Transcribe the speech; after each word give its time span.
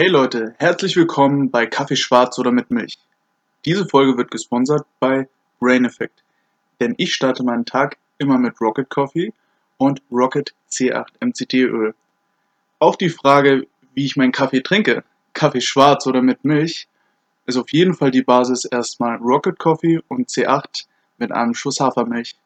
Hey 0.00 0.08
Leute, 0.08 0.54
herzlich 0.56 0.96
willkommen 0.96 1.50
bei 1.50 1.66
Kaffee 1.66 1.94
schwarz 1.94 2.38
oder 2.38 2.52
mit 2.52 2.70
Milch. 2.70 2.98
Diese 3.66 3.86
Folge 3.86 4.16
wird 4.16 4.30
gesponsert 4.30 4.86
bei 4.98 5.28
Brain 5.58 5.84
Effect, 5.84 6.24
denn 6.80 6.94
ich 6.96 7.12
starte 7.14 7.42
meinen 7.42 7.66
Tag 7.66 7.98
immer 8.16 8.38
mit 8.38 8.58
Rocket 8.62 8.88
Coffee 8.88 9.34
und 9.76 10.00
Rocket 10.10 10.54
C8 10.70 11.04
MCT 11.20 11.52
Öl. 11.52 11.94
Auf 12.78 12.96
die 12.96 13.10
Frage, 13.10 13.66
wie 13.92 14.06
ich 14.06 14.16
meinen 14.16 14.32
Kaffee 14.32 14.62
trinke, 14.62 15.04
Kaffee 15.34 15.60
schwarz 15.60 16.06
oder 16.06 16.22
mit 16.22 16.46
Milch, 16.46 16.88
ist 17.44 17.58
auf 17.58 17.70
jeden 17.70 17.92
Fall 17.92 18.10
die 18.10 18.22
Basis 18.22 18.64
erstmal 18.64 19.16
Rocket 19.16 19.58
Coffee 19.58 20.00
und 20.08 20.30
C8 20.30 20.86
mit 21.18 21.30
einem 21.30 21.52
Schuss 21.52 21.78
Hafermilch. 21.78 22.36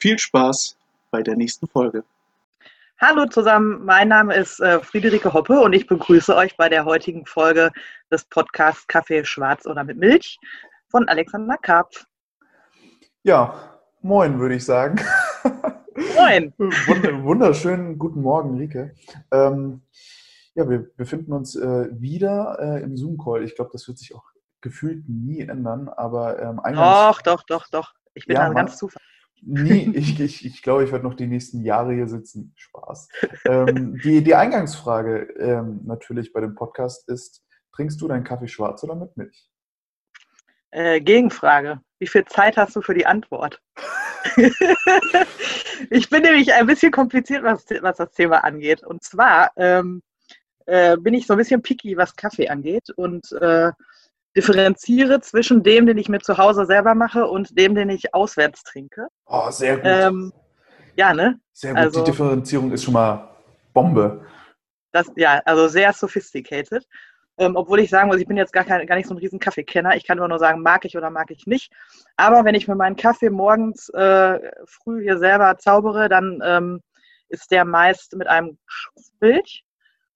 Viel 0.00 0.18
Spaß 0.18 0.76
bei 1.12 1.22
der 1.22 1.36
nächsten 1.36 1.68
Folge. 1.68 2.02
Hallo 3.00 3.26
zusammen, 3.26 3.84
mein 3.84 4.08
Name 4.08 4.34
ist 4.34 4.58
äh, 4.58 4.80
Friederike 4.80 5.32
Hoppe 5.32 5.60
und 5.60 5.72
ich 5.72 5.86
begrüße 5.86 6.34
euch 6.34 6.56
bei 6.56 6.68
der 6.68 6.84
heutigen 6.84 7.26
Folge 7.26 7.70
des 8.10 8.24
Podcasts 8.24 8.88
Kaffee 8.88 9.24
schwarz 9.24 9.66
oder 9.66 9.84
mit 9.84 9.98
Milch 9.98 10.40
von 10.88 11.08
Alexander 11.08 11.56
Karpf. 11.58 12.06
Ja, 13.22 13.54
moin 14.02 14.40
würde 14.40 14.56
ich 14.56 14.64
sagen. 14.64 15.00
Moin. 16.16 16.52
Wunderschönen 16.58 18.00
guten 18.00 18.20
Morgen, 18.20 18.58
Rike. 18.58 18.96
Ähm, 19.30 19.82
ja, 20.56 20.68
wir 20.68 20.90
befinden 20.96 21.32
uns 21.32 21.54
äh, 21.54 21.88
wieder 21.92 22.58
äh, 22.60 22.82
im 22.82 22.96
Zoom-Call. 22.96 23.44
Ich 23.44 23.54
glaube, 23.54 23.70
das 23.72 23.86
wird 23.86 23.98
sich 23.98 24.12
auch 24.12 24.24
gefühlt 24.60 25.08
nie 25.08 25.42
ändern, 25.42 25.88
aber 25.88 26.42
ähm, 26.42 26.60
Doch, 26.74 27.22
doch, 27.22 27.44
doch, 27.44 27.68
doch. 27.70 27.94
Ich 28.14 28.26
bin 28.26 28.34
Ja, 28.34 28.48
da 28.48 28.54
ganz 28.54 28.76
zufällig. 28.76 29.06
Nie, 29.42 29.90
ich, 29.94 30.20
ich, 30.20 30.44
ich 30.44 30.62
glaube, 30.62 30.84
ich 30.84 30.92
werde 30.92 31.04
noch 31.04 31.14
die 31.14 31.26
nächsten 31.26 31.62
Jahre 31.62 31.94
hier 31.94 32.08
sitzen. 32.08 32.52
Spaß. 32.56 33.08
Ähm, 33.44 33.98
die, 34.02 34.22
die 34.22 34.34
Eingangsfrage 34.34 35.28
ähm, 35.38 35.80
natürlich 35.84 36.32
bei 36.32 36.40
dem 36.40 36.54
Podcast 36.54 37.08
ist, 37.08 37.44
trinkst 37.72 38.00
du 38.00 38.08
deinen 38.08 38.24
Kaffee 38.24 38.48
schwarz 38.48 38.82
oder 38.84 38.94
mit 38.94 39.16
Milch? 39.16 39.48
Äh, 40.70 41.00
Gegenfrage. 41.00 41.80
Wie 41.98 42.06
viel 42.06 42.24
Zeit 42.26 42.56
hast 42.56 42.76
du 42.76 42.82
für 42.82 42.94
die 42.94 43.06
Antwort? 43.06 43.60
ich 45.90 46.10
bin 46.10 46.22
nämlich 46.22 46.52
ein 46.52 46.66
bisschen 46.66 46.92
kompliziert, 46.92 47.42
was, 47.42 47.64
was 47.80 47.96
das 47.96 48.12
Thema 48.12 48.44
angeht. 48.44 48.84
Und 48.84 49.02
zwar 49.02 49.52
ähm, 49.56 50.02
äh, 50.66 50.96
bin 50.98 51.14
ich 51.14 51.26
so 51.26 51.34
ein 51.34 51.38
bisschen 51.38 51.62
picky, 51.62 51.96
was 51.96 52.14
Kaffee 52.14 52.48
angeht 52.48 52.90
und 52.90 53.32
äh, 53.32 53.72
differenziere 54.38 55.20
zwischen 55.20 55.62
dem, 55.62 55.86
den 55.86 55.98
ich 55.98 56.08
mir 56.08 56.20
zu 56.20 56.38
Hause 56.38 56.64
selber 56.64 56.94
mache 56.94 57.26
und 57.26 57.58
dem, 57.58 57.74
den 57.74 57.90
ich 57.90 58.14
auswärts 58.14 58.62
trinke. 58.62 59.08
Oh, 59.26 59.50
sehr 59.50 59.76
gut. 59.76 59.84
Ähm, 59.86 60.32
ja, 60.96 61.12
ne? 61.12 61.40
sehr 61.52 61.72
gut. 61.72 61.80
also- 61.80 62.00
die 62.00 62.10
Differenzierung 62.10 62.72
ist 62.72 62.84
schon 62.84 62.94
mal 62.94 63.28
Bombe. 63.74 64.24
Das, 64.92 65.10
ja, 65.16 65.42
also 65.44 65.68
sehr 65.68 65.92
sophisticated. 65.92 66.86
Ähm, 67.40 67.54
obwohl 67.54 67.78
ich 67.80 67.90
sagen 67.90 68.08
muss, 68.08 68.18
ich 68.18 68.26
bin 68.26 68.36
jetzt 68.36 68.52
gar, 68.52 68.64
kein, 68.64 68.84
gar 68.86 68.96
nicht 68.96 69.06
so 69.06 69.14
ein 69.14 69.18
riesen 69.18 69.38
Kaffeekenner. 69.38 69.94
Ich 69.94 70.04
kann 70.04 70.18
immer 70.18 70.26
nur 70.26 70.40
sagen, 70.40 70.60
mag 70.62 70.84
ich 70.84 70.96
oder 70.96 71.10
mag 71.10 71.30
ich 71.30 71.46
nicht. 71.46 71.72
Aber 72.16 72.44
wenn 72.44 72.56
ich 72.56 72.66
mir 72.66 72.74
meinen 72.74 72.96
Kaffee 72.96 73.30
morgens 73.30 73.88
äh, 73.90 74.40
früh 74.66 75.02
hier 75.02 75.18
selber 75.18 75.56
zaubere, 75.58 76.08
dann 76.08 76.40
ähm, 76.44 76.80
ist 77.28 77.50
der 77.50 77.64
meist 77.64 78.16
mit 78.16 78.26
einem 78.26 78.58
Schuss 78.66 79.12
Milch. 79.20 79.64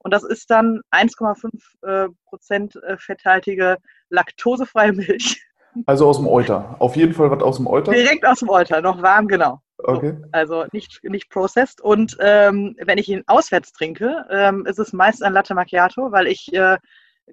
Und 0.03 0.13
das 0.13 0.23
ist 0.23 0.51
dann 0.51 0.81
1,5 0.91 1.51
äh, 1.81 2.09
Prozent 2.25 2.75
äh, 2.75 2.97
fetthaltige 2.97 3.77
laktosefreie 4.09 4.93
Milch. 4.93 5.41
Also 5.87 6.07
aus 6.07 6.17
dem 6.17 6.27
Euter. 6.27 6.75
Auf 6.77 6.95
jeden 6.95 7.15
Fall 7.15 7.31
was 7.31 7.41
aus 7.41 7.57
dem 7.57 7.65
Euter. 7.65 7.93
Direkt 7.93 8.23
aus 8.27 8.41
dem 8.41 8.49
Euter, 8.49 8.79
noch 8.79 9.01
warm, 9.01 9.27
genau. 9.27 9.59
Okay. 9.79 10.15
Also 10.31 10.65
nicht, 10.71 10.99
nicht 11.03 11.31
processed. 11.31 11.81
Und 11.81 12.15
ähm, 12.19 12.75
wenn 12.85 12.99
ich 12.99 13.09
ihn 13.09 13.23
auswärts 13.25 13.71
trinke, 13.71 14.23
ähm, 14.29 14.67
ist 14.67 14.77
es 14.77 14.93
meist 14.93 15.23
ein 15.23 15.33
Latte 15.33 15.55
Macchiato, 15.55 16.11
weil 16.11 16.27
ich 16.27 16.53
äh, 16.53 16.77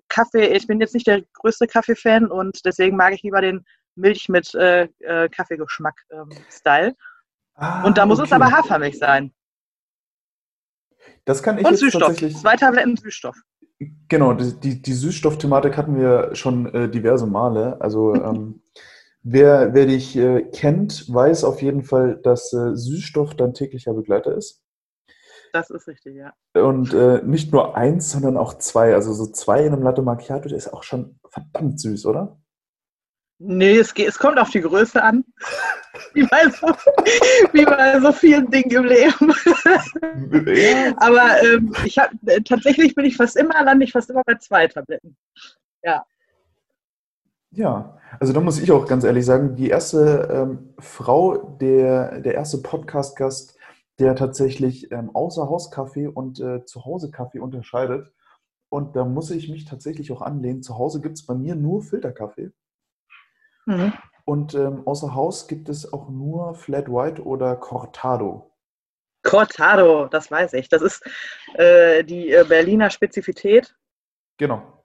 Kaffee, 0.08 0.56
ich 0.56 0.66
bin 0.66 0.80
jetzt 0.80 0.94
nicht 0.94 1.06
der 1.06 1.22
größte 1.34 1.66
Kaffee-Fan 1.66 2.26
und 2.26 2.64
deswegen 2.64 2.96
mag 2.96 3.12
ich 3.12 3.22
lieber 3.22 3.40
den 3.40 3.64
Milch 3.94 4.28
mit 4.28 4.54
äh, 4.54 4.88
äh, 5.00 5.28
Kaffeegeschmack-Style. 5.28 6.94
Ah, 7.54 7.84
und 7.84 7.98
da 7.98 8.06
muss 8.06 8.18
es 8.18 8.32
okay. 8.32 8.34
aber 8.34 8.50
Hafermilch 8.50 8.98
sein. 8.98 9.32
Das 11.30 11.44
kann 11.44 11.58
ich 11.58 11.64
und 11.64 11.70
jetzt 11.70 11.80
Süßstoff. 11.80 12.02
tatsächlich. 12.02 12.36
Zwei 12.36 12.56
Tabletten 12.56 12.96
Süßstoff. 12.96 13.36
Genau, 14.08 14.34
die, 14.34 14.58
die, 14.58 14.82
die 14.82 14.92
Süßstoffthematik 14.92 15.76
hatten 15.76 15.96
wir 15.96 16.34
schon 16.34 16.66
äh, 16.74 16.90
diverse 16.90 17.28
Male. 17.28 17.80
Also 17.80 18.14
ähm, 18.24 18.62
wer, 19.22 19.72
wer 19.72 19.86
dich 19.86 20.16
äh, 20.16 20.42
kennt, 20.52 21.06
weiß 21.08 21.44
auf 21.44 21.62
jeden 21.62 21.84
Fall, 21.84 22.16
dass 22.16 22.52
äh, 22.52 22.74
Süßstoff 22.74 23.36
dein 23.36 23.54
täglicher 23.54 23.94
Begleiter 23.94 24.34
ist. 24.34 24.64
Das 25.52 25.70
ist 25.70 25.86
richtig, 25.86 26.16
ja. 26.16 26.32
Und 26.60 26.92
äh, 26.94 27.22
nicht 27.22 27.52
nur 27.52 27.76
eins, 27.76 28.10
sondern 28.10 28.36
auch 28.36 28.54
zwei. 28.54 28.94
Also 28.94 29.12
so 29.12 29.26
zwei 29.26 29.64
in 29.64 29.72
einem 29.72 29.84
Latte 29.84 30.02
Macchiato, 30.02 30.48
der 30.48 30.58
ist 30.58 30.72
auch 30.72 30.82
schon 30.82 31.20
verdammt 31.28 31.80
süß, 31.80 32.06
oder? 32.06 32.39
Nee, 33.42 33.78
es, 33.78 33.94
geht, 33.94 34.06
es 34.06 34.18
kommt 34.18 34.38
auf 34.38 34.50
die 34.50 34.60
Größe 34.60 35.02
an. 35.02 35.24
Wie 36.12 36.26
bei 36.26 36.48
so, 36.50 36.66
wie 37.52 37.64
bei 37.64 38.00
so 38.00 38.12
vielen 38.12 38.50
Dingen 38.50 38.70
im 38.70 38.84
Leben. 38.84 39.32
Ja. 39.64 40.92
Aber 40.96 41.42
ähm, 41.42 41.74
ich 41.84 41.98
hab, 41.98 42.10
äh, 42.26 42.40
tatsächlich 42.42 42.94
bin 42.94 43.04
ich 43.04 43.16
fast 43.16 43.36
immer, 43.36 43.62
lande 43.64 43.84
ich 43.84 43.92
fast 43.92 44.10
immer 44.10 44.22
bei 44.24 44.34
zwei 44.36 44.66
Tabletten. 44.66 45.16
Ja, 47.52 47.98
also 48.20 48.32
da 48.32 48.40
muss 48.40 48.60
ich 48.60 48.70
auch 48.70 48.86
ganz 48.86 49.04
ehrlich 49.04 49.24
sagen, 49.24 49.56
die 49.56 49.68
erste 49.68 50.28
ähm, 50.30 50.74
Frau, 50.78 51.56
der, 51.60 52.20
der 52.20 52.34
erste 52.34 52.58
Podcast-Gast, 52.58 53.56
der 53.98 54.14
tatsächlich 54.14 54.92
ähm, 54.92 55.10
Außerhauskaffee 55.14 56.06
und 56.06 56.40
äh, 56.40 56.64
Zuhause-Kaffee 56.64 57.40
unterscheidet. 57.40 58.12
Und 58.68 58.94
da 58.96 59.04
muss 59.04 59.30
ich 59.30 59.48
mich 59.48 59.64
tatsächlich 59.64 60.12
auch 60.12 60.22
anlehnen. 60.22 60.62
Zu 60.62 60.78
Hause 60.78 61.00
gibt 61.00 61.18
es 61.18 61.26
bei 61.26 61.34
mir 61.34 61.56
nur 61.56 61.82
Filterkaffee. 61.82 62.52
Mhm. 63.70 63.92
Und 64.24 64.54
ähm, 64.54 64.86
außer 64.86 65.14
Haus 65.14 65.48
gibt 65.48 65.68
es 65.68 65.92
auch 65.92 66.08
nur 66.08 66.54
Flat 66.54 66.88
White 66.88 67.22
oder 67.22 67.56
Cortado. 67.56 68.52
Cortado, 69.22 70.06
das 70.06 70.30
weiß 70.30 70.54
ich. 70.54 70.68
Das 70.68 70.82
ist 70.82 71.02
äh, 71.54 72.04
die 72.04 72.30
äh, 72.30 72.44
Berliner 72.48 72.90
Spezifität. 72.90 73.74
Genau. 74.38 74.84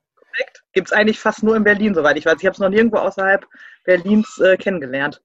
Gibt 0.74 0.90
es 0.90 0.94
eigentlich 0.94 1.20
fast 1.20 1.44
nur 1.44 1.56
in 1.56 1.64
Berlin, 1.64 1.94
soweit 1.94 2.18
ich 2.18 2.26
weiß. 2.26 2.36
Ich 2.40 2.46
habe 2.46 2.54
es 2.54 2.60
noch 2.60 2.70
nirgendwo 2.70 2.98
außerhalb 2.98 3.46
Berlins 3.86 4.38
äh, 4.40 4.58
kennengelernt. 4.58 5.22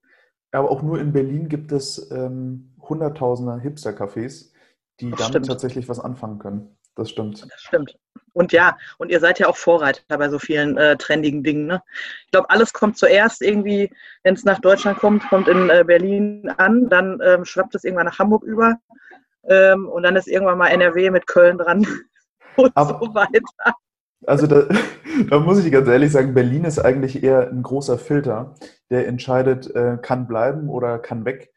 Aber 0.53 0.71
auch 0.71 0.83
nur 0.83 1.01
in 1.01 1.13
Berlin 1.13 1.49
gibt 1.49 1.73
es 1.73 2.11
ähm, 2.11 2.75
Hunderttausende 2.81 3.61
Hipster-Cafés, 3.61 4.53
die 5.01 5.11
damit 5.11 5.47
tatsächlich 5.47 5.89
was 5.89 5.99
anfangen 6.01 6.39
können. 6.39 6.77
Das 6.97 7.11
stimmt. 7.11 7.43
Das 7.43 7.61
stimmt. 7.61 7.97
Und 8.33 8.53
ja, 8.53 8.77
und 8.99 9.11
ihr 9.11 9.21
seid 9.21 9.39
ja 9.39 9.49
auch 9.49 9.57
Vorreiter 9.57 10.19
bei 10.19 10.29
so 10.29 10.39
vielen 10.39 10.77
äh, 10.77 10.97
trendigen 10.97 11.43
Dingen. 11.43 11.67
Ne? 11.67 11.83
Ich 12.27 12.31
glaube, 12.31 12.51
alles 12.51 12.73
kommt 12.73 12.97
zuerst 12.97 13.43
irgendwie, 13.43 13.91
wenn 14.23 14.35
es 14.35 14.45
nach 14.45 14.61
Deutschland 14.61 14.99
kommt, 14.99 15.29
kommt 15.29 15.49
in 15.49 15.69
äh, 15.71 15.85
Berlin 15.85 16.49
an, 16.57 16.89
dann 16.89 17.21
ähm, 17.25 17.45
schwappt 17.45 17.75
es 17.75 17.85
irgendwann 17.85 18.07
nach 18.07 18.19
Hamburg 18.19 18.45
über 18.45 18.77
ähm, 19.45 19.89
und 19.89 20.03
dann 20.03 20.17
ist 20.17 20.29
irgendwann 20.29 20.59
mal 20.59 20.69
NRW 20.69 21.11
mit 21.11 21.27
Köln 21.27 21.59
dran 21.59 21.87
und 22.57 22.73
Aber- 22.77 22.99
so 23.05 23.15
weiter. 23.15 23.41
Also 24.27 24.47
da, 24.47 24.69
da 25.31 25.39
muss 25.41 25.65
ich 25.65 25.73
ganz 25.73 25.89
ehrlich 25.89 26.13
sagen, 26.13 26.35
Berlin 26.35 26.65
ist 26.65 26.79
eigentlich 26.79 27.23
eher 27.23 27.49
ein 27.49 27.63
großer 27.63 27.99
Filter, 27.99 28.55
der 28.91 29.09
entscheidet, 29.09 29.75
äh, 29.75 29.97
kann 30.01 30.27
bleiben 30.27 30.69
oder 30.69 30.99
kann 30.99 31.25
weg, 31.25 31.51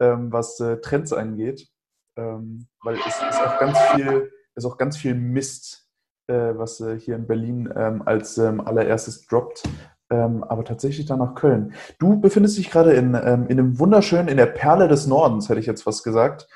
ähm, 0.00 0.32
was 0.32 0.58
äh, 0.60 0.80
Trends 0.80 1.12
angeht. 1.12 1.68
Ähm, 2.16 2.66
weil 2.82 2.96
es 2.96 3.06
ist 3.06 3.22
auch 3.22 3.58
ganz 3.58 3.78
viel, 3.94 4.32
ist 4.56 4.64
auch 4.64 4.78
ganz 4.78 4.96
viel 4.96 5.14
Mist, 5.14 5.86
äh, 6.26 6.52
was 6.54 6.80
äh, 6.80 6.98
hier 6.98 7.16
in 7.16 7.26
Berlin 7.26 7.72
ähm, 7.76 8.02
als 8.04 8.38
ähm, 8.38 8.60
allererstes 8.60 9.26
droppt. 9.26 9.62
Ähm, 10.08 10.44
aber 10.44 10.64
tatsächlich 10.64 11.06
dann 11.06 11.18
nach 11.18 11.34
Köln. 11.34 11.74
Du 11.98 12.20
befindest 12.20 12.58
dich 12.58 12.70
gerade 12.70 12.92
in, 12.92 13.14
ähm, 13.14 13.46
in 13.48 13.58
einem 13.58 13.78
wunderschönen, 13.78 14.28
in 14.28 14.36
der 14.36 14.46
Perle 14.46 14.86
des 14.86 15.08
Nordens, 15.08 15.48
hätte 15.48 15.58
ich 15.58 15.66
jetzt 15.66 15.82
fast 15.82 16.04
gesagt. 16.04 16.46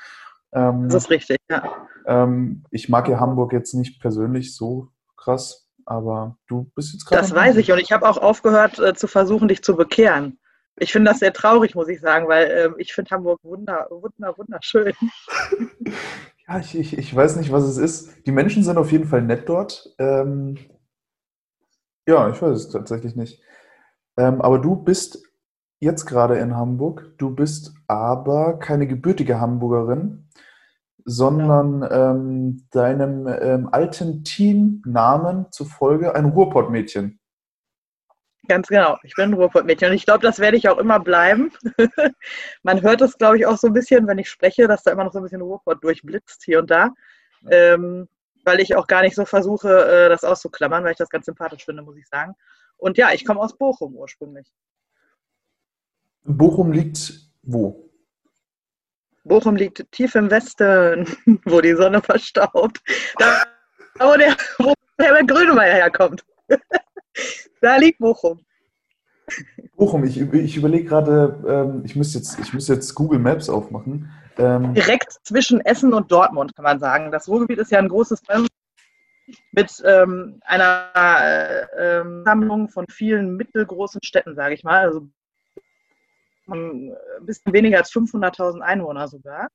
Ähm, 0.53 0.87
Das 0.87 1.03
ist 1.03 1.09
richtig, 1.09 1.37
ja. 1.49 1.63
ähm, 2.05 2.63
ich 2.71 2.87
mag 2.87 3.09
ja 3.09 3.19
Hamburg 3.19 3.51
jetzt 3.51 3.73
nicht 3.73 4.01
persönlich 4.01 4.55
so 4.55 4.87
krass, 5.17 5.69
aber 5.85 6.37
du 6.47 6.71
bist 6.75 6.93
jetzt 6.93 7.05
gerade. 7.05 7.21
Das 7.21 7.35
weiß 7.35 7.57
ich 7.57 7.71
und 7.73 7.79
ich 7.79 7.91
habe 7.91 8.07
auch 8.07 8.17
aufgehört 8.17 8.79
äh, 8.79 8.93
zu 8.93 9.07
versuchen, 9.07 9.49
dich 9.49 9.63
zu 9.63 9.75
bekehren. 9.75 10.39
Ich 10.77 10.93
finde 10.93 11.11
das 11.11 11.19
sehr 11.19 11.33
traurig, 11.33 11.75
muss 11.75 11.89
ich 11.89 11.99
sagen, 11.99 12.29
weil 12.29 12.49
ähm, 12.51 12.75
ich 12.77 12.93
finde 12.93 13.11
Hamburg 13.11 13.41
wunder, 13.43 13.87
wunder, 13.89 14.37
wunderschön. 14.37 14.93
Ja, 16.51 16.59
ich, 16.59 16.77
ich, 16.77 16.97
ich 16.97 17.15
weiß 17.15 17.37
nicht, 17.37 17.53
was 17.53 17.63
es 17.63 17.77
ist. 17.77 18.25
Die 18.25 18.31
Menschen 18.33 18.63
sind 18.63 18.77
auf 18.77 18.91
jeden 18.91 19.05
Fall 19.07 19.21
nett 19.21 19.47
dort. 19.47 19.95
Ähm, 19.99 20.57
ja, 22.05 22.29
ich 22.29 22.41
weiß 22.41 22.57
es 22.57 22.69
tatsächlich 22.69 23.15
nicht. 23.15 23.41
Ähm, 24.17 24.41
aber 24.41 24.59
du 24.59 24.75
bist 24.75 25.23
jetzt 25.79 26.05
gerade 26.05 26.37
in 26.39 26.57
Hamburg. 26.57 27.13
Du 27.17 27.33
bist 27.33 27.73
aber 27.87 28.59
keine 28.59 28.85
gebürtige 28.85 29.39
Hamburgerin, 29.39 30.27
sondern 31.05 31.87
ähm, 31.89 32.67
deinem 32.71 33.27
ähm, 33.27 33.69
alten 33.71 34.25
Teamnamen 34.25 35.45
zufolge 35.51 36.15
ein 36.15 36.25
Ruhrpottmädchen. 36.25 37.20
Ganz 38.47 38.67
genau. 38.67 38.97
Ich 39.03 39.15
bin 39.15 39.29
ein 39.29 39.33
Ruhrpottmädchen 39.33 39.89
und 39.89 39.95
ich 39.95 40.05
glaube, 40.05 40.23
das 40.23 40.39
werde 40.39 40.57
ich 40.57 40.67
auch 40.67 40.77
immer 40.77 40.99
bleiben. 40.99 41.51
Man 42.63 42.81
hört 42.81 43.01
es, 43.01 43.17
glaube 43.17 43.37
ich, 43.37 43.45
auch 43.45 43.57
so 43.57 43.67
ein 43.67 43.73
bisschen, 43.73 44.07
wenn 44.07 44.17
ich 44.17 44.29
spreche, 44.29 44.67
dass 44.67 44.83
da 44.83 44.91
immer 44.91 45.03
noch 45.03 45.13
so 45.13 45.19
ein 45.19 45.23
bisschen 45.23 45.41
Ruhrpott 45.41 45.83
durchblitzt 45.83 46.43
hier 46.43 46.59
und 46.59 46.71
da. 46.71 46.89
Ähm, 47.49 48.07
weil 48.43 48.59
ich 48.59 48.75
auch 48.75 48.87
gar 48.87 49.01
nicht 49.03 49.15
so 49.15 49.25
versuche, 49.25 49.69
äh, 49.69 50.09
das 50.09 50.23
auszuklammern, 50.23 50.83
weil 50.83 50.91
ich 50.91 50.97
das 50.97 51.09
ganz 51.09 51.25
sympathisch 51.25 51.65
finde, 51.65 51.83
muss 51.83 51.97
ich 51.97 52.07
sagen. 52.07 52.35
Und 52.77 52.97
ja, 52.97 53.11
ich 53.11 53.25
komme 53.25 53.39
aus 53.39 53.55
Bochum 53.55 53.95
ursprünglich. 53.95 54.51
Bochum 56.23 56.71
liegt 56.71 57.13
wo? 57.43 57.89
Bochum 59.23 59.55
liegt 59.55 59.91
tief 59.91 60.15
im 60.15 60.31
Westen, 60.31 61.05
wo 61.45 61.61
die 61.61 61.75
Sonne 61.75 62.01
verstaubt. 62.01 62.81
Da, 63.17 63.43
wo 63.99 64.17
der, 64.17 64.35
wo 64.57 64.73
Herbert 64.97 65.27
Grönemeyer 65.27 65.75
herkommt. 65.75 66.25
da 67.61 67.77
liegt 67.77 67.99
Bochum. 67.99 68.45
Bochum, 69.75 70.03
ich, 70.03 70.19
ich 70.19 70.57
überlege 70.57 70.85
gerade, 70.85 71.43
ähm, 71.47 71.83
ich 71.85 71.95
müsste 71.95 72.17
jetzt, 72.17 72.37
ich 72.39 72.67
jetzt 72.67 72.95
Google 72.95 73.19
Maps 73.19 73.49
aufmachen. 73.49 74.11
Ähm, 74.37 74.73
Direkt 74.73 75.13
zwischen 75.23 75.61
Essen 75.61 75.93
und 75.93 76.11
Dortmund, 76.11 76.55
kann 76.55 76.63
man 76.63 76.79
sagen. 76.79 77.11
Das 77.11 77.27
Ruhrgebiet 77.27 77.59
ist 77.59 77.71
ja 77.71 77.79
ein 77.79 77.89
großes 77.89 78.21
mit 79.51 79.71
ähm, 79.85 80.41
einer 80.45 80.89
äh, 80.95 81.65
ähm, 81.77 82.23
Sammlung 82.25 82.69
von 82.69 82.85
vielen 82.89 83.35
mittelgroßen 83.37 84.01
Städten, 84.03 84.35
sage 84.35 84.55
ich 84.55 84.63
mal. 84.63 84.85
Also 84.85 85.07
ein 86.47 86.95
bisschen 87.21 87.53
weniger 87.53 87.77
als 87.77 87.91
500.000 87.91 88.59
Einwohner 88.59 89.07
sogar. 89.07 89.47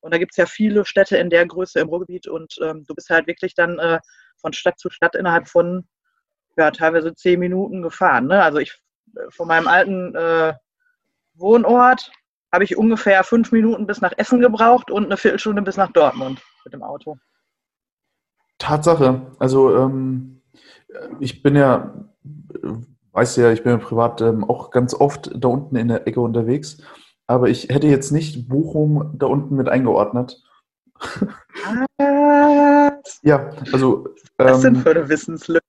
Und 0.00 0.14
da 0.14 0.18
gibt 0.18 0.32
es 0.32 0.36
ja 0.36 0.46
viele 0.46 0.84
Städte 0.84 1.16
in 1.16 1.30
der 1.30 1.46
Größe 1.46 1.80
im 1.80 1.88
Ruhrgebiet 1.88 2.28
und 2.28 2.56
ähm, 2.62 2.84
du 2.86 2.94
bist 2.94 3.10
halt 3.10 3.26
wirklich 3.26 3.54
dann 3.54 3.78
äh, 3.78 3.98
von 4.36 4.52
Stadt 4.52 4.78
zu 4.78 4.90
Stadt 4.90 5.16
innerhalb 5.16 5.48
von 5.48 5.88
ja, 6.58 6.70
teilweise 6.70 7.14
zehn 7.14 7.40
Minuten 7.40 7.82
gefahren. 7.82 8.26
Ne? 8.26 8.42
Also 8.42 8.58
ich 8.58 8.78
äh, 9.16 9.30
von 9.30 9.48
meinem 9.48 9.68
alten 9.68 10.14
äh, 10.14 10.54
Wohnort 11.34 12.10
habe 12.52 12.64
ich 12.64 12.76
ungefähr 12.76 13.22
fünf 13.24 13.52
Minuten 13.52 13.86
bis 13.86 14.00
nach 14.00 14.12
Essen 14.16 14.40
gebraucht 14.40 14.90
und 14.90 15.06
eine 15.06 15.16
Viertelstunde 15.16 15.62
bis 15.62 15.76
nach 15.76 15.92
Dortmund 15.92 16.42
mit 16.64 16.74
dem 16.74 16.82
Auto. 16.82 17.16
Tatsache. 18.58 19.22
Also 19.38 19.76
ähm, 19.76 20.42
ich 21.20 21.42
bin 21.42 21.56
ja, 21.56 21.94
weißt 23.12 23.36
du 23.36 23.42
ja, 23.42 23.52
ich 23.52 23.62
bin 23.62 23.72
ja 23.72 23.78
privat 23.78 24.20
ähm, 24.20 24.44
auch 24.44 24.70
ganz 24.70 24.94
oft 24.94 25.30
da 25.34 25.48
unten 25.48 25.76
in 25.76 25.88
der 25.88 26.06
Ecke 26.06 26.20
unterwegs. 26.20 26.78
Aber 27.26 27.48
ich 27.48 27.68
hätte 27.68 27.86
jetzt 27.86 28.10
nicht 28.10 28.48
Bochum 28.48 29.14
da 29.18 29.26
unten 29.26 29.54
mit 29.54 29.68
eingeordnet. 29.68 30.42
Was? 30.98 31.20
ja, 33.22 33.50
also. 33.72 34.08
Was 34.38 34.56
ähm, 34.56 34.60
sind 34.60 34.76
für 34.78 34.90
eine 34.90 35.08
Wissenslücke? 35.08 35.67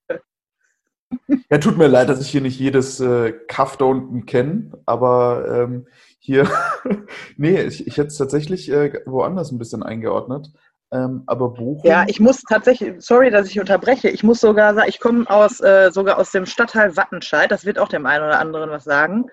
Ja, 1.49 1.57
tut 1.57 1.77
mir 1.77 1.87
leid, 1.87 2.09
dass 2.09 2.21
ich 2.21 2.29
hier 2.29 2.41
nicht 2.41 2.59
jedes 2.59 2.99
äh, 2.99 3.33
Kaff 3.47 3.77
da 3.77 3.85
unten 3.85 4.25
kenne, 4.25 4.71
aber 4.85 5.45
ähm, 5.47 5.87
hier, 6.19 6.49
nee, 7.37 7.61
ich, 7.61 7.87
ich 7.87 7.97
hätte 7.97 8.07
es 8.07 8.17
tatsächlich 8.17 8.71
äh, 8.71 9.01
woanders 9.05 9.51
ein 9.51 9.59
bisschen 9.59 9.83
eingeordnet. 9.83 10.51
Ähm, 10.91 11.23
aber 11.27 11.49
Bochum. 11.49 11.81
Ja, 11.83 12.05
ich 12.07 12.19
muss 12.19 12.41
tatsächlich, 12.41 12.95
sorry, 12.97 13.29
dass 13.29 13.47
ich 13.47 13.59
unterbreche, 13.59 14.09
ich 14.09 14.23
muss 14.23 14.39
sogar 14.39 14.73
sagen, 14.73 14.89
ich 14.89 14.99
komme 14.99 15.29
aus, 15.29 15.59
äh, 15.61 15.91
sogar 15.91 16.17
aus 16.17 16.31
dem 16.31 16.47
Stadtteil 16.47 16.97
Wattenscheid, 16.97 17.51
das 17.51 17.65
wird 17.65 17.77
auch 17.77 17.89
dem 17.89 18.07
einen 18.07 18.25
oder 18.25 18.39
anderen 18.39 18.71
was 18.71 18.85
sagen. 18.85 19.25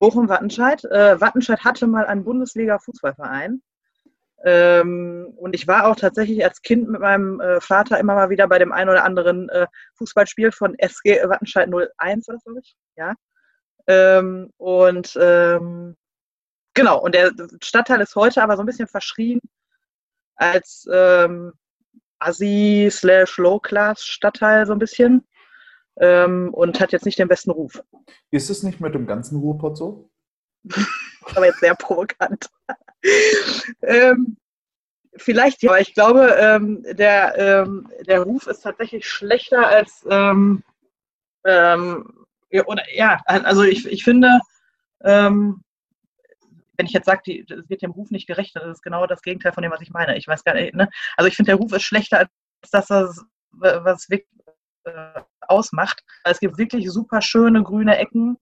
Bochum-Wattenscheid. 0.00 0.84
Äh, 0.84 1.20
Wattenscheid 1.20 1.64
hatte 1.64 1.86
mal 1.86 2.06
einen 2.06 2.24
Bundesliga-Fußballverein. 2.24 3.62
Ähm, 4.44 5.34
und 5.36 5.54
ich 5.54 5.66
war 5.66 5.86
auch 5.88 5.96
tatsächlich 5.96 6.44
als 6.44 6.62
Kind 6.62 6.88
mit 6.88 7.00
meinem 7.00 7.40
äh, 7.40 7.60
Vater 7.60 7.98
immer 7.98 8.14
mal 8.14 8.30
wieder 8.30 8.46
bei 8.46 8.58
dem 8.58 8.72
einen 8.72 8.90
oder 8.90 9.04
anderen 9.04 9.48
äh, 9.48 9.66
Fußballspiel 9.94 10.52
von 10.52 10.78
SG 10.78 11.20
Wattenscheid 11.24 11.68
01 11.98 12.28
oder 12.28 12.38
so, 12.44 12.52
ja. 12.96 13.14
Ähm, 13.88 14.52
und 14.58 15.18
ähm, 15.20 15.96
genau, 16.74 17.00
und 17.00 17.14
der 17.14 17.32
Stadtteil 17.62 18.00
ist 18.00 18.14
heute 18.14 18.42
aber 18.42 18.56
so 18.56 18.62
ein 18.62 18.66
bisschen 18.66 18.86
verschrien 18.86 19.40
als 20.36 20.86
ähm, 20.92 21.52
Assi 22.20 22.88
slash 22.90 23.38
Low-Class 23.38 24.02
Stadtteil 24.02 24.66
so 24.66 24.72
ein 24.72 24.78
bisschen 24.78 25.26
ähm, 26.00 26.52
und 26.52 26.80
hat 26.80 26.92
jetzt 26.92 27.06
nicht 27.06 27.18
den 27.18 27.28
besten 27.28 27.50
Ruf. 27.50 27.82
Ist 28.30 28.50
es 28.50 28.62
nicht 28.62 28.80
mit 28.80 28.94
dem 28.94 29.06
ganzen 29.06 29.38
Ruhrpott 29.40 29.76
so? 29.76 30.10
aber 31.34 31.46
jetzt 31.46 31.60
sehr 31.60 31.74
provokant. 31.74 32.48
ähm, 33.82 34.36
vielleicht 35.16 35.62
ja, 35.62 35.70
aber 35.70 35.80
ich 35.80 35.94
glaube, 35.94 36.36
ähm, 36.38 36.84
der, 36.90 37.36
ähm, 37.38 37.88
der 38.06 38.22
Ruf 38.22 38.46
ist 38.46 38.60
tatsächlich 38.62 39.08
schlechter 39.08 39.66
als, 39.68 40.06
ähm, 40.10 40.62
ähm, 41.44 42.26
ja, 42.50 42.64
oder, 42.66 42.82
ja, 42.92 43.20
also 43.26 43.62
ich, 43.62 43.86
ich 43.86 44.04
finde, 44.04 44.40
ähm, 45.04 45.62
wenn 46.76 46.86
ich 46.86 46.92
jetzt 46.92 47.06
sage, 47.06 47.44
es 47.48 47.68
wird 47.68 47.82
dem 47.82 47.90
Ruf 47.90 48.10
nicht 48.10 48.26
gerecht, 48.26 48.54
das 48.54 48.64
ist 48.66 48.82
genau 48.82 49.06
das 49.06 49.22
Gegenteil 49.22 49.52
von 49.52 49.62
dem, 49.62 49.72
was 49.72 49.80
ich 49.80 49.90
meine. 49.90 50.16
Ich 50.16 50.28
weiß 50.28 50.44
gar 50.44 50.54
nicht, 50.54 50.74
ne? 50.74 50.88
Also 51.16 51.28
ich 51.28 51.36
finde, 51.36 51.50
der 51.50 51.56
Ruf 51.56 51.72
ist 51.72 51.82
schlechter 51.82 52.18
als 52.20 52.30
das, 52.70 52.88
was, 53.50 54.08
wirklich 54.08 54.28
äh, 54.84 55.20
ausmacht. 55.40 56.04
Es 56.24 56.38
gibt 56.38 56.56
wirklich 56.56 56.90
super 56.90 57.20
schöne 57.20 57.62
grüne 57.64 57.98
Ecken. 57.98 58.38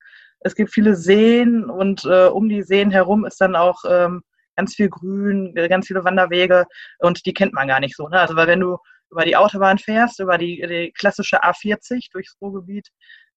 Es 0.46 0.54
gibt 0.54 0.72
viele 0.72 0.94
Seen 0.94 1.64
und 1.64 2.04
äh, 2.04 2.26
um 2.26 2.48
die 2.48 2.62
Seen 2.62 2.92
herum 2.92 3.24
ist 3.24 3.40
dann 3.40 3.56
auch 3.56 3.82
ähm, 3.88 4.22
ganz 4.54 4.74
viel 4.76 4.88
Grün, 4.88 5.52
ganz 5.54 5.88
viele 5.88 6.04
Wanderwege 6.04 6.66
und 7.00 7.26
die 7.26 7.34
kennt 7.34 7.52
man 7.52 7.66
gar 7.66 7.80
nicht 7.80 7.96
so. 7.96 8.08
Ne? 8.08 8.20
Also 8.20 8.36
weil 8.36 8.46
wenn 8.46 8.60
du 8.60 8.78
über 9.10 9.24
die 9.24 9.36
Autobahn 9.36 9.78
fährst, 9.78 10.20
über 10.20 10.38
die, 10.38 10.64
die 10.68 10.92
klassische 10.96 11.42
A40 11.42 12.10
durchs 12.12 12.36
Ruhrgebiet, 12.40 12.88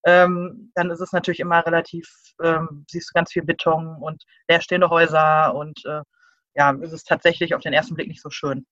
ähm, 0.05 0.71
dann 0.75 0.91
ist 0.91 1.01
es 1.01 1.11
natürlich 1.11 1.39
immer 1.39 1.65
relativ, 1.65 2.07
ähm, 2.43 2.85
siehst 2.87 3.09
du 3.09 3.13
ganz 3.17 3.31
viel 3.31 3.43
Beton 3.43 3.97
und 3.99 4.23
leerstehende 4.47 4.91
Häuser 4.91 5.55
und 5.55 5.83
äh, 5.85 6.01
ja, 6.53 6.71
ist 6.81 6.93
es 6.93 7.03
tatsächlich 7.03 7.55
auf 7.55 7.61
den 7.61 7.73
ersten 7.73 7.95
Blick 7.95 8.07
nicht 8.07 8.21
so 8.21 8.29
schön. 8.29 8.67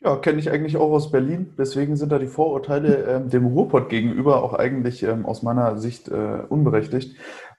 Ja, 0.00 0.16
kenne 0.16 0.38
ich 0.38 0.50
eigentlich 0.50 0.76
auch 0.76 0.92
aus 0.92 1.10
Berlin. 1.10 1.54
Deswegen 1.58 1.96
sind 1.96 2.12
da 2.12 2.18
die 2.20 2.28
Vorurteile 2.28 3.04
ähm, 3.04 3.30
dem 3.30 3.46
Ruhrpott 3.46 3.88
gegenüber 3.88 4.44
auch 4.44 4.54
eigentlich 4.54 5.02
ähm, 5.02 5.26
aus 5.26 5.42
meiner 5.42 5.76
Sicht 5.78 6.08
äh, 6.08 6.42
unberechtigt. 6.48 7.16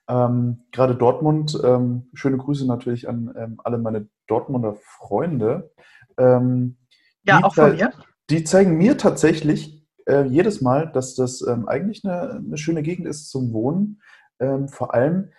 Ähm, 0.07 0.63
Gerade 0.71 0.95
Dortmund, 0.95 1.59
ähm, 1.63 2.07
schöne 2.13 2.37
Grüße 2.37 2.65
natürlich 2.65 3.09
an 3.09 3.33
ähm, 3.37 3.59
alle 3.63 3.77
meine 3.77 4.07
Dortmunder 4.27 4.77
Freunde. 4.81 5.71
Ähm, 6.17 6.77
ja, 7.23 7.43
auch 7.43 7.53
von 7.53 7.75
mir. 7.75 7.91
Die 8.29 8.45
zeigen 8.45 8.77
mir 8.77 8.97
tatsächlich 8.97 9.85
äh, 10.05 10.23
jedes 10.23 10.61
Mal, 10.61 10.89
dass 10.93 11.15
das 11.15 11.45
eigentlich 11.45 12.05
eine, 12.05 12.41
eine, 12.45 12.57
schöne 12.57 12.83
Gegend 12.83 13.07
ist 13.07 13.29
zum 13.29 13.51
Wohnen. 13.53 14.01
vor 14.67 14.93
allem, 14.93 15.31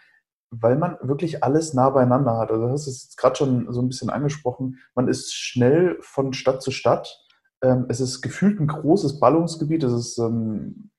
weil 0.51 0.77
man 0.77 0.97
wirklich 1.01 1.45
alles 1.45 1.75
nah 1.75 1.91
beieinander 1.91 2.37
hat. 2.37 2.51
Also 2.51 2.67
du 2.67 2.73
hast 2.73 2.87
es 2.87 3.05
jetzt 3.05 3.17
gerade 3.17 3.37
schon 3.37 3.73
so 3.73 3.81
ein 3.81 3.89
bisschen 3.89 4.11
angesprochen. 4.11 4.79
Man 4.95 5.09
ist 5.09 5.35
schnell 5.35 5.97
von 6.01 6.33
Stadt 6.33 6.61
zu 6.61 6.71
Stadt. 6.71 7.25
Ähm, 7.63 7.87
es 7.89 8.01
ist 8.01 8.21
gefühlt 8.21 8.61
ein 8.61 8.67
großes 8.67 9.21
Ballungsgebiet. 9.21 9.85
Es 9.85 9.93
ist, 9.93 10.19
ähm, 10.19 10.91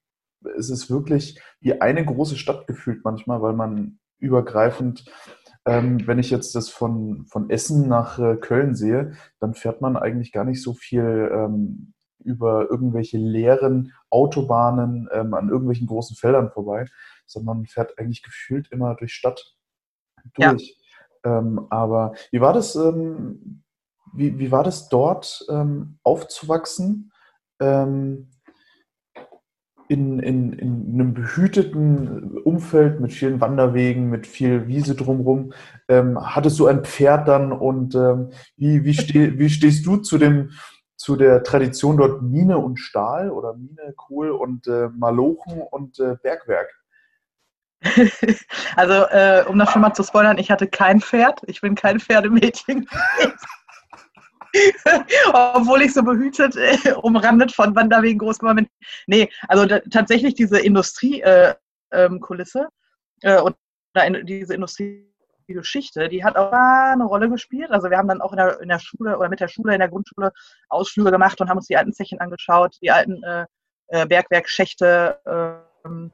es 0.58 0.70
ist 0.70 0.90
wirklich 0.90 1.40
wie 1.60 1.82
eine 1.82 2.06
große 2.06 2.38
Stadt 2.38 2.66
gefühlt 2.68 3.04
manchmal, 3.04 3.42
weil 3.42 3.54
man 3.54 4.00
übergreifend, 4.20 5.06
ähm, 5.66 6.08
wenn 6.08 6.20
ich 6.20 6.30
jetzt 6.30 6.56
das 6.56 6.70
von, 6.70 7.26
von 7.28 7.50
Essen 7.50 7.88
nach 7.88 8.20
äh, 8.20 8.38
Köln 8.38 8.74
sehe, 8.74 9.14
dann 9.40 9.54
fährt 9.54 9.82
man 9.82 9.98
eigentlich 9.98 10.32
gar 10.32 10.46
nicht 10.46 10.62
so 10.62 10.74
viel 10.74 11.30
ähm, 11.34 11.94
über 12.24 12.70
irgendwelche 12.70 13.18
leeren 13.18 13.94
Autobahnen 14.10 15.10
ähm, 15.12 15.34
an 15.34 15.50
irgendwelchen 15.50 15.88
großen 15.88 16.16
Feldern 16.16 16.52
vorbei, 16.52 16.86
sondern 17.32 17.58
man 17.58 17.66
fährt 17.66 17.98
eigentlich 17.98 18.24
gefühlt 18.24 18.72
immer 18.72 18.96
durch 18.96 19.14
Stadt 19.14 19.56
durch. 20.34 20.78
Ja. 21.24 21.40
Ähm, 21.40 21.68
aber 21.70 22.14
wie 22.32 22.42
war 22.42 22.54
das, 22.54 22.76
ähm, 22.76 23.64
wie, 24.14 24.38
wie 24.40 24.52
war 24.52 24.64
das 24.64 24.90
dort 24.90 25.46
ähm, 25.50 26.00
aufzuwachsen? 26.04 27.12
Ähm, 27.60 28.30
in, 29.92 30.20
in, 30.20 30.54
in 30.54 30.94
einem 30.94 31.14
behüteten 31.14 32.38
Umfeld 32.38 33.02
mit 33.02 33.12
vielen 33.12 33.42
Wanderwegen, 33.42 34.10
mit 34.10 34.26
viel 34.26 34.68
Wiese 34.68 34.96
drumherum. 34.96 35.52
Ähm, 35.90 36.18
hattest 36.18 36.58
du 36.60 36.68
ein 36.68 36.86
Pferd 36.86 37.28
dann 37.28 37.52
und 37.52 37.94
ähm, 37.96 38.30
wie, 38.56 38.86
wie, 38.86 38.94
steh, 38.94 39.38
wie 39.38 39.50
stehst 39.50 39.86
du 39.86 39.98
zu 39.98 40.18
dem, 40.18 40.52
zu 40.96 41.18
der 41.18 41.44
Tradition 41.44 41.98
dort 41.98 42.22
Mine 42.22 42.58
und 42.58 42.78
Stahl 42.78 43.32
oder 43.32 43.54
Mine, 43.54 43.94
Kohl 43.98 44.32
und 44.32 44.66
äh, 44.68 44.88
Malochen 44.96 45.62
und 45.62 46.00
äh, 46.00 46.16
Bergwerk? 46.24 46.81
also, 48.76 48.94
äh, 49.08 49.44
um 49.48 49.58
das 49.58 49.72
schon 49.72 49.82
mal 49.82 49.94
zu 49.94 50.04
spoilern, 50.04 50.38
ich 50.38 50.52
hatte 50.52 50.68
kein 50.68 51.02
Pferd. 51.02 51.42
Ich 51.48 51.62
bin 51.62 51.76
kein 51.76 52.00
Pferdemädchen. 52.00 52.88
Obwohl 55.34 55.82
ich 55.82 55.94
so 55.94 56.04
behütet, 56.04 56.56
äh, 56.56 56.94
umrandet 56.94 57.54
von 57.54 57.76
Wanderwegen 57.76 58.20
groß 58.20 58.40
geworden 58.40 58.58
bin. 58.58 58.70
Nee, 59.08 59.30
also 59.48 59.66
tatsächlich 59.90 60.36
diese 60.36 60.60
Industriekulisse 60.60 62.68
äh, 63.24 63.24
ähm, 63.24 63.38
äh, 63.38 63.42
und 63.42 63.56
diese 64.24 64.54
Industriegeschichte, 64.54 66.10
die 66.10 66.24
hat 66.24 66.36
auch 66.36 66.52
eine 66.52 67.06
Rolle 67.06 67.30
gespielt. 67.30 67.72
Also 67.72 67.90
wir 67.90 67.98
haben 67.98 68.10
dann 68.10 68.22
auch 68.22 68.32
in 68.32 68.38
der, 68.38 68.62
in 68.62 68.70
der 68.70 68.80
Schule 68.80 69.18
oder 69.18 69.30
mit 69.30 69.40
der 69.40 69.48
Schule 69.48 69.74
in 69.74 69.80
der 69.80 69.90
Grundschule 69.90 70.32
Ausflüge 70.70 71.12
gemacht 71.12 71.42
und 71.42 71.50
haben 71.50 71.58
uns 71.58 71.68
die 71.68 71.78
alten 71.78 71.94
Zechen 71.94 72.20
angeschaut, 72.20 72.78
die 72.82 72.92
alten 72.92 73.24
äh, 73.24 73.46
äh 73.88 74.06
Bergwerkschächte 74.06 75.20
ähm, 75.86 76.12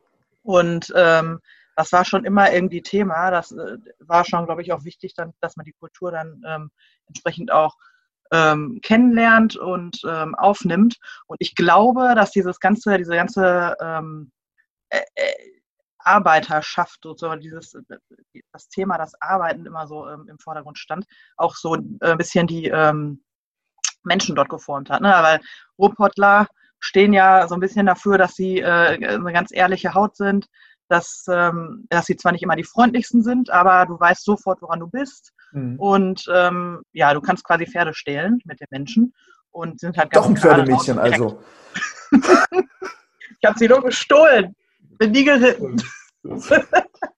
und 0.47 0.93
ähm, 0.95 1.41
das 1.75 1.91
war 1.91 2.05
schon 2.05 2.23
immer 2.23 2.53
irgendwie 2.53 2.81
Thema. 2.81 3.31
Das 3.31 3.51
äh, 3.51 3.77
war 3.99 4.23
schon, 4.23 4.45
glaube 4.45 4.61
ich, 4.61 4.71
auch 4.71 4.85
wichtig, 4.85 5.13
dann, 5.13 5.33
dass 5.41 5.57
man 5.57 5.65
die 5.65 5.73
Kultur 5.73 6.09
dann 6.11 6.41
ähm, 6.47 6.71
entsprechend 7.05 7.51
auch 7.51 7.75
ähm, 8.31 8.79
kennenlernt 8.81 9.57
und 9.57 10.01
ähm, 10.07 10.35
aufnimmt. 10.35 10.95
Und 11.27 11.35
ich 11.39 11.53
glaube, 11.53 12.13
dass 12.15 12.31
dieses 12.31 12.61
ganze, 12.61 12.97
diese 12.97 13.13
ganze 13.13 13.75
ähm, 13.81 14.31
äh, 14.89 15.01
Arbeiterschaft, 15.97 16.99
so 17.03 17.35
dieses 17.35 17.77
das 18.53 18.69
Thema, 18.69 18.97
das 18.97 19.21
Arbeiten 19.21 19.65
immer 19.65 19.85
so 19.85 20.07
ähm, 20.07 20.29
im 20.29 20.39
Vordergrund 20.39 20.77
stand, 20.77 21.05
auch 21.35 21.55
so 21.55 21.75
äh, 21.75 21.79
ein 21.99 22.17
bisschen 22.17 22.47
die 22.47 22.67
ähm, 22.67 23.21
Menschen 24.03 24.33
dort 24.33 24.47
geformt 24.47 24.89
hat. 24.89 25.01
Ne? 25.01 25.09
Weil 25.09 25.41
Ruhrpottler 25.77 26.47
stehen 26.87 27.11
ja 27.11 27.47
so 27.47 27.55
ein 27.55 27.59
bisschen 27.59 27.85
dafür, 27.85 28.17
dass 28.17 28.35
sie 28.35 28.59
äh, 28.59 28.63
eine 28.63 29.33
ganz 29.33 29.51
ehrliche 29.51 29.93
Haut 29.93 30.15
sind, 30.15 30.47
dass, 30.87 31.25
ähm, 31.29 31.85
dass 31.89 32.05
sie 32.05 32.15
zwar 32.15 32.31
nicht 32.31 32.43
immer 32.43 32.55
die 32.55 32.63
freundlichsten 32.63 33.21
sind, 33.23 33.49
aber 33.49 33.85
du 33.85 33.99
weißt 33.99 34.23
sofort, 34.23 34.61
woran 34.61 34.79
du 34.79 34.87
bist. 34.87 35.33
Mhm. 35.51 35.77
Und 35.77 36.25
ähm, 36.33 36.81
ja, 36.93 37.13
du 37.13 37.19
kannst 37.19 37.43
quasi 37.43 37.65
Pferde 37.65 37.93
stehlen 37.93 38.39
mit 38.45 38.61
den 38.61 38.67
Menschen 38.71 39.13
und 39.51 39.79
sind 39.81 39.97
halt 39.97 40.11
ganz 40.11 40.25
Doch 40.25 40.29
ein 40.29 40.37
Pferdemädchen 40.37 40.97
also. 40.97 41.43
ich 42.11 43.45
habe 43.45 43.59
sie 43.59 43.67
nur 43.67 43.83
gestohlen, 43.83 44.55
bin 44.97 45.11
nie 45.11 45.25
geritten. 45.25 45.81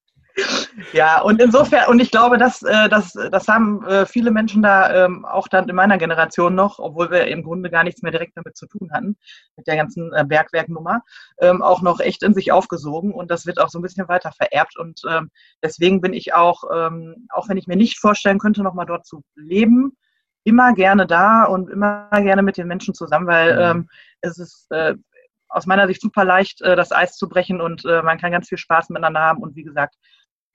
Ja, 0.94 1.22
und 1.22 1.42
insofern, 1.42 1.90
und 1.90 2.00
ich 2.00 2.12
glaube, 2.12 2.38
dass, 2.38 2.62
äh, 2.64 2.90
das, 2.90 3.14
das 3.14 3.48
haben 3.48 3.86
äh, 3.86 4.06
viele 4.06 4.32
Menschen 4.32 4.62
da 4.62 5.06
ähm, 5.06 5.26
auch 5.26 5.48
dann 5.48 5.68
in 5.70 5.76
meiner 5.76 5.98
Generation 5.98 6.56
noch, 6.56 6.80
obwohl 6.80 7.12
wir 7.12 7.28
im 7.28 7.44
Grunde 7.44 7.70
gar 7.70 7.84
nichts 7.84 8.02
mehr 8.02 8.12
direkt 8.12 8.38
damit 8.38 8.58
zu 8.58 8.68
tun 8.68 8.90
hatten, 8.92 9.18
mit 9.56 9.68
der 9.68 9.76
ganzen 9.76 10.14
äh, 10.14 10.26
Bergwerknummer, 10.26 11.02
ähm, 11.40 11.62
auch 11.62 11.82
noch 11.82 12.00
echt 12.00 12.24
in 12.24 12.34
sich 12.34 12.52
aufgesogen 12.52 13.14
und 13.14 13.30
das 13.32 13.46
wird 13.46 13.60
auch 13.60 13.70
so 13.70 13.80
ein 13.80 13.82
bisschen 13.82 14.08
weiter 14.08 14.32
vererbt. 14.32 14.78
Und 14.78 15.02
ähm, 15.10 15.30
deswegen 15.64 16.02
bin 16.02 16.14
ich 16.14 16.34
auch, 16.34 16.64
auch 16.64 17.50
wenn 17.50 17.58
ich 17.58 17.68
mir 17.68 17.76
nicht 17.76 18.00
vorstellen 18.00 18.40
könnte, 18.40 18.64
nochmal 18.64 18.86
dort 18.86 19.06
zu 19.06 19.24
leben, 19.36 19.98
immer 20.44 20.74
gerne 20.74 21.06
da 21.06 21.44
und 21.44 21.70
immer 21.70 22.10
gerne 22.12 22.42
mit 22.42 22.58
den 22.58 22.68
Menschen 22.68 22.94
zusammen, 22.94 23.28
weil 23.28 23.74
mhm. 23.74 23.90
es 24.22 24.38
ist 24.38 24.70
aus 25.50 25.66
meiner 25.66 25.88
Sicht 25.88 26.02
super 26.02 26.24
leicht, 26.26 26.62
das 26.62 26.92
Eis 26.92 27.16
zu 27.16 27.28
brechen 27.28 27.62
und 27.62 27.84
man 27.84 28.18
kann 28.20 28.32
ganz 28.32 28.48
viel 28.48 28.58
Spaß 28.58 28.90
miteinander 28.90 29.22
haben. 29.22 29.42
Und 29.42 29.56
wie 29.56 29.64
gesagt, 29.64 29.96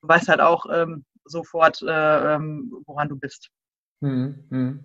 du 0.05 0.09
weißt 0.09 0.29
halt 0.29 0.41
auch 0.41 0.67
ähm, 0.73 1.05
sofort, 1.25 1.83
äh, 1.83 2.35
ähm, 2.35 2.73
woran 2.87 3.09
du 3.09 3.17
bist. 3.17 3.51
Hm, 4.03 4.45
hm. 4.51 4.85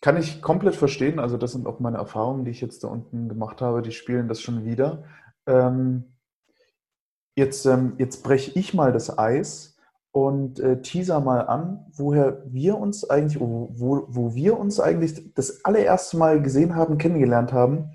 Kann 0.00 0.16
ich 0.16 0.42
komplett 0.42 0.76
verstehen. 0.76 1.18
Also 1.18 1.36
das 1.36 1.52
sind 1.52 1.66
auch 1.66 1.80
meine 1.80 1.98
Erfahrungen, 1.98 2.44
die 2.44 2.50
ich 2.50 2.60
jetzt 2.60 2.84
da 2.84 2.88
unten 2.88 3.28
gemacht 3.28 3.62
habe. 3.62 3.82
Die 3.82 3.92
spielen 3.92 4.28
das 4.28 4.40
schon 4.40 4.64
wieder. 4.64 5.04
Ähm, 5.46 6.04
jetzt 7.34 7.64
ähm, 7.66 7.94
jetzt 7.98 8.22
breche 8.22 8.58
ich 8.58 8.74
mal 8.74 8.92
das 8.92 9.16
Eis 9.16 9.76
und 10.10 10.60
äh, 10.60 10.82
teaser 10.82 11.20
mal 11.20 11.46
an, 11.46 11.86
woher 11.94 12.42
wir 12.46 12.76
uns 12.76 13.08
eigentlich, 13.08 13.40
wo, 13.40 13.70
wo 14.08 14.34
wir 14.34 14.58
uns 14.58 14.78
eigentlich 14.78 15.32
das 15.34 15.64
allererste 15.64 16.18
Mal 16.18 16.42
gesehen 16.42 16.74
haben, 16.74 16.98
kennengelernt 16.98 17.52
haben. 17.52 17.92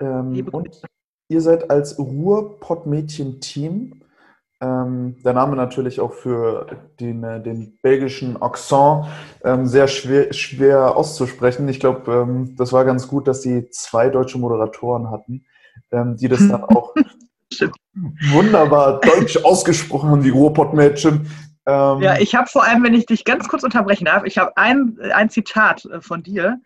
ähm, 0.00 0.48
und 0.50 0.82
ihr 1.28 1.40
seid 1.40 1.70
als 1.70 1.98
Ruhrpottmädchen-Team. 1.98 4.02
Ähm, 4.60 5.16
der 5.22 5.34
Name 5.34 5.54
natürlich 5.54 6.00
auch 6.00 6.12
für 6.12 6.66
den, 6.98 7.22
äh, 7.22 7.40
den 7.40 7.78
belgischen 7.80 8.42
Accent 8.42 9.06
ähm, 9.44 9.66
sehr 9.66 9.86
schwer, 9.86 10.32
schwer 10.32 10.96
auszusprechen. 10.96 11.68
Ich 11.68 11.78
glaube, 11.78 12.12
ähm, 12.12 12.56
das 12.56 12.72
war 12.72 12.84
ganz 12.84 13.06
gut, 13.06 13.28
dass 13.28 13.42
sie 13.42 13.70
zwei 13.70 14.08
deutsche 14.08 14.38
Moderatoren 14.38 15.10
hatten, 15.10 15.44
ähm, 15.92 16.16
die 16.16 16.26
das 16.26 16.48
dann 16.48 16.64
auch 16.64 16.92
wunderbar 18.32 19.00
deutsch 19.00 19.36
ausgesprochen 19.44 20.10
haben, 20.10 20.22
die 20.24 20.30
Ruhrpottmädchen. 20.30 21.30
Ähm, 21.66 22.00
ja, 22.00 22.18
ich 22.18 22.34
habe 22.34 22.48
vor 22.48 22.64
allem, 22.64 22.82
wenn 22.82 22.94
ich 22.94 23.06
dich 23.06 23.24
ganz 23.24 23.46
kurz 23.46 23.62
unterbrechen 23.62 24.06
darf, 24.06 24.24
ich 24.24 24.38
habe 24.38 24.56
ein, 24.56 24.98
ein 25.12 25.30
Zitat 25.30 25.84
äh, 25.84 26.00
von 26.00 26.22
dir, 26.22 26.60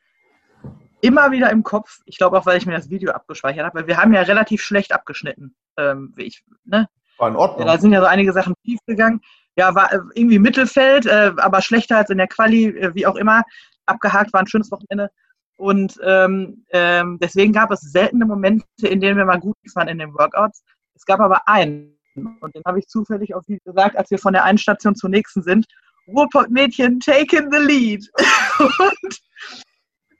immer 1.03 1.33
wieder 1.33 1.51
im 1.51 1.63
Kopf. 1.63 2.01
Ich 2.07 2.17
glaube 2.17 2.39
auch, 2.39 2.47
weil 2.47 2.57
ich 2.57 2.65
mir 2.65 2.73
das 2.73 2.89
Video 2.89 3.13
abgespeichert 3.13 3.67
habe, 3.67 3.81
weil 3.81 3.87
wir 3.87 3.99
haben 3.99 4.15
ja 4.15 4.23
relativ 4.23 4.63
schlecht 4.63 4.93
abgeschnitten. 4.93 5.55
Ähm, 5.77 6.15
ich, 6.17 6.43
ne? 6.65 6.89
War 7.19 7.29
in 7.29 7.37
Ordnung. 7.37 7.67
Da 7.67 7.77
sind 7.77 7.93
ja 7.93 8.01
so 8.01 8.07
einige 8.07 8.33
Sachen 8.33 8.55
tief 8.65 8.79
gegangen. 8.87 9.21
Ja, 9.57 9.75
war 9.75 9.93
äh, 9.93 9.99
irgendwie 10.15 10.39
Mittelfeld, 10.39 11.05
äh, 11.07 11.33
aber 11.37 11.61
schlechter 11.61 11.99
als 11.99 12.11
in 12.11 12.19
der 12.19 12.29
Quali, 12.29 12.67
äh, 12.67 12.95
wie 12.95 13.07
auch 13.07 13.17
immer. 13.17 13.43
Abgehakt, 13.85 14.33
war 14.33 14.41
ein 14.41 14.47
schönes 14.47 14.71
Wochenende. 14.71 15.11
Und 15.57 15.99
ähm, 16.05 16.65
ähm, 16.71 17.19
deswegen 17.21 17.53
gab 17.53 17.71
es 17.71 17.81
seltene 17.81 18.25
Momente, 18.25 18.65
in 18.83 19.01
denen 19.01 19.19
wir 19.19 19.25
mal 19.25 19.41
gut 19.41 19.57
waren 19.75 19.89
in 19.89 19.99
den 19.99 20.15
Workouts. 20.15 20.63
Es 20.95 21.05
gab 21.05 21.21
aber 21.21 21.47
einen, 21.47 21.99
und 22.15 22.55
den 22.55 22.63
habe 22.65 22.79
ich 22.79 22.87
zufällig 22.87 23.35
auf 23.35 23.47
Video 23.49 23.73
gesagt, 23.73 23.97
als 23.97 24.11
wir 24.11 24.19
von 24.19 24.33
der 24.33 24.45
einen 24.45 24.59
Station 24.59 24.95
zur 24.95 25.11
nächsten 25.11 25.43
sind. 25.43 25.67
Ruhrpott-Mädchen, 26.07 27.01
taking 27.01 27.51
the 27.51 27.59
lead. 27.59 28.09
und 28.59 29.19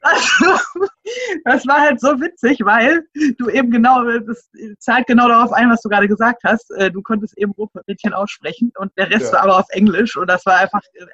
das 1.45 1.65
war 1.65 1.79
halt 1.79 1.99
so 1.99 2.19
witzig, 2.19 2.59
weil 2.63 3.03
du 3.37 3.49
eben 3.49 3.71
genau, 3.71 4.03
das 4.19 4.49
zahlt 4.79 5.07
genau 5.07 5.27
darauf 5.27 5.53
ein, 5.53 5.69
was 5.69 5.81
du 5.81 5.89
gerade 5.89 6.07
gesagt 6.07 6.43
hast. 6.43 6.71
Äh, 6.71 6.91
du 6.91 7.01
konntest 7.01 7.37
eben 7.37 7.51
Ruhrpottmädchen 7.53 8.13
aussprechen 8.13 8.71
und 8.77 8.91
der 8.97 9.09
Rest 9.09 9.31
ja. 9.31 9.33
war 9.33 9.43
aber 9.43 9.59
auf 9.59 9.69
Englisch 9.69 10.17
und 10.17 10.27
das 10.27 10.45
war 10.45 10.57
einfach 10.57 10.81
äh, 10.93 11.05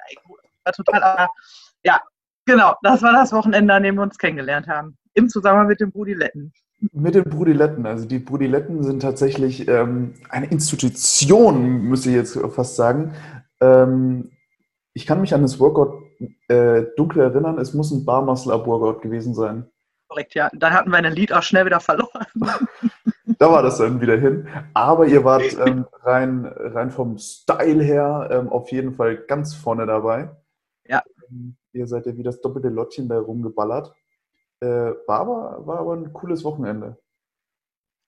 war 0.64 0.72
total, 0.72 1.28
ja, 1.84 2.00
genau, 2.46 2.74
das 2.82 3.02
war 3.02 3.12
das 3.12 3.32
Wochenende, 3.32 3.72
an 3.74 3.82
dem 3.82 3.96
wir 3.96 4.02
uns 4.02 4.18
kennengelernt 4.18 4.68
haben. 4.68 4.96
Im 5.14 5.28
Zusammenhang 5.28 5.68
mit 5.68 5.80
den 5.80 5.90
Brudiletten. 5.90 6.52
Mit 6.92 7.14
den 7.14 7.24
Brudiletten. 7.24 7.86
Also 7.86 8.06
die 8.06 8.18
Brudiletten 8.18 8.82
sind 8.82 9.02
tatsächlich 9.02 9.68
ähm, 9.68 10.14
eine 10.28 10.46
Institution, 10.46 11.82
müsste 11.82 12.10
ich 12.10 12.16
jetzt 12.16 12.38
fast 12.54 12.76
sagen. 12.76 13.12
Ähm, 13.60 14.30
ich 14.94 15.06
kann 15.06 15.20
mich 15.20 15.34
an 15.34 15.42
das 15.42 15.60
Workout 15.60 16.09
äh, 16.48 16.84
dunkel 16.96 17.22
erinnern, 17.22 17.58
es 17.58 17.74
muss 17.74 17.90
ein 17.90 18.04
Barmuscle-Up-Workout 18.04 19.02
gewesen 19.02 19.34
sein. 19.34 19.70
Korrekt, 20.08 20.34
ja. 20.34 20.50
Dann 20.52 20.72
hatten 20.72 20.90
wir 20.90 20.98
ein 20.98 21.12
Lied 21.12 21.32
auch 21.32 21.42
schnell 21.42 21.66
wieder 21.66 21.80
verloren. 21.80 22.26
da 23.38 23.50
war 23.50 23.62
das 23.62 23.78
dann 23.78 24.00
wieder 24.00 24.16
hin. 24.16 24.48
Aber 24.74 25.06
ihr 25.06 25.24
wart 25.24 25.56
ähm, 25.64 25.86
rein, 26.02 26.46
rein 26.46 26.90
vom 26.90 27.16
Style 27.18 27.82
her 27.82 28.28
ähm, 28.32 28.48
auf 28.48 28.70
jeden 28.72 28.94
Fall 28.94 29.16
ganz 29.16 29.54
vorne 29.54 29.86
dabei. 29.86 30.30
Ja. 30.86 31.02
Ähm, 31.28 31.56
ihr 31.72 31.86
seid 31.86 32.06
ja 32.06 32.16
wie 32.16 32.24
das 32.24 32.40
doppelte 32.40 32.68
Lottchen 32.68 33.08
da 33.08 33.18
rumgeballert. 33.18 33.94
Äh, 34.60 34.66
war, 35.06 35.20
aber, 35.20 35.66
war 35.66 35.78
aber 35.78 35.94
ein 35.94 36.12
cooles 36.12 36.44
Wochenende. 36.44 36.98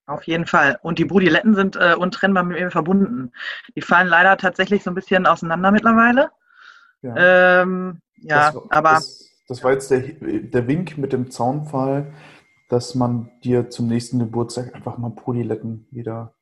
Auf 0.07 0.25
jeden 0.25 0.47
Fall. 0.47 0.79
Und 0.83 0.99
die 0.99 1.05
Brudiletten 1.05 1.55
sind 1.55 1.77
äh, 1.77 1.95
untrennbar 1.95 2.43
mit 2.43 2.59
mir 2.59 2.71
verbunden. 2.71 3.33
Die 3.77 3.83
fallen 3.83 4.09
leider 4.09 4.37
tatsächlich 4.37 4.83
so 4.83 4.91
ein 4.91 4.97
bisschen 4.97 5.27
auseinander 5.27 5.71
mittlerweile. 5.71 6.31
Ja, 7.03 7.63
ähm, 7.63 8.01
ja 8.17 8.53
das, 8.53 8.71
aber. 8.71 8.91
Das, 8.91 9.31
das, 9.49 9.65
war 9.65 9.73
jetzt 9.73 9.91
der, 9.91 10.01
der 10.01 10.69
Wink 10.69 10.99
mit 10.99 11.13
dem 11.13 11.31
Zaunpfahl, 11.31 12.13
dass 12.69 12.95
man 12.95 13.31
dir 13.45 13.71
zum 13.71 13.89
nächsten 13.89 14.19
Geburtstag 14.19 14.75
einfach 14.75 14.99
mal 14.99 15.11
Polyletten 15.11 15.87
wieder. 15.91 16.35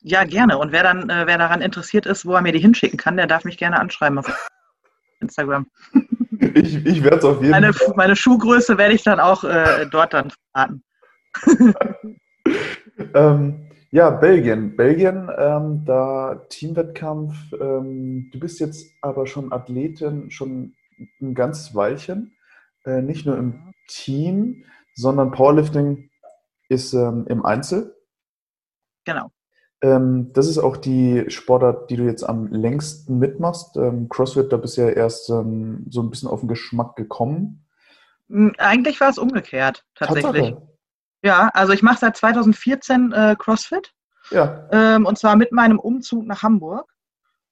Ja, 0.00 0.24
gerne. 0.24 0.58
Und 0.58 0.72
wer 0.72 0.82
dann, 0.82 1.10
äh, 1.10 1.26
wer 1.26 1.38
daran 1.38 1.60
interessiert 1.60 2.06
ist, 2.06 2.24
wo 2.24 2.34
er 2.34 2.42
mir 2.42 2.52
die 2.52 2.60
hinschicken 2.60 2.98
kann, 2.98 3.16
der 3.16 3.26
darf 3.26 3.44
mich 3.44 3.58
gerne 3.58 3.80
anschreiben 3.80 4.18
auf 4.18 4.50
Instagram. 5.20 5.66
Ich, 6.54 6.86
ich 6.86 7.02
werde 7.02 7.16
es 7.16 7.24
auf 7.24 7.40
jeden 7.40 7.50
meine, 7.50 7.72
Fall. 7.72 7.94
Meine 7.96 8.14
Schuhgröße 8.14 8.78
werde 8.78 8.94
ich 8.94 9.02
dann 9.02 9.18
auch 9.18 9.42
äh, 9.42 9.86
dort 9.90 10.14
dann 10.14 10.32
verraten. 10.52 10.84
ähm, 13.14 13.67
ja, 13.90 14.10
Belgien. 14.10 14.76
Belgien, 14.76 15.30
ähm, 15.36 15.84
da 15.84 16.46
Teamwettkampf. 16.48 17.34
Ähm, 17.58 18.30
du 18.32 18.38
bist 18.38 18.60
jetzt 18.60 18.92
aber 19.00 19.26
schon 19.26 19.52
Athletin, 19.52 20.30
schon 20.30 20.74
ein 21.20 21.34
ganzes 21.34 21.74
Weilchen. 21.74 22.36
Äh, 22.84 23.02
nicht 23.02 23.26
nur 23.26 23.36
im 23.38 23.74
Team, 23.88 24.64
sondern 24.94 25.30
Powerlifting 25.30 26.10
ist 26.68 26.92
ähm, 26.92 27.26
im 27.28 27.44
Einzel. 27.44 27.96
Genau. 29.04 29.30
Ähm, 29.80 30.32
das 30.32 30.48
ist 30.48 30.58
auch 30.58 30.76
die 30.76 31.24
Sportart, 31.28 31.88
die 31.90 31.96
du 31.96 32.04
jetzt 32.04 32.24
am 32.24 32.48
längsten 32.48 33.18
mitmachst. 33.18 33.76
Ähm, 33.76 34.08
CrossFit, 34.08 34.52
da 34.52 34.56
bist 34.56 34.76
du 34.76 34.82
ja 34.82 34.88
erst 34.88 35.30
ähm, 35.30 35.86
so 35.88 36.02
ein 36.02 36.10
bisschen 36.10 36.28
auf 36.28 36.40
den 36.40 36.48
Geschmack 36.48 36.96
gekommen. 36.96 37.64
Hm, 38.28 38.54
eigentlich 38.58 39.00
war 39.00 39.08
es 39.08 39.18
umgekehrt, 39.18 39.84
tatsächlich. 39.94 40.50
Tatsache. 40.50 40.68
Ja, 41.22 41.48
also 41.52 41.72
ich 41.72 41.82
mache 41.82 41.98
seit 41.98 42.16
2014 42.16 43.12
äh, 43.12 43.36
CrossFit. 43.38 43.92
Ja. 44.30 44.68
Ähm, 44.72 45.06
und 45.06 45.18
zwar 45.18 45.36
mit 45.36 45.52
meinem 45.52 45.78
Umzug 45.78 46.26
nach 46.26 46.42
Hamburg. 46.42 46.90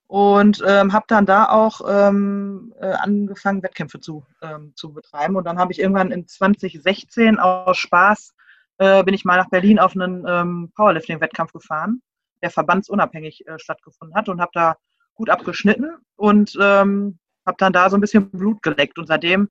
und 0.07 0.63
ähm, 0.65 0.93
habe 0.93 1.05
dann 1.09 1.25
da 1.25 1.49
auch 1.49 1.81
ähm, 1.87 2.73
äh, 2.79 2.93
angefangen, 2.93 3.61
Wettkämpfe 3.61 3.99
zu, 3.99 4.25
ähm, 4.41 4.71
zu 4.75 4.93
betreiben. 4.93 5.35
Und 5.35 5.43
dann 5.45 5.59
habe 5.59 5.73
ich 5.73 5.79
irgendwann 5.79 6.11
in 6.11 6.27
2016 6.27 7.39
aus 7.39 7.77
Spaß, 7.77 8.33
äh, 8.77 9.03
bin 9.03 9.13
ich 9.13 9.25
mal 9.25 9.37
nach 9.37 9.49
Berlin 9.49 9.79
auf 9.79 9.95
einen 9.95 10.25
ähm, 10.25 10.71
Powerlifting-Wettkampf 10.75 11.51
gefahren, 11.51 12.01
der 12.41 12.51
verbandsunabhängig 12.51 13.45
äh, 13.47 13.59
stattgefunden 13.59 14.15
hat 14.15 14.29
und 14.29 14.39
habe 14.39 14.51
da 14.53 14.77
gut 15.15 15.29
abgeschnitten 15.29 15.97
und 16.15 16.57
ähm, 16.61 17.19
habe 17.45 17.57
dann 17.57 17.73
da 17.73 17.89
so 17.89 17.97
ein 17.97 18.01
bisschen 18.01 18.29
Blut 18.29 18.61
geleckt. 18.61 18.97
Und 18.99 19.07
seitdem 19.07 19.49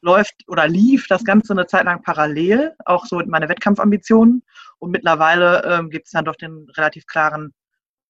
läuft 0.00 0.44
oder 0.46 0.68
lief 0.68 1.06
das 1.08 1.24
Ganze 1.24 1.52
eine 1.52 1.66
Zeit 1.66 1.84
lang 1.84 2.02
parallel, 2.02 2.74
auch 2.84 3.06
so 3.06 3.20
meine 3.26 3.48
Wettkampfambitionen. 3.48 4.42
Und 4.78 4.90
mittlerweile 4.90 5.64
ähm, 5.64 5.90
gibt 5.90 6.06
es 6.06 6.12
dann 6.12 6.24
doch 6.24 6.36
den 6.36 6.68
relativ 6.76 7.06
klaren 7.06 7.52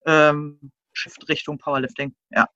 ähm, 0.06 0.70
Shift 0.92 1.28
Richtung 1.28 1.58
Powerlifting. 1.58 2.14
Ja. 2.30 2.48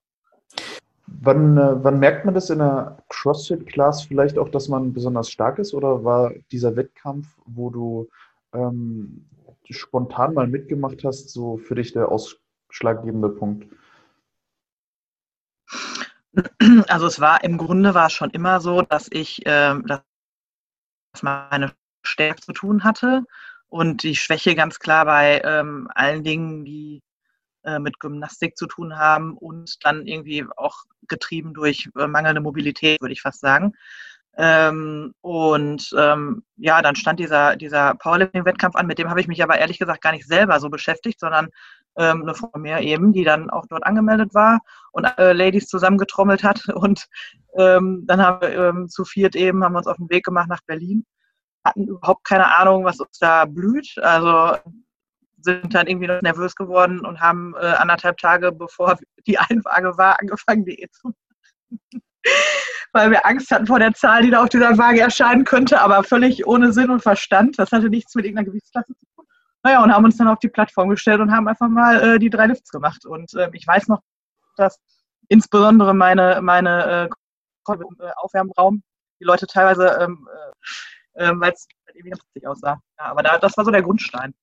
Wann, 1.07 1.57
äh, 1.57 1.83
wann 1.83 1.99
merkt 1.99 2.25
man 2.25 2.33
das 2.33 2.49
in 2.49 2.59
der 2.59 3.03
CrossFit-Class 3.09 4.03
vielleicht 4.03 4.37
auch, 4.37 4.49
dass 4.49 4.67
man 4.67 4.93
besonders 4.93 5.29
stark 5.29 5.59
ist? 5.59 5.73
Oder 5.73 6.03
war 6.03 6.33
dieser 6.51 6.75
Wettkampf, 6.75 7.27
wo 7.45 7.69
du 7.69 8.09
ähm, 8.53 9.25
spontan 9.69 10.33
mal 10.33 10.47
mitgemacht 10.47 11.03
hast, 11.03 11.29
so 11.29 11.57
für 11.57 11.75
dich 11.75 11.93
der 11.93 12.09
ausschlaggebende 12.09 13.29
Punkt? 13.29 13.67
Also 16.87 17.07
es 17.07 17.19
war 17.19 17.43
im 17.43 17.57
Grunde 17.57 17.93
war 17.93 18.07
es 18.07 18.13
schon 18.13 18.29
immer 18.31 18.59
so, 18.59 18.81
dass 18.81 19.07
ich 19.11 19.41
ähm, 19.45 19.85
dass 19.85 20.01
meine 21.21 21.73
Stärke 22.03 22.41
zu 22.41 22.53
tun 22.53 22.83
hatte 22.83 23.23
und 23.69 24.03
die 24.03 24.15
Schwäche 24.15 24.55
ganz 24.55 24.79
klar 24.79 25.05
bei 25.05 25.41
ähm, 25.43 25.89
allen 25.93 26.23
Dingen, 26.23 26.65
die 26.65 27.01
äh, 27.63 27.79
mit 27.79 27.99
Gymnastik 27.99 28.57
zu 28.57 28.67
tun 28.67 28.97
haben 28.97 29.37
und 29.37 29.85
dann 29.85 30.05
irgendwie 30.05 30.45
auch 30.57 30.83
getrieben 31.07 31.53
durch 31.53 31.89
äh, 31.97 32.07
mangelnde 32.07 32.41
Mobilität, 32.41 33.01
würde 33.01 33.13
ich 33.13 33.21
fast 33.21 33.41
sagen. 33.41 33.73
Ähm, 34.35 35.13
und 35.21 35.93
ähm, 35.97 36.43
ja, 36.57 36.81
dann 36.81 36.95
stand 36.95 37.19
dieser, 37.19 37.55
dieser 37.55 37.95
Powerlifting-Wettkampf 37.95 38.75
an, 38.75 38.87
mit 38.87 38.97
dem 38.97 39.09
habe 39.09 39.21
ich 39.21 39.27
mich 39.27 39.43
aber 39.43 39.59
ehrlich 39.59 39.77
gesagt 39.79 40.01
gar 40.01 40.11
nicht 40.11 40.27
selber 40.27 40.59
so 40.59 40.69
beschäftigt, 40.69 41.19
sondern 41.19 41.49
ähm, 41.97 42.23
eine 42.23 42.33
Frau 42.33 42.51
mehr 42.57 42.81
eben, 42.81 43.13
die 43.13 43.23
dann 43.23 43.49
auch 43.49 43.65
dort 43.67 43.85
angemeldet 43.85 44.33
war 44.33 44.59
und 44.91 45.05
äh, 45.17 45.33
Ladies 45.33 45.67
zusammengetrommelt 45.67 46.43
hat. 46.43 46.67
Und 46.75 47.07
ähm, 47.55 48.03
dann 48.07 48.21
haben 48.21 48.41
wir 48.41 48.49
ähm, 48.49 48.89
zu 48.89 49.05
viert 49.05 49.35
eben, 49.35 49.63
haben 49.63 49.73
wir 49.73 49.79
uns 49.79 49.87
auf 49.87 49.97
den 49.97 50.09
Weg 50.09 50.25
gemacht 50.25 50.49
nach 50.49 50.61
Berlin, 50.65 51.05
hatten 51.63 51.87
überhaupt 51.87 52.23
keine 52.23 52.55
Ahnung, 52.55 52.83
was 52.83 52.99
uns 52.99 53.19
da 53.19 53.45
blüht. 53.45 53.97
Also 54.01 54.57
sind 55.43 55.73
dann 55.75 55.87
irgendwie 55.87 56.07
noch 56.07 56.21
nervös 56.21 56.55
geworden 56.55 57.05
und 57.05 57.19
haben 57.19 57.53
äh, 57.55 57.65
anderthalb 57.65 58.17
Tage, 58.17 58.51
bevor 58.51 58.97
die 59.27 59.37
Einwaage 59.37 59.97
war, 59.97 60.19
angefangen, 60.19 60.65
Diät 60.65 60.93
zu 60.93 61.09
machen. 61.09 62.01
Weil 62.93 63.09
wir 63.09 63.25
Angst 63.25 63.49
hatten 63.51 63.65
vor 63.65 63.79
der 63.79 63.93
Zahl, 63.93 64.21
die 64.21 64.29
da 64.29 64.43
auf 64.43 64.49
dieser 64.49 64.77
Waage 64.77 65.01
erscheinen 65.01 65.45
könnte, 65.45 65.81
aber 65.81 66.03
völlig 66.03 66.45
ohne 66.45 66.71
Sinn 66.71 66.91
und 66.91 67.01
Verstand. 67.01 67.57
Das 67.57 67.71
hatte 67.71 67.89
nichts 67.89 68.13
mit 68.13 68.25
irgendeiner 68.25 68.45
Gewichtsklasse 68.45 68.93
zu 68.95 69.05
tun. 69.15 69.25
Naja, 69.63 69.81
und 69.81 69.93
haben 69.93 70.03
uns 70.03 70.17
dann 70.17 70.27
auf 70.27 70.39
die 70.39 70.49
Plattform 70.49 70.89
gestellt 70.89 71.21
und 71.21 71.31
haben 71.31 71.47
einfach 71.47 71.69
mal 71.69 72.01
äh, 72.01 72.19
die 72.19 72.29
drei 72.29 72.47
Lifts 72.47 72.69
gemacht. 72.69 73.05
Und 73.05 73.33
äh, 73.33 73.49
ich 73.53 73.65
weiß 73.65 73.87
noch, 73.87 74.01
dass 74.57 74.79
insbesondere 75.29 75.93
meine, 75.93 76.41
meine 76.41 77.09
äh, 77.67 77.73
Aufwärmraum 78.17 78.83
die 79.21 79.23
Leute 79.23 79.47
teilweise, 79.47 79.97
ähm, 80.01 80.27
äh, 81.15 81.23
äh 81.25 81.31
weil 81.39 81.53
es 81.53 81.65
irgendwie 81.87 82.09
ganz 82.09 82.23
witzig 82.25 82.47
aussah. 82.47 82.81
Ja, 82.99 83.05
aber 83.05 83.23
da, 83.23 83.37
das 83.37 83.55
war 83.55 83.63
so 83.63 83.71
der 83.71 83.81
Grundstein. 83.81 84.33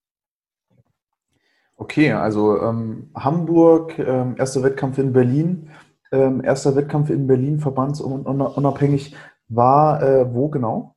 Okay, 1.76 2.12
also 2.12 2.60
ähm, 2.60 3.10
Hamburg, 3.14 3.98
ähm, 3.98 4.36
erster 4.38 4.62
Wettkampf 4.62 4.98
in 4.98 5.12
Berlin. 5.12 5.70
Ähm, 6.12 6.42
erster 6.42 6.74
Wettkampf 6.76 7.10
in 7.10 7.26
Berlin, 7.26 7.60
verbandsunabhängig, 7.60 9.14
war 9.48 10.02
äh, 10.02 10.34
wo 10.34 10.48
genau? 10.48 10.96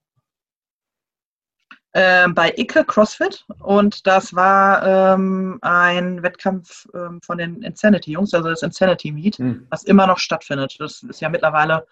Ähm, 1.96 2.34
bei 2.34 2.52
Icke 2.58 2.86
CrossFit 2.86 3.46
und 3.60 4.08
das 4.08 4.34
war 4.36 5.14
ähm, 5.14 5.60
ein 5.62 6.24
Wettkampf 6.24 6.88
ähm, 6.96 7.22
von 7.22 7.38
den 7.38 7.62
Insanity-Jungs, 7.62 8.34
also 8.34 8.50
das 8.50 8.64
Insanity 8.64 9.12
Meet, 9.12 9.38
hm. 9.38 9.68
was 9.70 9.84
immer 9.84 10.08
noch 10.08 10.18
stattfindet. 10.18 10.76
Das 10.80 11.04
ist 11.04 11.22
ja 11.22 11.30
mittlerweile 11.30 11.86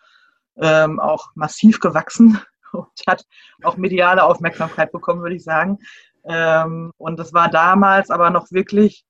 ähm, 0.57 0.99
auch 0.99 1.29
massiv 1.35 1.79
gewachsen 1.79 2.41
und 2.71 2.87
hat 3.05 3.27
auch 3.61 3.77
mediale 3.77 4.23
Aufmerksamkeit 4.23 4.91
bekommen, 4.91 5.21
würde 5.21 5.35
ich 5.35 5.43
sagen. 5.43 5.77
Ähm, 6.23 6.91
und 6.97 7.19
das 7.19 7.31
war 7.31 7.51
damals 7.51 8.09
aber 8.09 8.31
noch 8.31 8.49
wirklich 8.49 9.05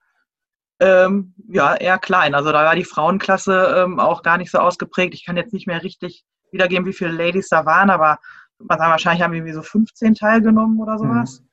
ähm, 0.81 1.33
ja, 1.47 1.73
eher 1.73 1.99
klein. 1.99 2.35
Also 2.35 2.51
da 2.51 2.65
war 2.65 2.75
die 2.75 2.83
Frauenklasse 2.83 3.87
auch 3.97 4.23
gar 4.23 4.37
nicht 4.37 4.51
so 4.51 4.57
ausgeprägt. 4.57 5.13
Ich 5.13 5.25
kann 5.25 5.37
jetzt 5.37 5.53
nicht 5.53 5.67
mehr 5.67 5.83
richtig 5.83 6.25
wiedergeben, 6.51 6.85
wie 6.85 6.93
viele 6.93 7.11
Ladies 7.11 7.47
da 7.47 7.65
waren, 7.65 7.89
aber 7.89 8.19
wahrscheinlich 8.67 9.23
haben 9.23 9.33
irgendwie 9.33 9.53
so 9.53 9.61
15 9.61 10.15
teilgenommen 10.15 10.79
oder 10.79 10.97
sowas 10.97 11.41
mhm. 11.41 11.45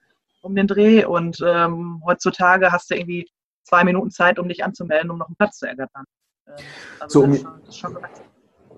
um 0.42 0.54
den 0.54 0.66
Dreh. 0.66 1.04
Und 1.04 1.42
ähm, 1.44 2.02
heutzutage 2.04 2.72
hast 2.72 2.90
du 2.90 2.94
irgendwie 2.94 3.28
zwei 3.64 3.84
Minuten 3.84 4.10
Zeit, 4.10 4.38
um 4.38 4.48
dich 4.48 4.64
anzumelden, 4.64 5.10
um 5.10 5.18
noch 5.18 5.28
einen 5.28 5.36
Platz 5.36 5.58
zu 5.58 5.66
ergattern. 5.66 6.04
Ähm, 6.46 6.54
also 7.00 7.20
so, 7.20 7.24
um, 7.26 7.36
schon, 7.36 7.72
schon 7.72 7.98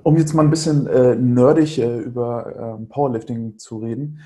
um 0.02 0.16
jetzt 0.16 0.34
mal 0.34 0.42
ein 0.42 0.50
bisschen 0.50 0.86
äh, 0.86 1.14
nerdig 1.14 1.78
äh, 1.78 1.98
über 1.98 2.78
äh, 2.80 2.86
Powerlifting 2.86 3.58
zu 3.58 3.78
reden. 3.78 4.20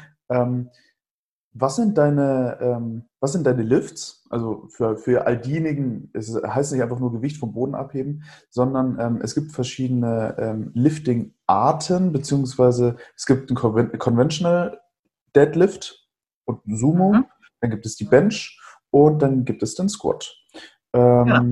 Was 1.57 1.77
sind 1.77 1.97
deine, 1.97 2.59
ähm, 2.61 3.05
was 3.21 3.33
sind 3.33 3.47
deine 3.47 3.63
Lifts? 3.63 4.27
Also 4.29 4.67
für, 4.71 4.97
für 4.97 5.27
all 5.27 5.39
diejenigen, 5.39 6.11
es 6.13 6.35
heißt 6.35 6.73
nicht 6.73 6.83
einfach 6.83 6.99
nur 6.99 7.13
Gewicht 7.13 7.39
vom 7.39 7.53
Boden 7.53 7.77
abheben, 7.77 8.25
sondern 8.51 8.99
ähm, 8.99 9.21
es 9.23 9.37
gibt 9.37 9.53
verschiedene 9.53 10.35
ähm, 10.37 10.73
Lifting-Arten, 10.75 12.13
beziehungsweise 12.13 12.97
es 13.17 13.27
gibt 13.27 13.51
einen 13.51 13.99
Conventional 13.99 14.81
Deadlift 15.37 16.09
und 16.45 16.61
Sumo, 16.67 17.13
mhm. 17.13 17.25
dann 17.61 17.71
gibt 17.71 17.87
es 17.87 17.97
die 17.97 18.05
Bench 18.05 18.61
und 18.91 19.21
dann 19.21 19.45
gibt 19.45 19.63
es 19.63 19.75
den 19.75 19.89
Squat. 19.89 20.35
Ähm, 20.93 21.27
ja. 21.29 21.45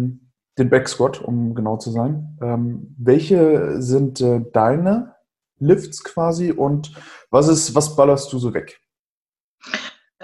Den 0.58 0.68
Back 0.68 0.88
Squat, 0.88 1.20
um 1.20 1.54
genau 1.54 1.76
zu 1.76 1.90
sein. 1.90 2.38
Ähm, 2.42 2.94
welche 2.98 3.80
sind 3.80 4.20
äh, 4.20 4.44
deine 4.52 5.14
Lifts 5.58 6.04
quasi 6.04 6.52
und 6.52 6.92
was 7.30 7.48
ist, 7.48 7.74
was 7.74 7.96
ballerst 7.96 8.32
du 8.32 8.38
so 8.38 8.52
weg? 8.52 8.80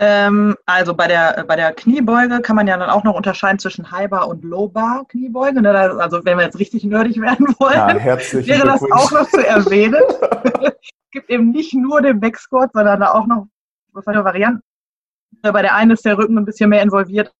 Ähm, 0.00 0.56
also 0.64 0.94
bei 0.94 1.08
der, 1.08 1.44
bei 1.48 1.56
der 1.56 1.72
Kniebeuge 1.72 2.40
kann 2.40 2.54
man 2.54 2.68
ja 2.68 2.76
dann 2.76 2.88
auch 2.88 3.02
noch 3.02 3.14
unterscheiden 3.14 3.58
zwischen 3.58 3.90
High-Bar 3.90 4.28
und 4.28 4.44
Low-Bar-Kniebeuge. 4.44 5.60
Ne? 5.60 5.70
Also 5.70 6.24
wenn 6.24 6.38
wir 6.38 6.44
jetzt 6.44 6.60
richtig 6.60 6.84
nerdig 6.84 7.20
werden 7.20 7.48
wollen, 7.58 7.74
ja, 7.74 8.46
wäre 8.46 8.64
das 8.64 8.82
auch 8.92 9.10
noch 9.10 9.28
zu 9.28 9.44
erwähnen. 9.44 10.02
es 10.62 10.90
gibt 11.10 11.28
eben 11.28 11.50
nicht 11.50 11.74
nur 11.74 12.00
den 12.00 12.20
Backsquat, 12.20 12.70
sondern 12.72 13.00
da 13.00 13.10
auch 13.12 13.26
noch 13.26 13.48
verschiedene 13.92 14.24
Varianten. 14.24 14.62
Bei 15.42 15.62
der 15.62 15.74
einen 15.74 15.90
ist 15.90 16.04
der 16.04 16.16
Rücken 16.16 16.38
ein 16.38 16.44
bisschen 16.44 16.70
mehr 16.70 16.82
involviert 16.82 17.32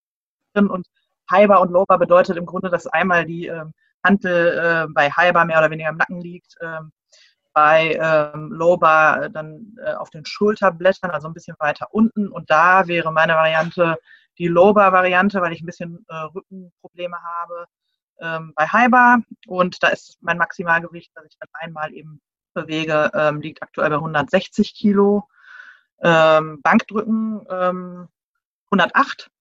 und 0.55 0.85
High-Bar 1.31 1.61
und 1.61 1.71
Low-Bar 1.71 1.99
bedeutet 1.99 2.37
im 2.37 2.47
Grunde, 2.47 2.71
dass 2.71 2.88
einmal 2.88 3.25
die 3.25 3.47
ähm, 3.47 3.73
Hantel 4.05 4.59
äh, 4.59 4.92
bei 4.92 5.11
High-Bar 5.11 5.44
mehr 5.44 5.59
oder 5.59 5.71
weniger 5.71 5.90
im 5.90 5.97
Nacken 5.97 6.21
liegt, 6.21 6.57
ähm, 6.61 6.90
bei 7.59 7.99
ähm, 8.01 8.53
Low-Bar 8.53 9.31
dann 9.31 9.77
äh, 9.85 9.94
auf 9.94 10.11
den 10.11 10.25
Schulterblättern, 10.25 11.11
also 11.11 11.27
ein 11.27 11.35
bisschen 11.35 11.57
weiter 11.59 11.88
unten. 11.90 12.29
Und 12.29 12.49
da 12.51 12.87
wäre 12.87 13.11
meine 13.11 13.35
Variante 13.35 13.99
die 14.38 14.47
Low-Bar-Variante, 14.47 15.40
weil 15.42 15.53
ich 15.53 15.61
ein 15.61 15.66
bisschen 15.66 16.07
äh, 16.09 16.14
Rückenprobleme 16.14 17.16
habe 17.21 17.66
ähm, 18.21 18.53
bei 18.55 18.64
High-Bar. 18.68 19.23
Und 19.49 19.83
da 19.83 19.88
ist 19.88 20.18
mein 20.21 20.38
Maximalgewicht, 20.38 21.11
das 21.16 21.25
ich 21.25 21.37
dann 21.40 21.49
einmal 21.55 21.92
eben 21.92 22.21
bewege, 22.55 23.11
ähm, 23.12 23.40
liegt 23.40 23.61
aktuell 23.61 23.90
bei 23.90 23.97
160 23.97 24.77
Kilo. 24.77 25.29
Ähm, 26.01 26.62
Bankdrücken 26.62 27.44
108. 28.71 28.71
Ähm, 28.71 29.33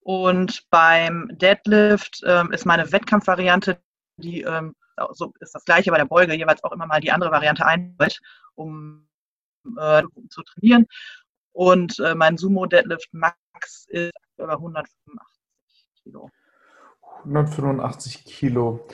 Und 0.00 0.68
beim 0.70 1.28
Deadlift 1.30 2.22
ähm, 2.26 2.50
ist 2.50 2.66
meine 2.66 2.90
Wettkampfvariante, 2.90 3.80
die 4.16 4.42
ähm, 4.42 4.74
so 5.12 5.32
ist 5.40 5.54
das 5.54 5.64
gleiche 5.64 5.90
bei 5.90 5.98
der 5.98 6.04
Beuge, 6.04 6.34
jeweils 6.34 6.62
auch 6.64 6.72
immer 6.72 6.86
mal 6.86 7.00
die 7.00 7.10
andere 7.10 7.30
Variante 7.30 7.66
einbaut, 7.66 8.20
um 8.54 9.08
äh, 9.78 10.02
zu 10.28 10.42
trainieren. 10.42 10.86
Und 11.52 11.98
äh, 11.98 12.14
mein 12.14 12.36
Sumo 12.36 12.66
Deadlift 12.66 13.08
Max 13.12 13.86
ist 13.88 14.12
über 14.36 14.52
185 14.52 15.02
Kilo. 16.02 16.30
185 17.24 18.24
Kilo. 18.24 18.86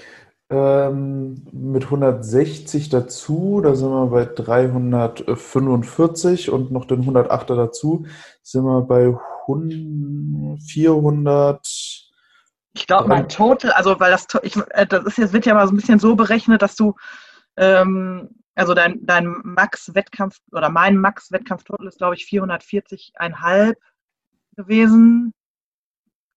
Ähm, 0.49 1.45
mit 1.53 1.83
160 1.85 2.89
dazu, 2.89 3.61
da 3.63 3.75
sind 3.75 3.91
wir 3.91 4.07
bei 4.07 4.25
345 4.27 6.51
und 6.51 6.71
noch 6.71 6.85
den 6.85 7.05
108er 7.05 7.57
dazu, 7.57 8.07
sind 8.43 8.65
wir 8.65 8.83
bei 8.83 9.13
400. 9.47 12.06
Ich 12.77 12.87
glaube, 12.87 13.09
mein 13.09 13.27
Total, 13.29 13.73
also 13.73 13.99
weil 14.01 14.11
das, 14.11 14.27
ich, 14.43 14.55
äh, 14.71 14.87
das 14.87 15.05
ist 15.07 15.19
jetzt, 15.19 15.33
wird 15.33 15.47
ja 15.47 15.55
mal 15.55 15.67
so 15.67 15.73
ein 15.73 15.77
bisschen 15.77 15.99
so 15.99 16.15
berechnet, 16.15 16.61
dass 16.61 16.77
du, 16.77 16.95
ähm, 17.57 18.29
also 18.55 18.75
dein, 18.75 19.05
dein 19.07 19.35
Max-Wettkampf 19.45 20.41
oder 20.53 20.69
mein 20.69 20.99
Max-Wettkampf-Total 20.99 21.87
ist, 21.87 21.99
glaube 21.99 22.17
ich, 22.17 22.25
440,5 22.25 23.77
gewesen 24.57 25.33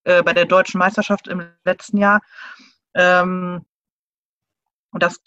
äh, 0.06 0.23
bei 0.23 0.32
der 0.32 0.45
deutschen 0.45 0.80
Meisterschaft 0.80 1.28
im 1.28 1.43
letzten 1.65 1.97
Jahr. 1.97 2.21
Ähm, 2.93 3.65
und 4.91 5.04
das 5.04 5.21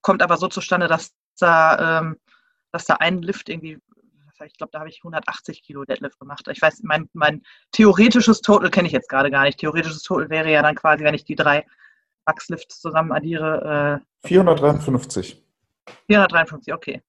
kommt 0.00 0.22
aber 0.22 0.38
so 0.38 0.48
zustande, 0.48 0.88
dass 0.88 1.14
da, 1.38 2.00
ähm, 2.00 2.16
dass 2.72 2.86
da 2.86 2.94
ein 2.94 3.20
Lift 3.20 3.50
irgendwie, 3.50 3.78
ich 4.44 4.56
glaube, 4.56 4.70
da 4.72 4.80
habe 4.80 4.88
ich 4.88 5.00
180 5.02 5.62
Kilo 5.62 5.84
Deadlift 5.84 6.18
gemacht. 6.18 6.46
Ich 6.50 6.60
weiß, 6.60 6.82
mein, 6.82 7.08
mein 7.12 7.42
theoretisches 7.72 8.40
Total 8.40 8.70
kenne 8.70 8.88
ich 8.88 8.92
jetzt 8.92 9.08
gerade 9.08 9.30
gar 9.30 9.44
nicht. 9.44 9.58
Theoretisches 9.58 10.02
Total 10.02 10.30
wäre 10.30 10.50
ja 10.50 10.62
dann 10.62 10.74
quasi, 10.74 11.04
wenn 11.04 11.14
ich 11.14 11.24
die 11.24 11.36
drei 11.36 11.64
Max-Lifts 12.26 12.80
zusammen 12.80 13.12
addiere. 13.12 14.00
Äh, 14.24 14.28
453. 14.28 15.42
453, 16.06 16.74
okay. 16.74 17.02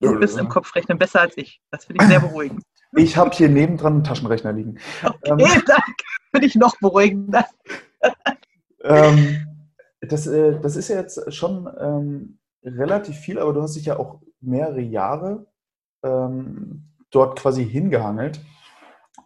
Du 0.00 0.18
bist 0.18 0.36
im 0.36 0.48
Kopf 0.48 0.74
rechnen 0.74 0.98
besser 0.98 1.20
als 1.20 1.36
ich. 1.36 1.60
Das 1.70 1.84
finde 1.84 2.04
ich 2.04 2.10
sehr 2.10 2.20
beruhigend. 2.28 2.62
Ich 2.94 3.16
habe 3.16 3.30
hier 3.30 3.48
nebendran 3.48 3.94
einen 3.94 4.04
Taschenrechner 4.04 4.52
liegen. 4.52 4.78
Okay, 5.02 5.30
ähm, 5.30 5.38
danke. 5.66 6.04
Finde 6.30 6.46
ich 6.46 6.54
noch 6.56 6.76
beruhigender. 6.80 7.46
ähm, 8.82 9.46
das, 10.00 10.26
äh, 10.26 10.60
das 10.60 10.76
ist 10.76 10.88
ja 10.88 10.96
jetzt 10.96 11.32
schon 11.32 11.70
ähm, 11.78 12.38
relativ 12.64 13.16
viel, 13.16 13.38
aber 13.38 13.52
du 13.52 13.62
hast 13.62 13.76
dich 13.76 13.86
ja 13.86 13.98
auch 13.98 14.20
mehrere 14.40 14.80
Jahre 14.80 15.46
ähm, 16.02 16.88
dort 17.10 17.38
quasi 17.38 17.64
hingehangelt. 17.64 18.40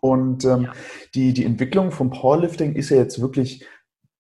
Und 0.00 0.44
ähm, 0.44 0.62
ja. 0.62 0.72
die, 1.14 1.32
die 1.32 1.44
Entwicklung 1.44 1.90
vom 1.90 2.10
Powerlifting 2.10 2.74
ist 2.74 2.90
ja 2.90 2.96
jetzt 2.96 3.20
wirklich 3.20 3.66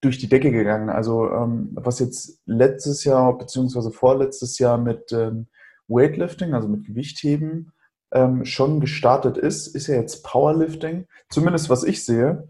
durch 0.00 0.18
die 0.18 0.28
Decke 0.28 0.50
gegangen. 0.50 0.88
Also 0.90 1.30
ähm, 1.30 1.70
was 1.72 1.98
jetzt 1.98 2.40
letztes 2.46 3.04
Jahr 3.04 3.36
beziehungsweise 3.36 3.90
vorletztes 3.90 4.58
Jahr 4.58 4.78
mit 4.78 5.12
ähm, 5.12 5.48
Weightlifting, 5.88 6.54
also 6.54 6.68
mit 6.68 6.84
Gewichtheben, 6.84 7.72
ähm, 8.12 8.44
schon 8.44 8.80
gestartet 8.80 9.36
ist, 9.36 9.68
ist 9.68 9.88
ja 9.88 9.96
jetzt 9.96 10.24
Powerlifting, 10.24 11.06
zumindest 11.28 11.70
was 11.70 11.82
ich 11.84 12.04
sehe, 12.04 12.48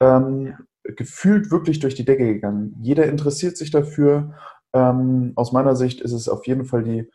ähm, 0.00 0.56
gefühlt 0.82 1.50
wirklich 1.50 1.78
durch 1.78 1.94
die 1.94 2.04
Decke 2.04 2.26
gegangen. 2.26 2.74
Jeder 2.82 3.06
interessiert 3.06 3.56
sich 3.56 3.70
dafür. 3.70 4.34
Ähm, 4.72 5.32
aus 5.36 5.52
meiner 5.52 5.76
Sicht 5.76 6.00
ist 6.00 6.12
es 6.12 6.28
auf 6.28 6.46
jeden 6.46 6.64
Fall 6.64 6.82
die, 6.82 7.10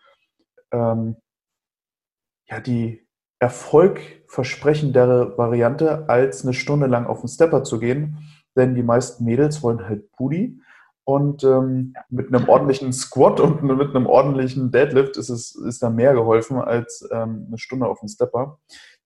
ja, 2.50 2.60
die 2.60 3.06
erfolgversprechendere 3.40 5.38
Variante, 5.38 6.10
als 6.10 6.44
eine 6.44 6.54
Stunde 6.54 6.88
lang 6.88 7.06
auf 7.06 7.22
den 7.22 7.30
Stepper 7.30 7.64
zu 7.64 7.80
gehen. 7.80 8.18
Denn 8.56 8.76
die 8.76 8.84
meisten 8.84 9.24
Mädels 9.24 9.64
wollen 9.64 9.88
halt 9.88 10.12
Booty. 10.18 10.60
Und 11.06 11.44
ähm, 11.44 11.96
mit 12.10 12.28
einem 12.28 12.48
ordentlichen 12.50 12.94
Squat 12.94 13.40
und 13.40 13.64
mit 13.64 13.96
einem 13.96 14.06
ordentlichen 14.06 14.72
Deadlift 14.72 15.18
ist 15.18 15.30
es 15.30 15.56
ist 15.56 15.82
da 15.82 15.90
mehr 15.90 16.14
geholfen 16.14 16.58
als 16.58 17.08
ähm, 17.12 17.46
eine 17.48 17.58
Stunde 17.58 17.88
auf 17.88 18.00
dem 18.02 18.10
Stepper. 18.10 18.60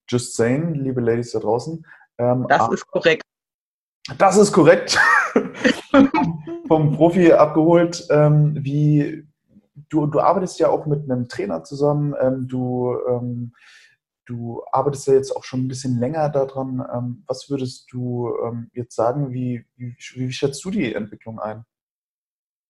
Just 0.09 0.35
saying, 0.35 0.73
liebe 0.73 0.99
Ladies 0.99 1.31
da 1.31 1.39
draußen. 1.39 1.85
Ähm, 2.17 2.45
das 2.49 2.69
ist 2.73 2.85
korrekt. 2.87 3.23
Das 4.17 4.35
ist 4.35 4.51
korrekt. 4.51 4.99
Vom 6.67 6.91
Profi 6.97 7.31
abgeholt. 7.31 8.05
Ähm, 8.09 8.57
wie 8.59 9.25
du, 9.89 10.07
du 10.07 10.19
arbeitest 10.19 10.59
ja 10.59 10.69
auch 10.69 10.85
mit 10.85 11.03
einem 11.03 11.27
Trainer 11.27 11.63
zusammen. 11.63 12.15
Ähm, 12.19 12.47
du, 12.47 12.97
ähm, 13.07 13.53
du 14.25 14.63
arbeitest 14.71 15.07
ja 15.07 15.13
jetzt 15.13 15.35
auch 15.35 15.43
schon 15.43 15.61
ein 15.61 15.67
bisschen 15.67 15.99
länger 15.99 16.29
daran. 16.29 17.23
was 17.27 17.49
würdest 17.49 17.91
du 17.91 18.33
jetzt 18.71 18.95
sagen? 18.95 19.33
Wie, 19.33 19.65
wie, 19.75 19.97
wie 20.15 20.31
schätzt 20.31 20.63
du 20.63 20.71
die 20.71 20.95
Entwicklung 20.95 21.39
ein? 21.39 21.65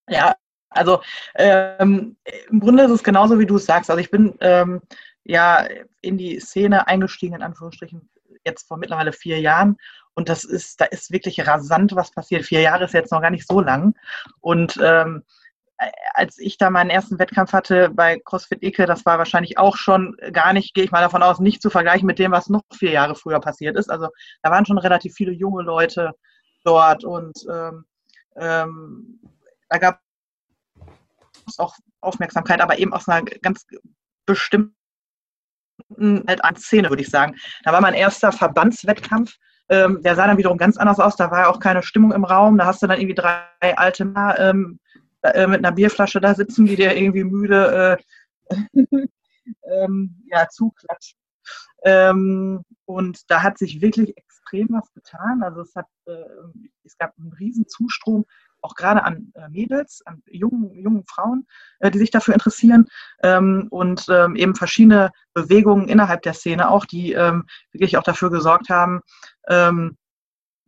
Ja, 0.09 0.35
also 0.73 1.01
ähm, 1.35 2.17
im 2.49 2.59
Grunde 2.59 2.83
ist 2.83 2.91
es 2.91 3.03
genauso, 3.03 3.39
wie 3.39 3.45
du 3.45 3.57
es 3.57 3.65
sagst. 3.65 3.89
Also 3.89 3.99
ich 3.99 4.11
bin 4.11 4.35
ähm, 4.39 4.81
ja 5.23 5.67
in 6.01 6.17
die 6.17 6.39
Szene 6.39 6.87
eingestiegen, 6.87 7.35
in 7.35 7.43
Anführungsstrichen, 7.43 8.09
jetzt 8.45 8.67
vor 8.67 8.77
mittlerweile 8.77 9.13
vier 9.13 9.39
Jahren. 9.39 9.77
Und 10.15 10.29
das 10.29 10.43
ist, 10.43 10.81
da 10.81 10.85
ist 10.85 11.11
wirklich 11.11 11.47
rasant, 11.47 11.95
was 11.95 12.11
passiert. 12.11 12.45
Vier 12.45 12.61
Jahre 12.61 12.85
ist 12.85 12.93
jetzt 12.93 13.11
noch 13.11 13.21
gar 13.21 13.31
nicht 13.31 13.47
so 13.47 13.61
lang. 13.61 13.95
Und 14.41 14.79
ähm, 14.81 15.23
als 16.13 16.37
ich 16.37 16.57
da 16.57 16.69
meinen 16.69 16.89
ersten 16.89 17.19
Wettkampf 17.19 17.53
hatte 17.53 17.89
bei 17.89 18.19
CrossFit 18.23 18.63
Icke, 18.63 18.85
das 18.85 19.05
war 19.05 19.17
wahrscheinlich 19.17 19.57
auch 19.57 19.77
schon 19.77 20.15
gar 20.31 20.53
nicht, 20.53 20.73
gehe 20.73 20.83
ich 20.83 20.91
mal 20.91 21.01
davon 21.01 21.23
aus, 21.23 21.39
nicht 21.39 21.61
zu 21.61 21.69
vergleichen 21.69 22.05
mit 22.05 22.19
dem, 22.19 22.31
was 22.31 22.49
noch 22.49 22.63
vier 22.73 22.91
Jahre 22.91 23.15
früher 23.15 23.39
passiert 23.39 23.77
ist. 23.77 23.89
Also 23.89 24.09
da 24.41 24.51
waren 24.51 24.65
schon 24.65 24.77
relativ 24.77 25.13
viele 25.13 25.31
junge 25.31 25.63
Leute 25.63 26.11
dort 26.63 27.03
und 27.03 27.33
ähm, 27.51 27.85
ähm, 28.35 29.19
da 29.69 29.77
gab 29.77 29.99
es 31.47 31.59
auch 31.59 31.75
Aufmerksamkeit, 32.01 32.61
aber 32.61 32.77
eben 32.79 32.93
aus 32.93 33.07
einer 33.07 33.25
ganz 33.41 33.65
bestimmten 34.25 34.75
halt 36.27 36.43
an 36.43 36.55
Szene, 36.55 36.89
würde 36.89 37.01
ich 37.01 37.09
sagen. 37.09 37.35
Da 37.63 37.73
war 37.73 37.81
mein 37.81 37.93
erster 37.93 38.31
Verbandswettkampf. 38.31 39.35
Ähm, 39.69 40.01
der 40.03 40.15
sah 40.15 40.27
dann 40.27 40.37
wiederum 40.37 40.57
ganz 40.57 40.77
anders 40.77 40.99
aus. 40.99 41.15
Da 41.15 41.31
war 41.31 41.41
ja 41.41 41.49
auch 41.49 41.59
keine 41.59 41.83
Stimmung 41.83 42.11
im 42.11 42.25
Raum. 42.25 42.57
Da 42.57 42.65
hast 42.65 42.81
du 42.81 42.87
dann 42.87 42.99
irgendwie 42.99 43.15
drei 43.15 43.77
alte 43.77 44.03
ähm, 44.37 44.79
äh, 45.23 45.47
mit 45.47 45.59
einer 45.59 45.71
Bierflasche 45.71 46.21
da 46.21 46.35
sitzen, 46.35 46.65
die 46.65 46.75
dir 46.75 46.95
irgendwie 46.95 47.23
müde 47.23 47.97
äh, 48.49 48.57
ähm, 49.71 50.21
ja, 50.27 50.47
zuklatschen. 50.49 51.19
Ähm, 51.83 52.63
und 52.85 53.29
da 53.29 53.43
hat 53.43 53.57
sich 53.57 53.81
wirklich 53.81 54.15
extrem 54.17 54.69
was 54.71 54.91
getan. 54.93 55.43
Also 55.43 55.61
es, 55.61 55.75
hat, 55.75 55.87
äh, 56.05 56.13
es 56.83 56.97
gab 56.97 57.13
einen 57.17 57.33
riesen 57.33 57.67
Zustrom 57.67 58.25
auch 58.63 58.75
gerade 58.75 59.03
an 59.03 59.31
äh, 59.35 59.49
Mädels, 59.49 60.01
an 60.05 60.23
jungen, 60.25 60.73
jungen 60.73 61.03
Frauen, 61.05 61.45
äh, 61.79 61.91
die 61.91 61.99
sich 61.99 62.11
dafür 62.11 62.33
interessieren 62.33 62.87
ähm, 63.21 63.67
und 63.69 64.05
ähm, 64.09 64.35
eben 64.35 64.55
verschiedene 64.55 65.11
Bewegungen 65.33 65.89
innerhalb 65.89 66.21
der 66.21 66.33
Szene 66.33 66.69
auch, 66.69 66.85
die 66.85 67.11
ähm, 67.11 67.45
wirklich 67.71 67.97
auch 67.97 68.03
dafür 68.03 68.29
gesorgt 68.31 68.69
haben, 68.69 69.01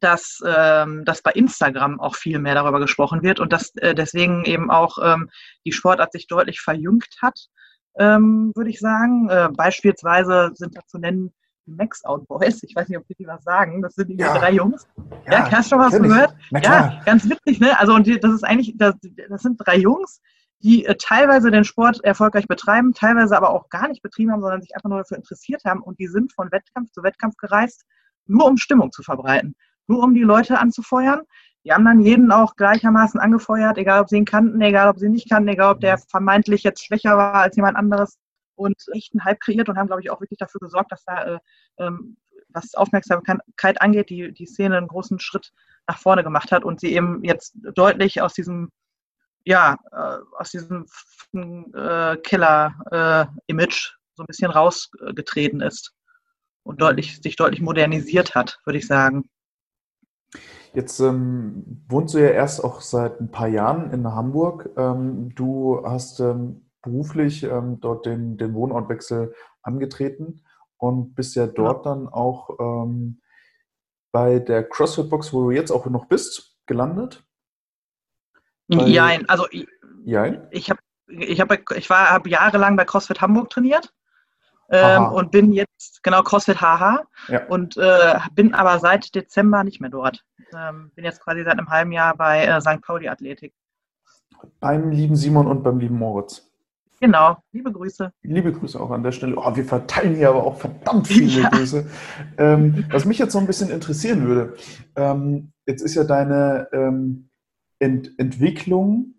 dass, 0.02 0.40
dass 0.40 1.22
bei 1.24 1.32
Instagram 1.32 2.00
auch 2.00 2.16
viel 2.16 2.40
mehr 2.40 2.54
darüber 2.54 2.80
gesprochen 2.80 3.24
wird 3.24 3.40
und 3.40 3.54
dass 3.54 3.76
äh, 3.78 3.96
deswegen 3.96 4.46
eben 4.46 4.70
auch 4.70 4.98
die 5.66 5.72
Sportart 5.72 6.12
sich 6.12 6.28
deutlich 6.28 6.62
verjüngt 6.62 7.18
hat, 7.22 7.48
würde 7.98 8.70
ich 8.70 8.80
sagen. 8.80 9.28
beispielsweise 9.56 10.52
sind 10.54 10.76
da 10.76 10.82
zu 10.86 10.98
nennen 10.98 11.34
Max 11.66 12.04
Out 12.06 12.28
Boys. 12.28 12.64
Ich 12.64 12.76
weiß 12.76 12.88
nicht, 12.90 12.98
ob 12.98 13.06
die 13.08 13.28
was 13.28 13.44
sagen. 13.44 13.82
Das 13.82 13.96
sind 13.96 14.10
die 14.10 14.18
ja. 14.18 14.38
drei 14.38 14.52
Jungs. 14.52 14.88
Ja, 15.26 15.32
ja 15.32 15.52
hast 15.52 15.72
du 15.72 15.76
schon 15.76 15.80
was 15.80 16.00
gehört? 16.00 16.36
Ja, 16.52 17.02
ganz 17.06 17.28
witzig, 17.30 17.60
ne? 17.60 17.78
Also, 17.80 17.94
und 17.94 18.08
die, 18.08 18.20
das 18.20 18.34
ist 18.34 18.44
eigentlich, 18.44 18.76
das, 18.78 18.96
das 19.30 19.42
sind 19.42 19.58
drei 19.58 19.78
Jungs, 19.78 20.22
die 20.60 20.86
äh, 20.86 20.96
teilweise 20.96 21.52
den 21.52 21.64
Sport 21.64 22.04
erfolgreich 22.04 22.48
betreiben, 22.48 22.94
teilweise 22.94 23.36
aber 23.36 23.50
auch 23.50 23.70
gar 23.70 23.88
nicht 23.88 24.02
betrieben 24.02 24.32
haben, 24.32 24.42
sondern 24.42 24.62
sich 24.62 24.76
einfach 24.76 24.90
nur 24.90 25.00
dafür 25.00 25.18
interessiert 25.18 25.64
haben. 25.66 25.82
Und 25.82 26.00
die 26.00 26.08
sind 26.08 26.34
von 26.34 26.52
Wettkampf 26.52 26.92
zu 26.92 27.04
Wettkampf 27.04 27.36
gereist, 27.38 27.84
nur 28.28 28.46
um 28.46 28.58
Stimmung 28.58 28.92
zu 28.92 29.04
verbreiten, 29.04 29.56
nur 29.88 30.04
um 30.04 30.14
die 30.14 30.22
Leute 30.22 30.60
anzufeuern. 30.60 31.22
Die 31.64 31.74
haben 31.74 31.86
dann 31.86 32.00
jeden 32.00 32.32
auch 32.32 32.56
gleichermaßen 32.56 33.20
angefeuert, 33.20 33.78
egal 33.78 34.02
ob 34.02 34.10
sie 34.10 34.18
ihn 34.18 34.26
kannten, 34.26 34.62
egal 34.62 34.88
ob 34.88 35.00
sie 35.00 35.08
ihn 35.08 35.14
nicht 35.14 35.30
kannten, 35.30 35.50
egal 35.50 35.74
ob 35.74 35.82
der 35.82 35.98
vermeintlich 35.98 36.64
jetzt 36.64 36.86
schwächer 36.86 37.18
war 37.18 37.36
als 37.36 37.56
jemand 37.56 37.76
anderes 37.76 38.20
und 38.56 38.76
echt 38.94 39.14
einen 39.14 39.26
Hype 39.26 39.40
kreiert 39.40 39.68
und 39.68 39.78
haben, 39.78 39.88
glaube 39.88 40.02
ich, 40.02 40.10
auch 40.10 40.22
wirklich 40.22 40.38
dafür 40.38 40.60
gesorgt, 40.60 40.92
dass 40.92 41.04
da, 41.06 41.24
äh, 41.24 41.40
ähm, 41.80 42.18
was 42.50 42.76
Aufmerksamkeit 42.76 43.82
angeht, 43.82 44.10
die, 44.10 44.32
die 44.32 44.46
Szene 44.46 44.78
einen 44.78 44.88
großen 44.88 45.20
Schritt 45.20 45.52
nach 45.88 45.98
vorne 45.98 46.24
gemacht 46.24 46.52
hat 46.52 46.64
und 46.64 46.80
sie 46.80 46.94
eben 46.94 47.24
jetzt 47.24 47.56
deutlich 47.74 48.22
aus 48.22 48.34
diesem, 48.34 48.70
ja, 49.44 49.78
äh, 49.92 50.18
aus 50.38 50.52
diesem 50.52 50.86
äh, 51.34 52.18
Killer-Image 52.18 53.94
so 54.16 54.24
ein 54.24 54.28
bisschen 54.28 54.52
rausgetreten 54.52 55.62
ist 55.62 55.94
und 56.64 56.82
deutlich, 56.82 57.22
sich 57.22 57.36
deutlich 57.36 57.62
modernisiert 57.62 58.36
hat, 58.36 58.60
würde 58.66 58.80
ich 58.80 58.88
sagen. 58.88 59.30
Jetzt 60.74 61.00
ähm, 61.00 61.84
wohnst 61.88 62.14
du 62.14 62.20
ja 62.20 62.30
erst 62.30 62.64
auch 62.64 62.82
seit 62.82 63.22
ein 63.22 63.32
paar 63.32 63.48
Jahren 63.48 63.92
in 63.92 64.06
Hamburg. 64.08 64.70
Ähm, 64.78 65.34
du 65.36 65.82
hast 65.86 66.20
ähm, 66.20 66.70
beruflich 66.82 67.44
ähm, 67.44 67.80
dort 67.80 68.06
den, 68.06 68.38
den 68.38 68.54
Wohnortwechsel 68.54 69.34
angetreten 69.62 70.44
und 70.78 71.16
bist 71.16 71.36
ja 71.36 71.48
dort 71.48 71.86
ja. 71.86 71.94
dann 71.94 72.08
auch 72.08 72.50
ähm, 72.60 73.22
bei 74.12 74.40
der 74.40 74.64
CrossFit 74.64 75.10
Box, 75.10 75.34
wo 75.34 75.44
du 75.44 75.52
jetzt 75.52 75.72
auch 75.72 75.86
noch 75.88 76.06
bist, 76.06 76.58
gelandet? 76.66 77.26
Ja, 78.68 79.18
also 79.28 79.48
Jein? 80.04 80.48
ich 80.52 80.70
habe 80.70 80.80
ich 81.08 81.40
habe 81.40 81.60
ich 81.76 81.90
war 81.90 82.10
habe 82.10 82.30
jahrelang 82.30 82.76
bei 82.76 82.86
CrossFit 82.86 83.22
Hamburg 83.22 83.50
trainiert 83.50 83.94
ähm, 84.70 85.06
und 85.06 85.32
bin 85.32 85.52
jetzt 85.52 86.04
genau 86.04 86.22
CrossFit 86.24 86.62
HH 86.62 87.04
ja. 87.28 87.46
und 87.48 87.78
äh, 87.78 88.20
bin 88.34 88.54
aber 88.54 88.80
seit 88.80 89.14
Dezember 89.16 89.64
nicht 89.64 89.82
mehr 89.82 89.90
dort. 89.90 90.24
Ähm, 90.56 90.92
bin 90.96 91.06
jetzt 91.06 91.22
quasi 91.22 91.44
seit 91.44 91.54
einem 91.54 91.70
halben 91.70 91.92
Jahr 91.92 92.16
bei 92.16 92.46
äh, 92.46 92.62
St. 92.62 92.82
Pauli 92.82 93.08
Athletik. 93.08 93.54
Beim 94.60 94.92
lieben 94.92 95.16
Simon 95.16 95.48
und 95.48 95.64
beim 95.64 95.80
lieben 95.80 95.98
Moritz. 95.98 96.50
Genau, 97.02 97.38
liebe 97.52 97.72
Grüße. 97.72 98.12
Liebe 98.24 98.54
Grüße 98.54 98.80
auch 98.80 98.92
an 98.92 99.04
der 99.04 99.12
Stelle. 99.12 99.36
Oh, 99.38 99.56
wir 99.56 99.66
verteilen 99.66 100.16
hier 100.16 100.30
aber 100.30 100.46
auch 100.46 100.58
verdammt 100.58 101.08
viele 101.08 101.42
ja. 101.42 101.50
Grüße. 101.50 101.86
Ähm, 102.38 102.86
was 102.90 103.06
mich 103.06 103.20
jetzt 103.20 103.34
so 103.34 103.40
ein 103.40 103.48
bisschen 103.48 103.70
interessieren 103.70 104.26
würde, 104.26 104.56
ähm, 104.96 105.52
jetzt 105.66 105.82
ist 105.82 105.96
ja 105.96 106.04
deine 106.04 106.68
ähm, 106.72 107.30
Ent 107.80 108.12
Entwicklung, 108.18 109.15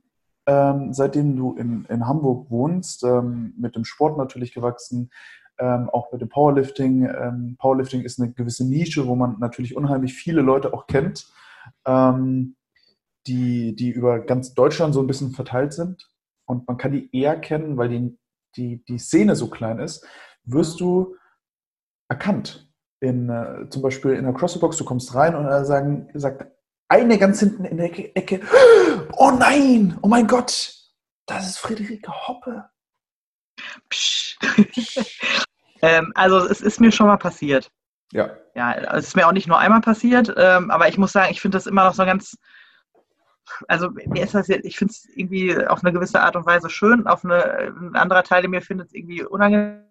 ähm, 0.46 0.92
seitdem 0.92 1.37
du 1.37 1.54
in, 1.54 1.85
in 1.87 2.06
Hamburg 2.06 2.50
wohnst, 2.50 3.04
ähm, 3.04 3.54
mit 3.56 3.76
dem 3.76 3.85
Sport 3.85 4.18
natürlich 4.18 4.52
gewachsen, 4.52 5.11
ähm, 5.59 5.88
auch 5.90 6.12
mit 6.12 6.20
dem 6.20 6.28
Powerlifting. 6.28 7.56
Powerlifting 7.59 8.02
ist 8.02 8.20
eine 8.20 8.32
gewisse 8.32 8.66
Nische, 8.66 9.06
wo 9.06 9.14
man 9.14 9.38
natürlich 9.38 9.76
unheimlich 9.76 10.14
viele 10.14 10.42
Leute 10.42 10.74
auch 10.74 10.87
kennt. 10.87 11.32
die, 13.26 13.74
die 13.74 13.90
über 13.90 14.20
ganz 14.20 14.54
Deutschland 14.54 14.94
so 14.94 15.00
ein 15.00 15.09
bisschen 15.09 15.32
verteilt 15.32 15.72
sind 15.72 16.09
und 16.46 16.66
man 16.66 16.76
kann 16.76 16.92
die 16.92 17.14
eher 17.14 17.38
kennen, 17.38 17.76
weil 17.76 17.88
die, 17.88 18.18
die, 18.56 18.85
die 18.85 18.98
Szene 18.98 19.37
so 19.37 19.48
klein 19.48 19.78
ist, 19.78 20.06
wirst 20.44 20.80
du 20.80 21.16
erkannt. 22.09 22.70
In, 23.00 23.28
äh, 23.28 23.68
zum 23.68 23.82
Beispiel 23.82 24.12
in 24.12 24.24
der 24.24 24.32
Crossbox, 24.32 24.78
du 24.78 24.85
kommst 24.85 25.14
rein 25.14 25.35
und 25.35 25.44
er 25.44 25.64
sagen, 25.64 26.09
sagt 26.14 26.50
eine 26.88 27.18
ganz 27.18 27.40
hinten 27.40 27.64
in 27.64 27.77
der 27.77 28.16
Ecke, 28.16 28.40
oh 29.16 29.31
nein, 29.31 29.99
oh 30.03 30.09
mein 30.09 30.27
Gott, 30.27 30.75
das 31.27 31.46
ist 31.46 31.59
Friederike 31.59 32.11
Hoppe. 32.11 32.68
ähm, 35.83 36.12
also 36.14 36.38
es 36.46 36.61
ist 36.61 36.81
mir 36.81 36.92
schon 36.92 37.07
mal 37.07 37.16
passiert. 37.16 37.70
Ja. 38.12 38.31
Ja, 38.55 38.72
es 38.94 39.09
ist 39.09 39.16
mir 39.16 39.27
auch 39.27 39.33
nicht 39.33 39.49
nur 39.49 39.59
einmal 39.59 39.81
passiert, 39.81 40.33
ähm, 40.37 40.70
aber 40.70 40.88
ich 40.88 40.96
muss 40.96 41.12
sagen, 41.12 41.31
ich 41.31 41.40
finde 41.40 41.57
das 41.57 41.66
immer 41.66 41.85
noch 41.85 41.94
so 41.94 42.05
ganz, 42.05 42.38
also 43.68 43.90
mir 43.90 44.22
ist 44.22 44.35
das 44.35 44.49
jetzt, 44.49 44.64
ich 44.64 44.79
finde 44.79 44.92
es 44.92 45.07
irgendwie 45.14 45.57
auf 45.66 45.83
eine 45.83 45.92
gewisse 45.92 46.20
Art 46.20 46.37
und 46.37 46.46
Weise 46.46 46.70
schön, 46.70 47.07
auf 47.07 47.25
eine, 47.25 47.75
ein 47.79 47.96
anderer 47.96 48.22
Teil 48.22 48.44
in 48.44 48.51
mir 48.53 48.62
findet 48.62 48.88
es 48.88 48.94
irgendwie 48.94 49.25
unangenehm 49.25 49.83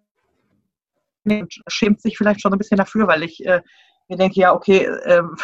und 1.24 1.62
schämt 1.68 2.00
sich 2.00 2.16
vielleicht 2.16 2.40
schon 2.40 2.52
ein 2.52 2.58
bisschen 2.58 2.78
dafür, 2.78 3.06
weil 3.06 3.22
ich 3.22 3.44
äh, 3.46 3.62
mir 4.08 4.16
denke, 4.16 4.40
ja, 4.40 4.52
okay, 4.52 4.88
ähm, 5.04 5.36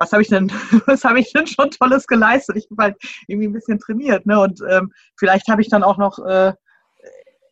was 0.00 0.12
habe 0.12 0.22
ich 0.22 0.28
denn, 0.28 0.50
was 0.86 1.04
habe 1.04 1.20
ich 1.20 1.32
denn 1.32 1.46
schon 1.46 1.70
Tolles 1.70 2.06
geleistet? 2.06 2.56
Ich 2.56 2.66
habe 2.70 2.82
halt 2.82 2.96
irgendwie 3.28 3.48
ein 3.48 3.52
bisschen 3.52 3.78
trainiert, 3.78 4.26
ne? 4.26 4.40
Und 4.40 4.60
ähm, 4.68 4.92
vielleicht 5.16 5.46
habe 5.48 5.60
ich 5.60 5.68
dann 5.68 5.84
auch 5.84 5.98
noch 5.98 6.18
äh, 6.26 6.54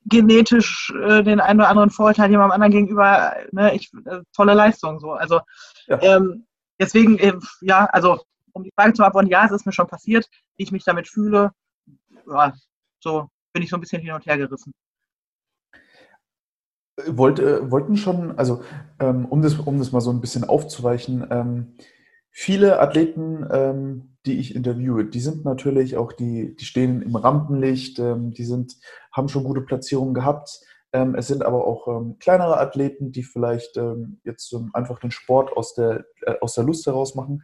genetisch 0.06 0.92
äh, 1.02 1.22
den 1.22 1.40
einen 1.40 1.60
oder 1.60 1.68
anderen 1.68 1.90
Vorteil 1.90 2.30
jemandem 2.30 2.52
anderen 2.52 2.72
gegenüber, 2.72 3.36
ne? 3.52 3.74
Ich, 3.74 3.92
äh, 4.06 4.20
tolle 4.34 4.54
Leistung 4.54 4.98
so. 4.98 5.12
Also 5.12 5.40
ja. 5.86 6.00
ähm, 6.02 6.46
deswegen, 6.80 7.18
äh, 7.18 7.34
ja, 7.60 7.84
also 7.92 8.18
um 8.52 8.64
die 8.64 8.72
Frage 8.74 8.94
zu 8.94 9.02
beantworten, 9.02 9.28
ja, 9.28 9.44
es 9.44 9.52
ist 9.52 9.66
mir 9.66 9.72
schon 9.72 9.86
passiert, 9.86 10.26
wie 10.56 10.62
ich 10.62 10.72
mich 10.72 10.84
damit 10.84 11.06
fühle. 11.06 11.52
Ja, 12.26 12.54
so 13.00 13.28
bin 13.52 13.62
ich 13.62 13.68
so 13.68 13.76
ein 13.76 13.80
bisschen 13.80 14.00
hin 14.00 14.12
und 14.14 14.24
her 14.24 14.38
gerissen. 14.38 14.72
Wollte, 17.06 17.70
wollten 17.70 17.96
schon, 17.96 18.36
also 18.38 18.64
ähm, 18.98 19.26
um, 19.26 19.42
das, 19.42 19.54
um 19.54 19.78
das 19.78 19.92
mal 19.92 20.00
so 20.00 20.10
ein 20.10 20.20
bisschen 20.20 20.44
aufzuweichen, 20.44 21.26
ähm, 21.30 21.76
viele 22.30 22.80
Athleten, 22.80 23.46
ähm, 23.50 24.16
die 24.26 24.38
ich 24.38 24.54
interviewe, 24.54 25.04
die 25.04 25.20
sind 25.20 25.44
natürlich 25.44 25.96
auch, 25.96 26.12
die, 26.12 26.54
die 26.54 26.64
stehen 26.64 27.02
im 27.02 27.16
Rampenlicht, 27.16 27.98
ähm, 27.98 28.32
die 28.32 28.44
sind, 28.44 28.76
haben 29.12 29.28
schon 29.28 29.44
gute 29.44 29.62
Platzierungen 29.62 30.14
gehabt. 30.14 30.60
Ähm, 30.92 31.14
es 31.14 31.26
sind 31.26 31.44
aber 31.44 31.66
auch 31.66 31.88
ähm, 31.88 32.16
kleinere 32.18 32.58
Athleten, 32.58 33.12
die 33.12 33.22
vielleicht 33.22 33.76
ähm, 33.76 34.20
jetzt 34.24 34.54
einfach 34.72 34.98
den 34.98 35.10
Sport 35.10 35.56
aus 35.56 35.74
der, 35.74 36.04
äh, 36.22 36.34
aus 36.40 36.54
der 36.54 36.64
Lust 36.64 36.86
heraus 36.86 37.14
machen. 37.14 37.42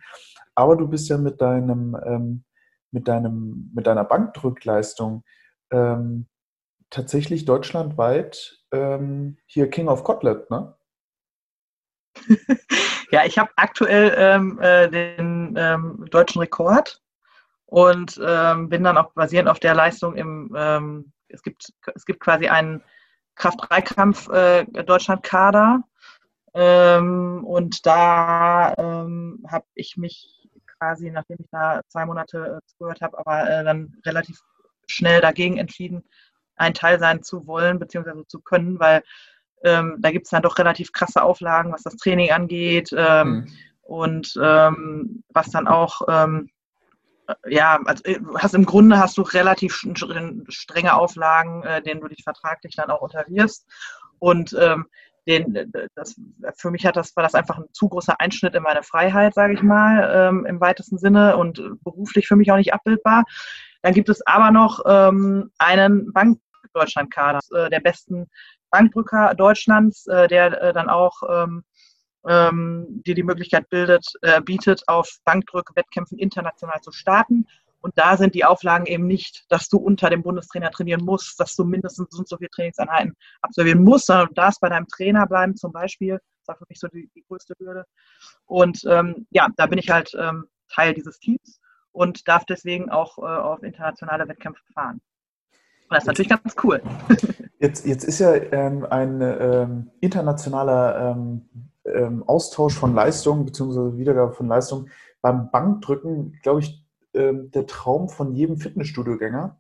Aber 0.55 0.77
du 0.77 0.89
bist 0.89 1.09
ja 1.09 1.19
mit 1.19 1.41
deinem, 1.41 1.97
ähm, 2.05 2.45
mit 2.91 3.09
deinem, 3.09 3.73
mit 3.75 3.87
deiner 3.87 4.05
Bankdrückleistung 4.05 5.25
tatsächlich 6.91 7.45
deutschlandweit 7.47 8.61
hier 8.71 9.71
King 9.71 9.89
of 9.89 10.05
Kotlet, 10.05 10.49
ne? 10.51 10.77
Ja, 13.15 13.25
ich 13.25 13.39
habe 13.39 13.53
aktuell 13.55 14.13
ähm, 14.19 14.59
äh, 14.61 14.91
den 14.91 15.55
ähm, 15.57 16.05
deutschen 16.11 16.41
Rekord 16.41 17.01
und 17.65 18.21
ähm, 18.21 18.69
bin 18.69 18.83
dann 18.83 18.99
auch 18.99 19.13
basierend 19.13 19.49
auf 19.49 19.61
der 19.61 19.73
Leistung 19.73 20.17
im, 20.17 20.53
ähm, 20.59 21.13
es, 21.29 21.45
gibt, 21.45 21.73
es 21.95 22.07
gibt 22.07 22.19
quasi 22.19 22.49
einen 22.49 22.83
Kraft-3-Kampf 23.37 24.29
äh, 24.31 24.65
Deutschland-Kader 24.65 25.85
ähm, 26.55 27.45
und 27.45 27.87
da 27.87 28.75
ähm, 28.79 29.47
habe 29.49 29.67
ich 29.75 29.97
mich 29.97 30.49
quasi, 30.77 31.13
nachdem 31.13 31.37
ich 31.39 31.47
da 31.53 31.83
zwei 31.87 32.07
Monate 32.07 32.61
äh, 32.65 32.67
zugehört 32.67 33.01
habe, 33.01 33.17
aber 33.17 33.49
äh, 33.49 33.63
dann 33.63 33.97
relativ 34.05 34.41
schnell 34.89 35.21
dagegen 35.21 35.59
entschieden, 35.59 36.03
ein 36.57 36.75
Teil 36.75 36.99
sein 36.99 37.23
zu 37.23 37.47
wollen 37.47 37.79
bzw. 37.79 38.25
zu 38.27 38.41
können, 38.41 38.81
weil 38.81 39.05
ähm, 39.65 39.97
da 39.99 40.11
gibt 40.11 40.27
es 40.27 40.31
dann 40.31 40.43
doch 40.43 40.59
relativ 40.59 40.93
krasse 40.93 41.23
Auflagen, 41.23 41.73
was 41.73 41.83
das 41.83 41.97
Training 41.97 42.31
angeht. 42.31 42.91
Ähm, 42.97 43.29
mhm. 43.29 43.47
Und 43.83 44.39
ähm, 44.43 45.25
was 45.33 45.51
dann 45.51 45.69
auch, 45.69 46.01
ähm, 46.09 46.51
ja, 47.47 47.79
also 47.85 48.05
äh, 48.05 48.19
hast 48.39 48.55
im 48.55 48.65
Grunde 48.65 48.99
hast 48.99 49.19
du 49.19 49.23
relativ 49.23 49.75
strenge 50.49 50.95
Auflagen, 50.95 51.63
äh, 51.65 51.83
denen 51.83 52.01
du 52.01 52.09
dich 52.09 52.23
vertraglich 52.23 52.77
dann 52.77 52.91
auch 52.91 53.03
unterwirfst. 53.03 53.67
Und 54.19 54.57
ähm, 54.59 54.87
den, 55.27 55.55
äh, 55.55 55.67
das, 55.95 56.17
für 56.57 56.71
mich 56.71 56.87
hat 56.87 56.97
das, 56.97 57.15
war 57.17 57.23
das 57.23 57.35
einfach 57.35 57.59
ein 57.59 57.65
zu 57.73 57.89
großer 57.89 58.21
Einschnitt 58.21 58.55
in 58.55 58.63
meine 58.63 58.83
Freiheit, 58.83 59.35
sage 59.35 59.55
ich 59.55 59.63
mal, 59.63 60.11
ähm, 60.15 60.47
im 60.47 60.61
weitesten 60.61 60.99
Sinne 60.99 61.37
und 61.37 61.63
beruflich 61.83 62.27
für 62.27 62.37
mich 62.37 62.51
auch 62.53 62.57
nicht 62.57 62.75
abbildbar. 62.75 63.25
Dann 63.83 63.95
gibt 63.95 64.09
es 64.09 64.27
aber 64.27 64.51
noch 64.51 64.81
ähm, 64.87 65.51
einen 65.59 66.13
Bank-Deutschland-Kader, 66.13 67.41
äh, 67.55 67.71
der 67.71 67.81
besten 67.81 68.31
Bankdrücker 68.75 69.37
Deutschlands, 69.37 70.09
äh, 70.09 70.27
der 70.27 70.61
äh, 70.61 70.73
dann 70.73 70.89
auch 70.89 71.23
ähm, 71.31 71.63
ähm, 72.27 73.03
dir 73.07 73.15
die 73.15 73.23
Möglichkeit 73.23 73.69
bildet, 73.69 74.05
äh, 74.23 74.41
bietet, 74.41 74.83
auf 74.89 75.21
Bankdrückwettkämpfen 75.25 76.19
international 76.19 76.81
zu 76.81 76.91
starten. 76.91 77.47
Und 77.83 77.97
da 77.97 78.17
sind 78.17 78.35
die 78.35 78.45
Auflagen 78.45 78.87
eben 78.87 79.07
nicht, 79.07 79.45
dass 79.49 79.69
du 79.69 79.77
unter 79.77 80.11
dem 80.11 80.25
Bundestrainer 80.25 80.73
trainieren 80.73 81.05
musst, 81.05 81.39
dass 81.39 81.55
du 81.55 81.65
mindestens 81.65 82.09
so 82.11 82.19
und 82.19 82.29
so 82.29 82.37
viele 82.37 82.51
Trainingseinheiten 82.51 83.15
absolvieren 83.43 83.85
musst, 83.85 84.07
sondern 84.07 84.27
du 84.27 84.35
darfst 84.35 84.61
bei 84.61 84.71
deinem 84.71 84.89
Trainer 84.89 85.25
bleiben 85.29 85.55
zum 85.55 85.71
Beispiel. 85.71 86.19
Das 86.41 86.49
war 86.49 86.57
für 86.57 86.67
mich 86.69 86.81
so 86.81 86.89
die, 86.89 87.09
die 87.15 87.23
größte 87.29 87.55
Hürde. 87.61 87.85
Und 88.47 88.83
ähm, 88.89 89.29
ja, 89.31 89.47
da 89.57 89.67
bin 89.67 89.79
ich 89.79 89.89
halt 89.89 90.11
ähm, 90.19 90.47
Teil 90.69 90.95
dieses 90.95 91.21
Teams 91.21 91.61
und 91.93 92.27
darf 92.27 92.45
deswegen 92.45 92.91
auch 92.91 93.19
äh, 93.19 93.21
auf 93.21 93.63
internationale 93.63 94.27
Wettkämpfe 94.27 94.65
fahren. 94.73 95.01
Das 95.95 96.03
ist 96.03 96.09
natürlich 96.09 96.29
ganz 96.29 96.57
cool. 96.65 96.83
Jetzt, 97.61 97.87
jetzt 97.87 98.05
ist 98.05 98.19
ja 98.19 98.35
ähm, 98.35 98.85
ein 98.91 99.23
ähm, 99.23 99.91
internationaler 100.01 101.13
ähm, 101.17 101.49
ähm 101.87 102.23
Austausch 102.27 102.75
von 102.75 102.95
Leistungen 102.95 103.47
bzw. 103.47 103.97
Wiedergabe 103.97 104.33
von 104.33 104.49
Leistungen 104.49 104.91
beim 105.23 105.51
Bankdrücken, 105.51 106.39
glaube 106.43 106.61
ich, 106.61 106.85
ähm, 107.15 107.51
der 107.53 107.67
Traum 107.67 108.11
von 108.11 108.35
jedem 108.35 108.59
Fitnessstudiogänger. 108.59 109.59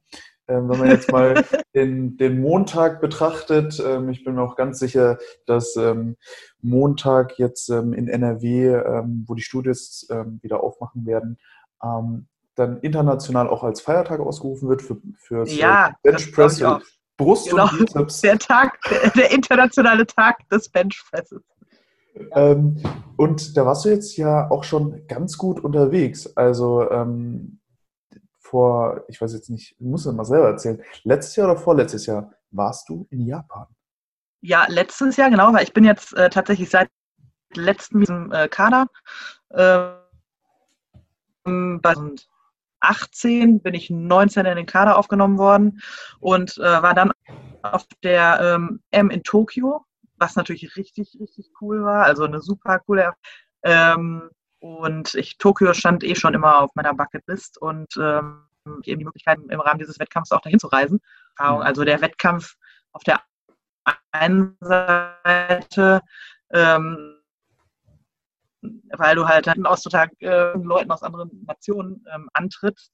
Ähm, 0.48 0.68
wenn 0.68 0.78
man 0.80 0.90
jetzt 0.90 1.10
mal 1.10 1.44
den, 1.74 2.18
den 2.18 2.42
Montag 2.42 3.00
betrachtet, 3.00 3.82
ich 4.10 4.24
bin 4.24 4.34
mir 4.34 4.42
auch 4.42 4.56
ganz 4.56 4.80
sicher, 4.80 5.16
dass 5.46 5.78
Montag 6.60 7.38
jetzt 7.38 7.70
in 7.70 8.08
NRW, 8.08 8.74
wo 9.26 9.34
die 9.34 9.42
Studios 9.42 10.06
wieder 10.42 10.62
aufmachen 10.62 11.06
werden, 11.06 11.38
dann 12.54 12.78
international 12.80 13.48
auch 13.48 13.64
als 13.64 13.80
Feiertag 13.80 14.20
ausgerufen 14.20 14.68
wird 14.68 14.82
für, 14.82 14.98
für 15.16 15.46
ja, 15.48 15.94
Benchpress 16.02 16.62
Brust 17.16 17.48
genau, 17.48 17.68
und 17.70 17.78
Bizeps. 17.78 18.20
Der 18.22 18.38
Tag, 18.38 18.78
der, 18.90 19.10
der 19.10 19.30
internationale 19.30 20.06
Tag 20.06 20.48
des 20.48 20.68
Benchpresses. 20.68 21.42
Ähm, 22.32 22.82
und 23.16 23.56
da 23.56 23.66
warst 23.66 23.84
du 23.84 23.88
jetzt 23.88 24.16
ja 24.16 24.50
auch 24.50 24.64
schon 24.64 25.06
ganz 25.06 25.38
gut 25.38 25.60
unterwegs. 25.60 26.36
Also 26.36 26.90
ähm, 26.90 27.60
vor, 28.38 29.04
ich 29.08 29.20
weiß 29.20 29.32
jetzt 29.32 29.50
nicht, 29.50 29.76
ich 29.78 29.86
muss 29.86 30.06
es 30.06 30.12
mal 30.12 30.24
selber 30.24 30.48
erzählen, 30.48 30.82
letztes 31.02 31.36
Jahr 31.36 31.50
oder 31.50 31.60
vorletztes 31.60 32.06
Jahr 32.06 32.32
warst 32.50 32.88
du 32.88 33.06
in 33.10 33.26
Japan? 33.26 33.66
Ja, 34.40 34.66
letztes 34.68 35.16
Jahr, 35.16 35.30
genau, 35.30 35.52
weil 35.52 35.64
ich 35.64 35.72
bin 35.72 35.84
jetzt 35.84 36.14
äh, 36.16 36.28
tatsächlich 36.30 36.68
seit 36.68 36.88
letztem 37.54 38.30
äh, 38.32 38.48
Kader. 38.48 38.86
Äh, 39.50 39.88
18 42.84 43.60
bin 43.60 43.74
ich 43.74 43.90
19 43.90 44.46
in 44.46 44.56
den 44.56 44.66
Kader 44.66 44.98
aufgenommen 44.98 45.38
worden 45.38 45.80
und 46.20 46.58
äh, 46.58 46.82
war 46.82 46.94
dann 46.94 47.12
auf 47.62 47.86
der 48.02 48.40
ähm, 48.40 48.80
M 48.90 49.10
in 49.10 49.22
Tokio, 49.22 49.84
was 50.16 50.36
natürlich 50.36 50.76
richtig, 50.76 51.16
richtig 51.20 51.50
cool 51.60 51.82
war. 51.84 52.04
Also 52.04 52.24
eine 52.24 52.40
super 52.40 52.78
coole. 52.80 53.12
Ähm, 53.62 54.30
und 54.60 55.14
ich, 55.14 55.38
Tokio 55.38 55.72
stand 55.74 56.04
eh 56.04 56.14
schon 56.14 56.34
immer 56.34 56.60
auf 56.60 56.70
meiner 56.74 56.94
Bucketlist 56.94 57.58
und 57.60 57.96
ähm, 57.96 58.46
eben 58.84 58.98
die 58.98 59.04
Möglichkeit, 59.04 59.38
im 59.48 59.60
Rahmen 59.60 59.78
dieses 59.78 59.98
Wettkampfs 59.98 60.32
auch 60.32 60.40
dahin 60.40 60.58
zu 60.58 60.68
reisen. 60.68 61.00
Mhm. 61.38 61.46
Also 61.46 61.84
der 61.84 62.00
Wettkampf 62.00 62.54
auf 62.92 63.02
der 63.02 63.20
einen 64.12 64.56
Seite 64.60 66.00
ähm, 66.50 67.16
weil 68.96 69.16
du 69.16 69.26
halt 69.26 69.46
dann 69.46 69.66
Austausch 69.66 70.08
äh, 70.20 70.52
Leuten 70.56 70.90
aus 70.90 71.02
anderen 71.02 71.44
Nationen 71.46 72.04
ähm, 72.14 72.28
antrittst, 72.32 72.92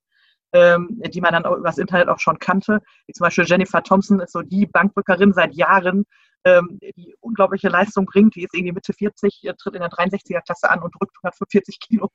ähm, 0.52 1.00
die 1.06 1.20
man 1.20 1.32
dann 1.32 1.44
auch 1.44 1.56
übers 1.56 1.78
Internet 1.78 2.08
auch 2.08 2.18
schon 2.18 2.38
kannte. 2.38 2.80
Wie 3.06 3.12
zum 3.12 3.24
Beispiel 3.24 3.44
Jennifer 3.46 3.82
Thompson 3.82 4.20
ist 4.20 4.32
so 4.32 4.42
die 4.42 4.66
Bankdrückerin 4.66 5.32
seit 5.32 5.54
Jahren, 5.54 6.04
ähm, 6.44 6.78
die 6.96 7.14
unglaubliche 7.20 7.68
Leistung 7.68 8.06
bringt. 8.06 8.34
Die 8.34 8.44
ist 8.44 8.54
irgendwie 8.54 8.72
Mitte 8.72 8.92
40, 8.92 9.52
tritt 9.58 9.74
in 9.74 9.80
der 9.80 9.90
63er-Klasse 9.90 10.70
an 10.70 10.82
und 10.82 10.94
drückt 10.98 11.16
145 11.22 11.78
Kilo. 11.80 12.08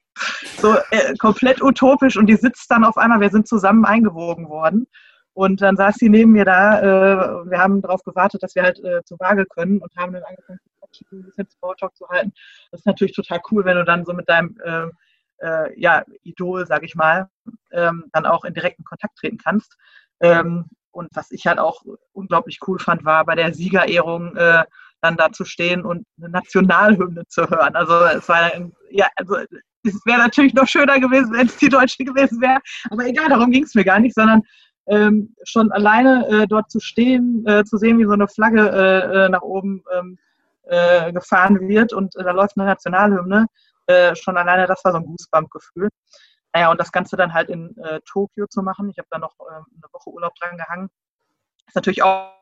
So 0.57 0.75
äh, 0.91 1.15
komplett 1.17 1.61
utopisch 1.61 2.17
und 2.17 2.27
die 2.27 2.35
sitzt 2.35 2.69
dann 2.71 2.83
auf 2.83 2.97
einmal, 2.97 3.19
wir 3.19 3.29
sind 3.29 3.47
zusammen 3.47 3.85
eingewogen 3.85 4.49
worden. 4.49 4.87
Und 5.35 5.61
dann 5.61 5.75
saß 5.75 5.95
sie 5.95 6.09
neben 6.09 6.31
mir 6.31 6.45
da. 6.45 6.79
Äh, 6.79 7.49
wir 7.49 7.59
haben 7.59 7.81
darauf 7.81 8.01
gewartet, 8.03 8.41
dass 8.41 8.55
wir 8.55 8.63
halt 8.63 8.79
äh, 8.83 9.03
zur 9.03 9.19
Waage 9.19 9.45
können 9.45 9.79
und 9.79 9.95
haben 9.97 10.13
dann 10.13 10.23
angefangen, 10.23 10.59
ein 11.11 11.23
bisschen 11.23 11.49
Smalltalk 11.49 11.93
zu 11.93 12.07
halten. 12.07 12.31
Das 12.71 12.79
ist 12.79 12.85
natürlich 12.85 13.13
total 13.13 13.41
cool, 13.51 13.65
wenn 13.65 13.75
du 13.75 13.83
dann 13.83 14.05
so 14.05 14.13
mit 14.13 14.29
deinem 14.29 14.57
äh, 14.63 14.87
äh, 15.39 15.77
ja, 15.79 16.05
Idol, 16.23 16.65
sag 16.65 16.83
ich 16.83 16.95
mal, 16.95 17.27
ähm, 17.73 18.05
dann 18.13 18.25
auch 18.25 18.45
in 18.45 18.53
direkten 18.53 18.85
Kontakt 18.85 19.17
treten 19.17 19.37
kannst. 19.37 19.75
Ähm, 20.21 20.67
und 20.91 21.09
was 21.13 21.31
ich 21.31 21.45
halt 21.45 21.59
auch 21.59 21.81
unglaublich 22.13 22.59
cool 22.65 22.79
fand, 22.79 23.03
war 23.03 23.25
bei 23.25 23.35
der 23.35 23.53
Siegerehrung 23.53 24.37
äh, 24.37 24.63
dann 25.01 25.17
da 25.17 25.33
zu 25.33 25.43
stehen 25.43 25.83
und 25.83 26.07
eine 26.17 26.29
Nationalhymne 26.29 27.27
zu 27.27 27.49
hören. 27.49 27.75
Also 27.75 27.93
es 28.05 28.29
war 28.29 28.51
ja, 28.89 29.09
also 29.17 29.35
es 29.83 30.05
wäre 30.05 30.19
natürlich 30.19 30.53
noch 30.53 30.67
schöner 30.67 31.01
gewesen, 31.01 31.33
wenn 31.33 31.47
es 31.47 31.57
die 31.57 31.67
deutsche 31.67 32.05
gewesen 32.05 32.39
wäre. 32.41 32.59
Aber 32.89 33.05
egal, 33.05 33.27
darum 33.27 33.51
ging 33.51 33.63
es 33.65 33.75
mir 33.75 33.83
gar 33.83 33.99
nicht, 33.99 34.15
sondern 34.15 34.41
ähm, 34.87 35.35
schon 35.43 35.71
alleine 35.71 36.27
äh, 36.27 36.47
dort 36.47 36.69
zu 36.69 36.79
stehen, 36.79 37.45
äh, 37.47 37.63
zu 37.63 37.77
sehen, 37.77 37.97
wie 37.99 38.05
so 38.05 38.11
eine 38.11 38.27
Flagge 38.27 38.69
äh, 38.69 39.25
äh 39.25 39.29
nach 39.29 39.41
oben 39.41 39.83
ähm, 39.93 40.17
äh, 40.63 41.11
gefahren 41.11 41.67
wird 41.67 41.93
und 41.93 42.15
äh, 42.15 42.23
da 42.23 42.31
läuft 42.31 42.57
eine 42.57 42.67
Nationalhymne, 42.67 43.47
schon 44.15 44.35
alleine 44.35 44.65
das 44.65 44.83
war 44.83 44.93
so 44.93 44.97
ein 44.97 45.05
Goosebump-Gefühl. 45.05 45.89
Naja, 46.55 46.71
und 46.71 46.79
das 46.79 46.91
Ganze 46.91 47.15
dann 47.15 47.35
halt 47.35 47.51
in 47.51 47.75
Tokio 48.03 48.47
zu 48.47 48.63
machen, 48.63 48.89
ich 48.89 48.97
habe 48.97 49.07
da 49.11 49.19
noch 49.19 49.35
ähm, 49.41 49.63
eine 49.75 49.93
Woche 49.93 50.09
Urlaub 50.09 50.33
dran 50.39 50.57
gehangen, 50.57 50.89
ist 51.67 51.75
natürlich 51.75 52.01
auch, 52.01 52.33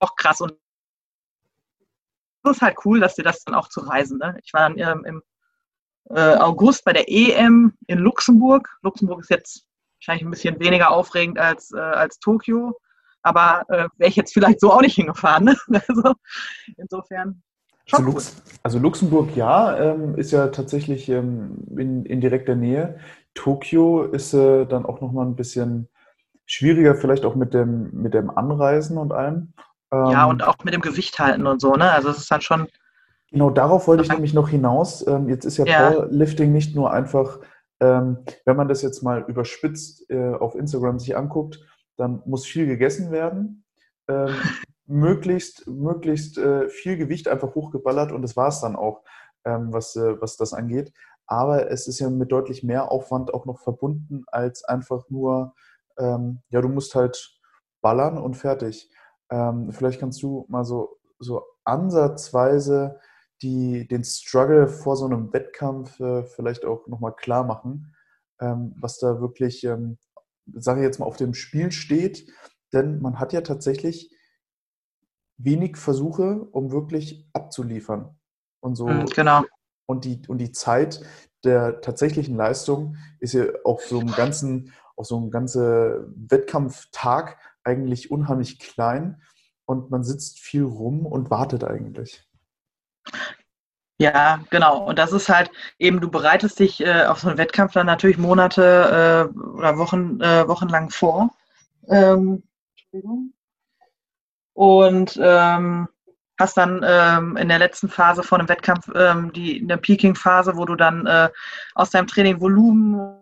auch 0.00 0.16
krass 0.16 0.42
und 0.42 0.52
es 2.44 2.56
ist 2.58 2.60
halt 2.60 2.76
cool, 2.84 3.00
dass 3.00 3.14
dir 3.14 3.22
das 3.22 3.42
dann 3.44 3.54
auch 3.54 3.70
zu 3.70 3.80
reisen. 3.80 4.18
Ne? 4.18 4.38
Ich 4.44 4.52
war 4.52 4.68
dann 4.68 4.78
ähm, 4.78 5.04
im 5.06 5.22
August 6.14 6.84
bei 6.84 6.92
der 6.92 7.10
EM 7.10 7.72
in 7.86 7.98
Luxemburg. 7.98 8.68
Luxemburg 8.82 9.20
ist 9.20 9.30
jetzt 9.30 9.66
wahrscheinlich 9.98 10.24
ein 10.24 10.30
bisschen 10.30 10.60
weniger 10.60 10.90
aufregend 10.90 11.38
als, 11.38 11.72
äh, 11.72 11.78
als 11.78 12.18
Tokio. 12.18 12.78
Aber 13.22 13.62
äh, 13.68 13.88
wäre 13.96 14.08
ich 14.08 14.16
jetzt 14.16 14.32
vielleicht 14.32 14.60
so 14.60 14.72
auch 14.72 14.82
nicht 14.82 14.94
hingefahren. 14.94 15.44
Ne? 15.44 15.56
Also 15.88 16.14
insofern. 16.76 17.42
Also, 17.92 18.04
Lux 18.04 18.42
also, 18.64 18.78
Luxemburg, 18.80 19.36
ja, 19.36 19.76
ähm, 19.76 20.16
ist 20.16 20.32
ja 20.32 20.48
tatsächlich 20.48 21.08
ähm, 21.08 21.56
in, 21.76 22.04
in, 22.04 22.20
direkter 22.20 22.56
Nähe. 22.56 22.98
Tokio 23.34 24.04
ist 24.04 24.34
äh, 24.34 24.64
dann 24.66 24.84
auch 24.84 25.00
nochmal 25.00 25.26
ein 25.26 25.36
bisschen 25.36 25.88
schwieriger, 26.46 26.96
vielleicht 26.96 27.24
auch 27.24 27.36
mit 27.36 27.54
dem, 27.54 27.90
mit 27.92 28.14
dem 28.14 28.30
Anreisen 28.30 28.98
und 28.98 29.12
allem. 29.12 29.52
Ähm, 29.92 30.06
ja, 30.06 30.24
und 30.24 30.42
auch 30.42 30.56
mit 30.64 30.74
dem 30.74 30.80
Gewicht 30.80 31.18
halten 31.18 31.46
und 31.46 31.60
so, 31.60 31.74
ne? 31.74 31.90
Also 31.92 32.10
es 32.10 32.18
ist 32.18 32.30
dann 32.30 32.40
schon. 32.40 32.66
Genau, 33.30 33.50
darauf 33.50 33.86
wollte 33.86 34.02
ich 34.02 34.08
nämlich 34.08 34.34
noch 34.34 34.48
hinaus. 34.48 35.06
Ähm, 35.06 35.28
jetzt 35.28 35.44
ist 35.44 35.58
ja, 35.58 35.66
ja. 35.66 35.90
Powerlifting 35.90 36.52
nicht 36.52 36.74
nur 36.74 36.92
einfach 36.92 37.40
ähm, 37.80 38.24
wenn 38.44 38.56
man 38.56 38.68
das 38.68 38.82
jetzt 38.82 39.02
mal 39.02 39.24
überspitzt 39.28 40.08
äh, 40.10 40.34
auf 40.34 40.54
Instagram 40.54 40.98
sich 40.98 41.16
anguckt, 41.16 41.60
dann 41.96 42.22
muss 42.26 42.46
viel 42.46 42.66
gegessen 42.66 43.10
werden. 43.10 43.64
Ähm, 44.08 44.34
möglichst 44.86 45.66
möglichst 45.66 46.38
äh, 46.38 46.68
viel 46.68 46.96
Gewicht 46.96 47.28
einfach 47.28 47.54
hochgeballert 47.54 48.12
und 48.12 48.22
das 48.22 48.36
war 48.36 48.48
es 48.48 48.60
dann 48.60 48.76
auch, 48.76 49.02
ähm, 49.44 49.72
was, 49.72 49.96
äh, 49.96 50.20
was 50.20 50.36
das 50.36 50.52
angeht. 50.52 50.92
Aber 51.26 51.70
es 51.70 51.88
ist 51.88 51.98
ja 51.98 52.08
mit 52.08 52.30
deutlich 52.30 52.62
mehr 52.62 52.92
Aufwand 52.92 53.34
auch 53.34 53.46
noch 53.46 53.58
verbunden 53.58 54.24
als 54.28 54.64
einfach 54.64 55.10
nur, 55.10 55.54
ähm, 55.98 56.40
ja, 56.50 56.60
du 56.60 56.68
musst 56.68 56.94
halt 56.94 57.40
ballern 57.82 58.16
und 58.16 58.36
fertig. 58.36 58.90
Ähm, 59.28 59.72
vielleicht 59.72 59.98
kannst 59.98 60.22
du 60.22 60.46
mal 60.48 60.64
so, 60.64 60.98
so 61.18 61.42
ansatzweise 61.64 63.00
die 63.42 63.86
den 63.86 64.04
Struggle 64.04 64.68
vor 64.68 64.96
so 64.96 65.06
einem 65.06 65.32
Wettkampf 65.32 66.00
äh, 66.00 66.24
vielleicht 66.24 66.64
auch 66.64 66.86
nochmal 66.86 67.14
klar 67.14 67.44
machen, 67.44 67.94
ähm, 68.40 68.74
was 68.78 68.98
da 68.98 69.20
wirklich, 69.20 69.64
ähm, 69.64 69.98
sage 70.54 70.80
ich 70.80 70.84
jetzt 70.84 70.98
mal, 70.98 71.06
auf 71.06 71.16
dem 71.16 71.34
Spiel 71.34 71.72
steht. 71.72 72.30
Denn 72.72 73.00
man 73.00 73.20
hat 73.20 73.32
ja 73.32 73.42
tatsächlich 73.42 74.10
wenig 75.38 75.76
Versuche, 75.76 76.48
um 76.52 76.72
wirklich 76.72 77.28
abzuliefern. 77.32 78.18
Und 78.60 78.76
so. 78.76 78.88
Mhm, 78.88 79.06
genau. 79.06 79.42
Und 79.86 80.04
die, 80.04 80.22
und 80.26 80.38
die 80.38 80.52
Zeit 80.52 81.00
der 81.44 81.80
tatsächlichen 81.80 82.36
Leistung 82.36 82.96
ist 83.20 83.34
ja 83.34 83.44
auf 83.64 83.84
so 83.84 84.00
einem 84.00 84.12
ganzen, 84.12 84.72
auf 84.96 85.06
so 85.06 85.16
einem 85.16 85.30
ganzen 85.30 86.28
Wettkampftag 86.28 87.38
eigentlich 87.62 88.10
unheimlich 88.10 88.58
klein 88.58 89.22
und 89.64 89.90
man 89.90 90.02
sitzt 90.02 90.40
viel 90.40 90.64
rum 90.64 91.06
und 91.06 91.30
wartet 91.30 91.62
eigentlich. 91.62 92.25
Ja, 93.98 94.40
genau. 94.50 94.84
Und 94.84 94.98
das 94.98 95.12
ist 95.12 95.28
halt 95.28 95.50
eben, 95.78 96.00
du 96.00 96.10
bereitest 96.10 96.58
dich 96.58 96.80
äh, 96.84 97.04
auf 97.04 97.20
so 97.20 97.28
einen 97.28 97.38
Wettkampf 97.38 97.72
dann 97.72 97.86
natürlich 97.86 98.18
Monate 98.18 99.30
äh, 99.34 99.38
oder 99.38 99.78
Wochen, 99.78 100.20
äh, 100.20 100.46
wochenlang 100.46 100.90
vor. 100.90 101.30
Ähm. 101.88 102.42
Und 104.52 105.18
ähm, 105.22 105.88
hast 106.38 106.56
dann 106.56 106.84
ähm, 106.86 107.36
in 107.36 107.48
der 107.48 107.58
letzten 107.58 107.88
Phase 107.88 108.22
vor 108.22 108.38
einem 108.38 108.48
Wettkampf 108.48 108.90
ähm, 108.94 109.32
die 109.32 109.58
in 109.58 109.68
der 109.68 109.78
Peaking-Phase, 109.78 110.56
wo 110.56 110.66
du 110.66 110.76
dann 110.76 111.06
äh, 111.06 111.30
aus 111.74 111.90
deinem 111.90 112.06
Training 112.06 112.40
Volumen 112.40 113.18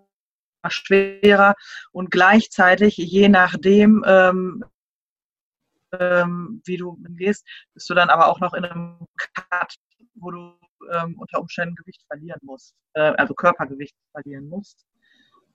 schwerer 0.68 1.54
und 1.92 2.10
gleichzeitig 2.10 2.96
je 2.96 3.28
nachdem 3.28 4.02
ähm, 6.00 6.62
wie 6.64 6.76
du 6.76 6.98
gehst, 7.10 7.46
bist 7.74 7.88
du 7.88 7.94
dann 7.94 8.10
aber 8.10 8.28
auch 8.28 8.40
noch 8.40 8.54
in 8.54 8.64
einem 8.64 9.06
Cut, 9.16 9.74
wo 10.14 10.30
du 10.30 10.52
ähm, 10.92 11.16
unter 11.18 11.40
Umständen 11.40 11.74
Gewicht 11.74 12.02
verlieren 12.06 12.40
musst, 12.42 12.74
äh, 12.94 13.12
also 13.16 13.34
Körpergewicht 13.34 13.96
verlieren 14.12 14.48
musst. 14.48 14.86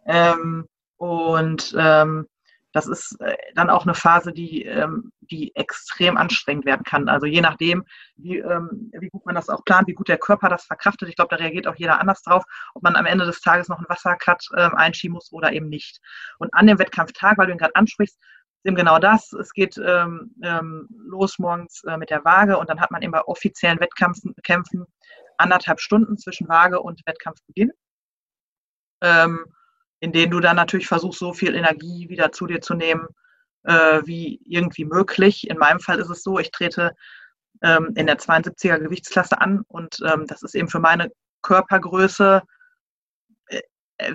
Ähm, 0.06 0.68
und 0.98 1.74
ähm, 1.78 2.28
das 2.72 2.88
ist 2.88 3.20
äh, 3.20 3.36
dann 3.56 3.70
auch 3.70 3.84
eine 3.84 3.96
Phase, 3.96 4.32
die, 4.32 4.64
ähm, 4.64 5.12
die 5.22 5.56
extrem 5.56 6.18
anstrengend 6.18 6.66
werden 6.66 6.84
kann. 6.84 7.10
Also 7.10 7.26
je 7.26 7.42
nachdem, 7.42 7.84
wie, 8.16 8.38
ähm, 8.38 8.92
wie 8.94 9.10
gut 9.10 9.26
man 9.26 9.36
das 9.36 9.50
auch 9.50 9.64
plant, 9.66 9.88
wie 9.88 9.94
gut 9.94 10.08
der 10.08 10.20
Körper 10.20 10.50
das 10.50 10.66
verkraftet. 10.66 11.10
Ich 11.10 11.16
glaube, 11.16 11.36
da 11.36 11.38
reagiert 11.38 11.68
auch 11.68 11.76
jeder 11.76 12.00
anders 12.00 12.22
drauf, 12.22 12.44
ob 12.76 12.84
man 12.84 12.96
am 12.96 13.06
Ende 13.06 13.26
des 13.26 13.42
Tages 13.42 13.70
noch 13.70 13.78
einen 13.78 13.90
Wassercut 13.90 14.44
ähm, 14.56 14.76
einschieben 14.76 15.14
muss 15.14 15.32
oder 15.32 15.52
eben 15.52 15.70
nicht. 15.70 16.00
Und 16.38 16.54
an 16.54 16.68
dem 16.68 16.78
Wettkampftag, 16.78 17.38
weil 17.38 17.48
du 17.48 17.54
ihn 17.54 17.58
gerade 17.58 17.76
ansprichst, 17.76 18.20
ist 18.60 18.66
eben 18.66 18.76
genau 18.76 19.00
das. 19.00 19.32
Es 19.34 19.54
geht 19.54 19.78
ähm, 19.78 20.36
ähm, 20.44 20.88
los 20.90 21.40
morgens 21.40 21.84
äh, 21.86 21.98
mit 21.98 22.10
der 22.10 22.26
Waage 22.26 22.58
und 22.58 22.70
dann 22.70 22.80
hat 22.80 22.92
man 22.92 23.02
eben 23.02 23.14
bei 23.14 23.24
offiziellen 23.24 23.80
Wettkämpfen 23.80 24.36
Kämpfen 24.44 24.86
anderthalb 25.38 25.80
Stunden 25.80 26.18
zwischen 26.18 26.50
Waage 26.50 26.82
und 26.82 27.02
Wettkampfbeginn, 27.06 27.72
ähm, 29.02 29.46
in 30.02 30.12
denen 30.12 30.32
du 30.32 30.42
dann 30.42 30.58
natürlich 30.58 30.88
versuchst, 30.88 31.20
so 31.20 31.34
viel 31.34 31.56
Energie 31.56 32.10
wieder 32.10 32.34
zu 32.34 32.48
dir 32.48 32.60
zu 32.60 32.74
nehmen, 32.74 33.08
äh, 33.64 34.02
wie 34.06 34.42
irgendwie 34.44 34.84
möglich. 34.84 35.50
In 35.50 35.58
meinem 35.58 35.80
Fall 35.80 36.00
ist 36.00 36.10
es 36.10 36.24
so, 36.24 36.40
ich 36.40 36.52
trete 36.52 36.94
ähm, 37.62 37.94
in 37.96 38.08
der 38.08 38.20
72er 38.20 38.80
Gewichtsklasse 38.80 39.40
an 39.40 39.64
und 39.70 40.00
ähm, 40.06 40.28
das 40.28 40.44
ist 40.44 40.56
eben 40.56 40.68
für 40.68 40.80
meine 40.80 41.10
Körpergröße 41.42 42.42
äh, 43.48 43.62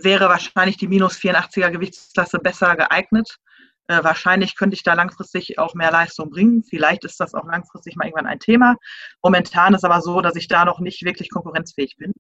wäre 0.03 0.29
wahrscheinlich 0.29 0.77
die 0.77 0.89
minus 0.89 1.17
84er 1.17 1.71
Gewichtsklasse 1.71 2.39
besser 2.39 2.77
geeignet. 2.77 3.39
Äh, 3.87 4.03
wahrscheinlich 4.03 4.57
könnte 4.57 4.75
ich 4.75 4.83
da 4.83 4.95
langfristig 4.95 5.59
auch 5.59 5.75
mehr 5.75 5.91
Leistung 5.91 6.31
bringen. 6.31 6.63
Vielleicht 6.63 7.05
ist 7.05 7.21
das 7.21 7.35
auch 7.35 7.45
langfristig 7.45 7.97
mal 7.97 8.07
irgendwann 8.07 8.27
ein 8.27 8.39
Thema. 8.39 8.77
Momentan 9.23 9.75
ist 9.75 9.85
aber 9.85 10.01
so, 10.01 10.21
dass 10.23 10.37
ich 10.37 10.49
da 10.49 10.65
noch 10.65 10.81
nicht 10.81 11.05
wirklich 11.05 11.31
konkurrenzfähig 11.31 11.97
bin 11.99 12.13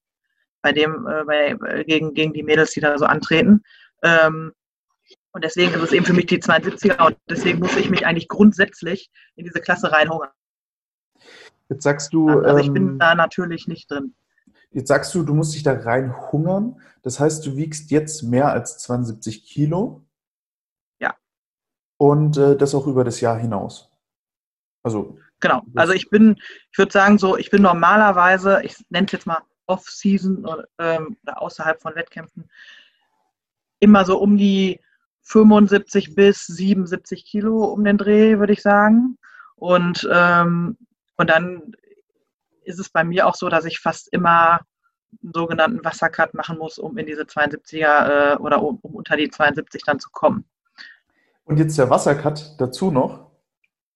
bei 0.61 0.72
dem, 0.72 1.07
äh, 1.07 1.24
bei, 1.24 1.57
äh, 1.66 1.85
gegen, 1.85 2.12
gegen 2.14 2.33
die 2.33 2.42
Mädels, 2.42 2.72
die 2.72 2.81
da 2.81 2.98
so 2.98 3.07
antreten. 3.07 3.62
Ähm, 4.03 4.53
und 5.33 5.44
deswegen 5.44 5.72
ist 5.74 5.83
es 5.83 5.92
eben 5.92 6.05
für 6.05 6.12
mich 6.12 6.27
die 6.27 6.40
72er 6.40 7.07
und 7.07 7.16
deswegen 7.29 7.59
muss 7.59 7.77
ich 7.77 7.90
mich 7.90 8.07
eigentlich 8.07 8.29
grundsätzlich 8.29 9.11
in 9.35 9.44
diese 9.44 9.61
Klasse 9.61 9.90
reinhungern. 9.90 10.31
Jetzt 11.68 11.83
sagst 11.83 12.12
du. 12.12 12.29
Also 12.29 12.59
ich 12.59 12.72
bin 12.72 12.88
ähm, 12.88 12.98
da 12.98 13.14
natürlich 13.14 13.66
nicht 13.66 13.90
drin. 13.90 14.14
Jetzt 14.70 14.88
sagst 14.88 15.14
du, 15.14 15.22
du 15.22 15.35
musst 15.35 15.55
dich 15.55 15.62
da 15.62 15.72
reinhungern. 15.72 16.81
Das 17.03 17.20
heißt, 17.20 17.44
du 17.46 17.57
wiegst 17.57 17.90
jetzt 17.90 18.22
mehr 18.22 18.50
als 18.50 18.79
72 18.79 19.44
Kilo 19.44 20.03
und 21.96 22.37
äh, 22.37 22.57
das 22.57 22.74
auch 22.74 22.87
über 22.87 23.04
das 23.04 23.20
Jahr 23.20 23.38
hinaus. 23.38 23.90
Also 24.83 25.18
genau. 25.40 25.62
Also 25.74 25.92
ich 25.92 26.11
bin, 26.11 26.37
ich 26.70 26.78
würde 26.78 26.92
sagen 26.92 27.18
so, 27.18 27.37
ich 27.37 27.50
bin 27.50 27.62
normalerweise, 27.62 28.61
ich 28.62 28.76
nenne 28.90 29.07
es 29.07 29.12
jetzt 29.12 29.26
mal 29.26 29.42
Off-Season 29.66 30.44
oder, 30.44 30.64
ähm, 30.78 31.16
oder 31.22 31.40
außerhalb 31.40 31.80
von 31.80 31.94
Wettkämpfen, 31.94 32.50
immer 33.80 34.05
so 34.05 34.18
um 34.18 34.36
die 34.36 34.80
75 35.22 36.14
bis 36.14 36.47
77 36.47 37.24
Kilo 37.24 37.64
um 37.64 37.82
den 37.84 37.99
Dreh, 37.99 38.38
würde 38.38 38.53
ich 38.53 38.62
sagen. 38.62 39.18
Und, 39.57 40.07
ähm, 40.12 40.76
und 41.16 41.30
dann 41.30 41.74
ist 42.64 42.78
es 42.78 42.90
bei 42.90 43.05
mir 43.05 43.26
auch 43.26 43.34
so, 43.34 43.49
dass 43.49 43.64
ich 43.64 43.80
fast 43.80 44.12
immer 44.12 44.61
einen 45.22 45.32
sogenannten 45.32 45.84
Wassercut 45.84 46.34
machen 46.34 46.59
muss, 46.59 46.78
um 46.78 46.97
in 46.99 47.07
diese 47.07 47.22
72er 47.22 48.34
äh, 48.34 48.36
oder 48.36 48.62
um, 48.62 48.78
um, 48.82 48.95
unter 48.95 49.16
die 49.16 49.30
72 49.30 49.82
dann 49.84 50.01
zu 50.01 50.11
kommen. 50.11 50.45
Und 51.45 51.59
jetzt 51.59 51.78
der 51.78 51.90
Wassercut 51.90 52.57
dazu 52.59 52.90
noch. 52.90 53.30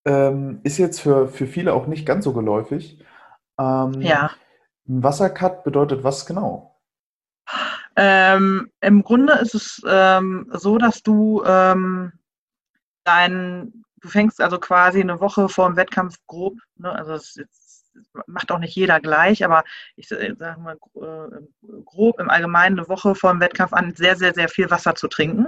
Ähm, 0.05 0.61
ist 0.63 0.79
jetzt 0.79 1.01
für, 1.01 1.29
für 1.29 1.47
viele 1.47 1.75
auch 1.75 1.87
nicht 1.87 2.07
ganz 2.07 2.25
so 2.25 2.33
geläufig. 2.33 3.05
Ähm, 3.59 4.01
ja. 4.01 4.31
Ein 4.89 5.03
Wassercut 5.03 5.65
bedeutet 5.65 6.05
was 6.05 6.25
genau? 6.25 6.81
Ähm, 7.97 8.71
Im 8.81 9.03
Grunde 9.03 9.35
ist 9.35 9.55
es 9.55 9.83
ähm, 9.87 10.49
so, 10.53 10.79
dass 10.79 11.03
du 11.03 11.43
ähm, 11.45 12.13
deinen 13.05 13.85
du 14.01 14.09
fängst 14.09 14.41
also 14.41 14.59
quasi 14.59 15.01
eine 15.01 15.21
Woche 15.21 15.49
vor 15.49 15.69
dem 15.69 15.77
Wettkampf 15.77 16.17
grob, 16.27 16.55
ne, 16.77 16.93
also 16.93 17.15
es, 17.15 17.37
es 17.37 17.68
macht 18.27 18.51
auch 18.51 18.59
nicht 18.59 18.75
jeder 18.75 19.01
gleich, 19.01 19.45
aber 19.45 19.65
ich 19.97 20.11
äh, 20.11 20.35
sage 20.39 20.61
mal 20.61 20.77
äh, 20.97 21.81
grob 21.85 22.21
im 22.21 22.31
Allgemeinen 22.31 22.79
eine 22.79 22.89
Woche 22.89 23.15
vor 23.15 23.33
dem 23.33 23.41
Wettkampf 23.41 23.73
an, 23.73 23.95
sehr, 23.95 24.17
sehr, 24.17 24.35
sehr 24.35 24.49
viel 24.49 24.71
Wasser 24.71 24.95
zu 24.95 25.09
trinken. 25.09 25.47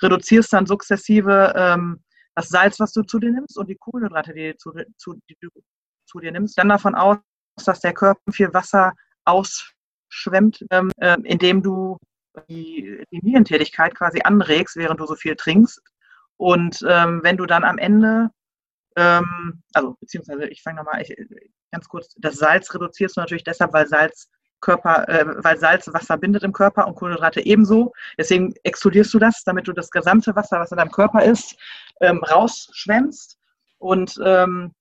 Reduzierst 0.00 0.52
dann 0.52 0.66
sukzessive 0.66 1.52
ähm, 1.56 2.02
das 2.34 2.48
Salz, 2.48 2.80
was 2.80 2.92
du 2.92 3.02
zu 3.02 3.18
dir 3.18 3.30
nimmst 3.30 3.58
und 3.58 3.68
die 3.68 3.76
Kohlenhydrate, 3.76 4.32
die, 4.32 4.56
zu, 4.56 4.72
zu, 4.96 5.14
die 5.28 5.36
du 5.40 5.48
zu 6.06 6.20
dir 6.20 6.32
nimmst, 6.32 6.58
dann 6.58 6.68
davon 6.68 6.94
aus, 6.94 7.18
dass 7.64 7.80
der 7.80 7.92
Körper 7.92 8.32
viel 8.32 8.52
Wasser 8.54 8.92
ausschwemmt, 9.24 10.64
ähm, 10.70 10.90
äh, 10.98 11.16
indem 11.24 11.62
du 11.62 11.98
die, 12.48 13.04
die 13.10 13.20
Nierentätigkeit 13.22 13.94
quasi 13.94 14.20
anregst, 14.22 14.76
während 14.76 15.00
du 15.00 15.06
so 15.06 15.14
viel 15.14 15.36
trinkst. 15.36 15.80
Und 16.38 16.84
ähm, 16.88 17.20
wenn 17.22 17.36
du 17.36 17.46
dann 17.46 17.64
am 17.64 17.78
Ende, 17.78 18.30
ähm, 18.96 19.62
also 19.72 19.96
beziehungsweise 20.00 20.46
ich 20.46 20.62
fange 20.62 20.78
nochmal 20.78 21.04
ganz 21.70 21.88
kurz, 21.88 22.14
das 22.18 22.36
Salz 22.36 22.72
reduzierst 22.74 23.16
du 23.16 23.20
natürlich 23.20 23.44
deshalb, 23.44 23.72
weil 23.72 23.86
Salz 23.86 24.28
Körper, 24.60 25.08
äh, 25.08 25.26
weil 25.42 25.58
Salz 25.58 25.92
Wasser 25.92 26.16
bindet 26.16 26.44
im 26.44 26.52
Körper 26.52 26.86
und 26.86 26.94
Kohlenhydrate 26.94 27.44
ebenso. 27.44 27.92
Deswegen 28.16 28.54
exkludierst 28.62 29.12
du 29.12 29.18
das, 29.18 29.42
damit 29.44 29.68
du 29.68 29.72
das 29.72 29.90
gesamte 29.90 30.34
Wasser, 30.34 30.60
was 30.60 30.70
in 30.70 30.78
deinem 30.78 30.92
Körper 30.92 31.22
ist, 31.24 31.56
ähm, 32.00 32.22
rausschwemmst. 32.22 33.38
Und 33.78 34.18
ähm, 34.24 34.72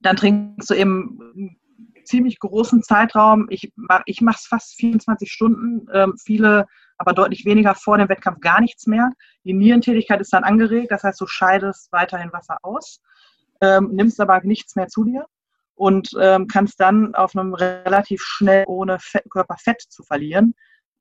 dann 0.00 0.16
trinkst 0.16 0.70
du 0.70 0.74
eben 0.74 1.20
einen 1.36 1.60
ziemlich 2.04 2.40
großen 2.40 2.82
Zeitraum. 2.82 3.46
Ich, 3.50 3.72
ich 4.06 4.20
mache 4.20 4.38
es 4.40 4.46
fast 4.46 4.74
24 4.76 5.30
Stunden, 5.30 5.86
ähm, 5.92 6.16
viele 6.16 6.66
aber 6.98 7.12
deutlich 7.12 7.44
weniger 7.44 7.74
vor 7.74 7.98
dem 7.98 8.08
Wettkampf 8.08 8.40
gar 8.40 8.60
nichts 8.60 8.86
mehr. 8.86 9.12
Die 9.44 9.52
Nierentätigkeit 9.52 10.20
ist 10.20 10.32
dann 10.32 10.44
angeregt, 10.44 10.90
das 10.90 11.02
heißt, 11.02 11.20
du 11.20 11.26
scheidest 11.26 11.92
weiterhin 11.92 12.32
Wasser 12.32 12.56
aus, 12.62 13.02
ähm, 13.60 13.90
nimmst 13.92 14.20
aber 14.20 14.40
nichts 14.42 14.76
mehr 14.76 14.88
zu 14.88 15.04
dir 15.04 15.26
und 15.74 16.10
ähm, 16.20 16.46
kannst 16.48 16.80
dann 16.80 17.14
auf 17.14 17.36
einem 17.36 17.54
relativ 17.54 18.22
schnell, 18.22 18.64
ohne 18.66 18.98
Fett, 18.98 19.24
Körperfett 19.30 19.82
zu 19.82 20.02
verlieren, 20.02 20.54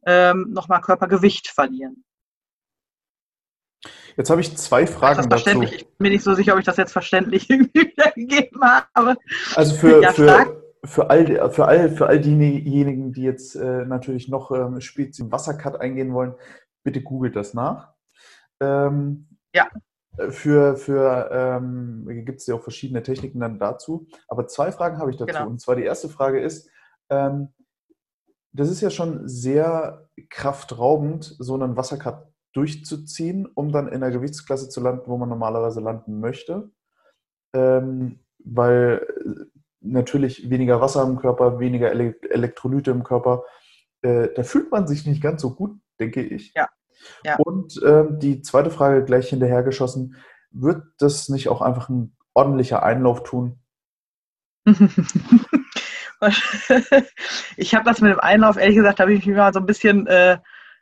ähm, 0.06 0.52
nochmal 0.52 0.82
Körpergewicht 0.82 1.48
verlieren. 1.48 2.04
Jetzt 4.18 4.30
habe 4.30 4.42
ich 4.42 4.56
zwei 4.58 4.88
Fragen 4.88 5.30
dazu. 5.30 5.62
Ich 5.62 5.86
bin 5.86 5.94
mir 6.00 6.10
nicht 6.10 6.24
so 6.24 6.34
sicher, 6.34 6.54
ob 6.54 6.60
ich 6.60 6.66
das 6.66 6.78
jetzt 6.78 6.94
verständlich 6.94 7.50
wiedergegeben 7.50 8.62
habe. 8.64 9.18
Also 9.56 9.76
für, 9.76 10.02
ja, 10.02 10.12
für, 10.12 10.62
für, 10.84 11.10
all, 11.10 11.50
für, 11.52 11.66
all, 11.66 11.90
für 11.90 12.08
all 12.08 12.20
diejenigen, 12.20 13.14
die 13.14 13.24
jetzt 13.24 13.56
äh, 13.56 13.86
natürlich 13.86 14.30
noch 14.30 14.52
ähm, 14.52 14.80
speziell 14.82 15.32
Wassercut 15.32 15.80
eingehen 15.80 16.14
wollen, 16.14 16.34
bitte 16.84 17.02
googelt 17.02 17.36
das 17.36 17.54
nach. 17.54 17.94
Ähm, 18.62 19.28
ja. 19.54 19.68
Für, 20.30 20.78
für 20.78 21.30
ähm, 21.32 22.06
gibt 22.26 22.40
es 22.40 22.48
ja 22.48 22.56
auch 22.56 22.64
verschiedene 22.64 23.04
Techniken 23.04 23.40
dann 23.40 23.60
dazu. 23.60 24.08
Aber 24.28 24.48
zwei 24.48 24.72
Fragen 24.72 24.98
habe 24.98 25.12
ich 25.12 25.18
dazu. 25.18 25.34
Genau. 25.34 25.48
Und 25.48 25.60
zwar 25.60 25.76
die 25.76 25.84
erste 25.84 26.10
Frage 26.10 26.40
ist, 26.42 26.70
ähm, 27.10 27.50
das 28.54 28.70
ist 28.70 28.82
ja 28.82 28.90
schon 28.90 29.28
sehr 29.28 30.10
kraftraubend, 30.30 31.36
so 31.40 31.56
einen 31.56 31.76
Wassercut 31.76 32.28
durchzuziehen, 32.54 33.46
um 33.54 33.72
dann 33.72 33.90
in 33.90 34.00
der 34.00 34.12
Gewichtsklasse 34.12 34.70
zu 34.70 34.80
landen, 34.80 35.04
wo 35.08 35.18
man 35.18 35.28
normalerweise 35.28 35.82
landen 35.82 36.20
möchte. 36.22 36.72
Ähm, 37.54 38.20
weil 38.40 39.06
äh, 39.26 39.60
natürlich 39.82 40.50
weniger 40.50 40.80
Wasser 40.80 41.04
im 41.04 41.18
Körper, 41.18 41.60
weniger 41.60 41.92
Ele 41.92 42.16
Elektrolyte 42.30 42.92
im 42.92 43.04
Körper, 43.04 43.44
äh, 44.02 44.30
da 44.34 44.44
fühlt 44.44 44.72
man 44.72 44.88
sich 44.88 45.06
nicht 45.06 45.22
ganz 45.22 45.42
so 45.42 45.54
gut, 45.54 45.78
denke 46.00 46.22
ich. 46.22 46.54
Ja. 46.56 46.70
Ja. 47.24 47.38
Und 47.38 47.80
ähm, 47.86 48.20
die 48.20 48.42
zweite 48.42 48.72
Frage 48.72 49.04
gleich 49.04 49.30
hinterhergeschossen, 49.30 50.16
wird 50.52 50.84
das 50.98 51.30
nicht 51.30 51.50
auch 51.50 51.62
einfach 51.62 51.90
ein 51.90 52.16
ordentlicher 52.34 52.84
Einlauf 52.84 53.24
tun? 53.24 53.60
ich 57.58 57.76
habe 57.76 57.86
das 57.86 58.02
mit 58.02 58.12
dem 58.12 58.20
Einlauf, 58.20 58.58
ehrlich 58.58 58.76
gesagt, 58.76 59.00
habe 59.00 59.14
ich 59.14 59.26
mich 59.26 59.36
mal 59.36 59.54
so 59.54 59.60
ein 59.60 59.66
bisschen 59.66 60.08
äh, 60.08 60.38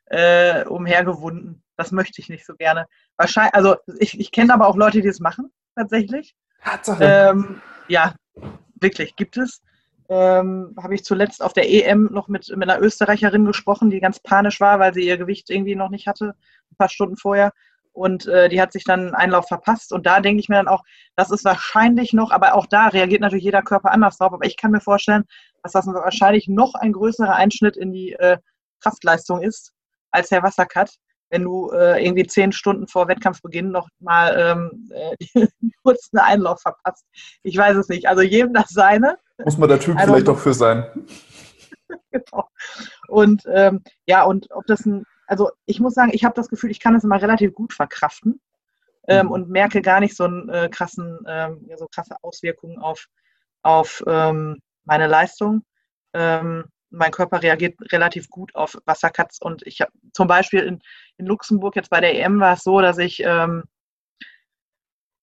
äh, 0.05 0.66
umhergewunden. 0.66 1.64
Das 1.76 1.91
möchte 1.91 2.22
ich 2.22 2.30
nicht 2.30 2.45
so 2.45 2.55
gerne. 2.55 2.86
Wahrscheinlich, 3.18 3.55
also 3.55 3.76
ich, 3.99 4.20
ich 4.20 4.32
kenne 4.32 4.53
aber 4.53 4.68
auch 4.68 4.78
Leute, 4.78 5.01
die 5.01 5.07
es 5.07 5.20
machen, 5.20 5.51
tatsächlich. 5.76 6.36
Tatsache. 6.64 7.03
Ähm, 7.03 7.61
ja, 7.88 8.14
wirklich, 8.80 9.16
gibt 9.16 9.38
es. 9.38 9.61
Ähm, 10.09 10.75
habe 10.81 10.95
ich 10.95 11.03
zuletzt 11.03 11.41
auf 11.41 11.53
der 11.53 11.69
EM 11.69 12.09
noch 12.11 12.27
mit, 12.27 12.49
mit 12.55 12.69
einer 12.69 12.81
Österreicherin 12.81 13.45
gesprochen, 13.45 13.89
die 13.89 13.99
ganz 13.99 14.19
panisch 14.19 14.59
war, 14.59 14.79
weil 14.79 14.93
sie 14.93 15.07
ihr 15.07 15.17
Gewicht 15.17 15.49
irgendwie 15.49 15.75
noch 15.75 15.89
nicht 15.89 16.07
hatte, 16.07 16.35
ein 16.71 16.77
paar 16.77 16.89
Stunden 16.89 17.17
vorher. 17.17 17.51
Und 17.93 18.25
äh, 18.25 18.49
die 18.49 18.59
hat 18.59 18.73
sich 18.73 18.83
dann 18.83 19.01
einen 19.01 19.15
Einlauf 19.15 19.47
verpasst. 19.47 19.93
Und 19.93 20.05
da 20.05 20.19
denke 20.19 20.39
ich 20.39 20.49
mir 20.49 20.55
dann 20.55 20.67
auch, 20.67 20.83
das 21.15 21.29
ist 21.29 21.45
wahrscheinlich 21.45 22.11
noch, 22.11 22.31
aber 22.31 22.55
auch 22.55 22.65
da 22.65 22.87
reagiert 22.87 23.21
natürlich 23.21 23.45
jeder 23.45 23.61
Körper 23.61 23.91
anders 23.91 24.17
drauf. 24.17 24.33
Aber 24.33 24.45
ich 24.45 24.57
kann 24.57 24.71
mir 24.71 24.81
vorstellen, 24.81 25.25
dass 25.61 25.73
das 25.73 25.85
wahrscheinlich 25.85 26.47
noch 26.47 26.73
ein 26.73 26.91
größerer 26.91 27.35
Einschnitt 27.35 27.77
in 27.77 27.91
die 27.91 28.13
äh, 28.13 28.37
Kraftleistung 28.81 29.41
ist 29.41 29.73
als 30.11 30.29
der 30.29 30.43
Wassercut 30.43 30.97
wenn 31.34 31.43
du 31.43 31.71
äh, 31.71 32.05
irgendwie 32.05 32.27
zehn 32.27 32.51
Stunden 32.51 32.88
vor 32.88 33.07
Wettkampfbeginn 33.07 33.71
noch 33.71 33.89
mal 33.99 34.36
ähm, 34.38 34.91
äh, 34.93 35.47
kurz 35.84 36.09
einen 36.13 36.23
Einlauf 36.23 36.61
verpasst. 36.61 37.05
Ich 37.41 37.57
weiß 37.57 37.75
es 37.75 37.89
nicht. 37.89 38.07
Also 38.07 38.21
jedem 38.21 38.53
das 38.53 38.69
seine. 38.69 39.17
Muss 39.43 39.57
man 39.57 39.67
der 39.67 39.79
Typ 39.79 39.97
also, 39.97 40.13
vielleicht 40.13 40.29
auch 40.29 40.38
für 40.38 40.53
sein. 40.53 40.86
genau. 42.11 42.47
Und 43.07 43.41
ähm, 43.51 43.81
ja, 44.05 44.23
und 44.23 44.45
ob 44.51 44.67
das 44.67 44.86
ein, 44.86 45.05
also 45.25 45.49
ich 45.65 45.79
muss 45.79 45.95
sagen, 45.95 46.11
ich 46.13 46.23
habe 46.23 46.36
das 46.36 46.49
Gefühl, 46.49 46.69
ich 46.69 46.79
kann 46.79 46.93
das 46.93 47.03
immer 47.03 47.19
relativ 47.19 47.55
gut 47.55 47.73
verkraften 47.73 48.39
ähm, 49.07 49.25
mhm. 49.25 49.31
und 49.31 49.49
merke 49.49 49.81
gar 49.81 50.01
nicht 50.01 50.15
so 50.15 50.25
einen 50.25 50.49
äh, 50.49 50.69
krassen, 50.69 51.17
ähm, 51.27 51.67
so 51.77 51.88
krasse 51.88 52.15
Auswirkungen 52.21 52.77
auf, 52.77 53.07
auf 53.63 54.03
ähm, 54.05 54.61
meine 54.86 55.07
Leistung. 55.07 55.63
Mein 56.93 57.11
Körper 57.11 57.41
reagiert 57.41 57.75
relativ 57.91 58.29
gut 58.29 58.53
auf 58.55 58.77
Wassercuts. 58.85 59.41
Und 59.41 59.65
ich 59.65 59.81
habe 59.81 59.91
zum 60.13 60.27
Beispiel 60.27 60.61
in, 60.61 60.79
in, 61.17 61.25
Luxemburg 61.25 61.75
jetzt 61.75 61.89
bei 61.89 61.99
der 61.99 62.15
EM 62.15 62.39
war 62.39 62.53
es 62.53 62.63
so, 62.63 62.79
dass 62.81 62.97
ich 62.99 63.23
ähm, 63.25 63.63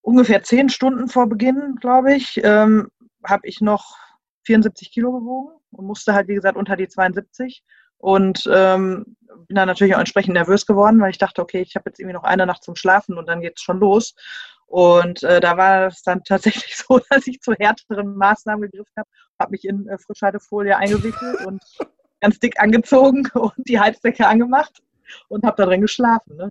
ungefähr 0.03 0.43
zehn 0.43 0.69
Stunden 0.69 1.09
vor 1.09 1.29
Beginn, 1.29 1.77
glaube 1.81 2.15
ich, 2.15 2.41
ähm, 2.43 2.91
habe 3.25 3.47
ich 3.47 3.61
noch 3.61 3.97
74 4.45 4.91
Kilo 4.91 5.13
gewogen 5.13 5.61
und 5.71 5.87
musste 5.87 6.15
halt, 6.15 6.29
wie 6.29 6.35
gesagt, 6.35 6.57
unter 6.57 6.77
die 6.77 6.89
72 6.89 7.63
und 8.01 8.49
ähm, 8.53 9.17
bin 9.47 9.57
dann 9.57 9.69
natürlich 9.69 9.95
auch 9.95 10.01
entsprechend 10.01 10.35
nervös 10.35 10.67
geworden, 10.67 11.01
weil 11.01 11.11
ich 11.11 11.19
dachte, 11.19 11.43
okay, 11.43 11.61
ich 11.61 11.77
habe 11.77 11.91
jetzt 11.91 12.01
irgendwie 12.01 12.15
noch 12.15 12.25
eine 12.25 12.47
Nacht 12.47 12.65
zum 12.65 12.77
Schlafen 12.77 13.19
und 13.19 13.27
dann 13.27 13.41
geht 13.41 13.55
es 13.57 13.63
schon 13.63 13.79
los. 13.79 14.15
Und 14.67 15.23
äh, 15.25 15.41
da 15.41 15.57
war 15.57 15.89
es 15.89 16.03
dann 16.03 16.23
tatsächlich 16.25 16.77
so, 16.77 17.01
dass 17.11 17.27
ich 17.27 17.41
zu 17.41 17.53
härteren 17.53 18.17
Maßnahmen 18.17 18.63
gegriffen 18.63 18.93
habe, 18.97 19.09
habe 19.39 19.51
mich 19.51 19.65
in 19.65 19.89
äh, 19.89 19.99
Frischhaltefolie 19.99 20.77
eingewickelt 20.77 21.45
und 21.45 21.63
ganz 22.21 22.39
dick 22.39 22.61
angezogen 22.61 23.29
und 23.35 23.69
die 23.69 23.81
Heizdecke 23.81 24.27
angemacht 24.27 24.83
und 25.29 25.45
habe 25.45 25.57
da 25.57 25.67
drin 25.67 25.81
geschlafen. 25.81 26.37
Ne? 26.37 26.51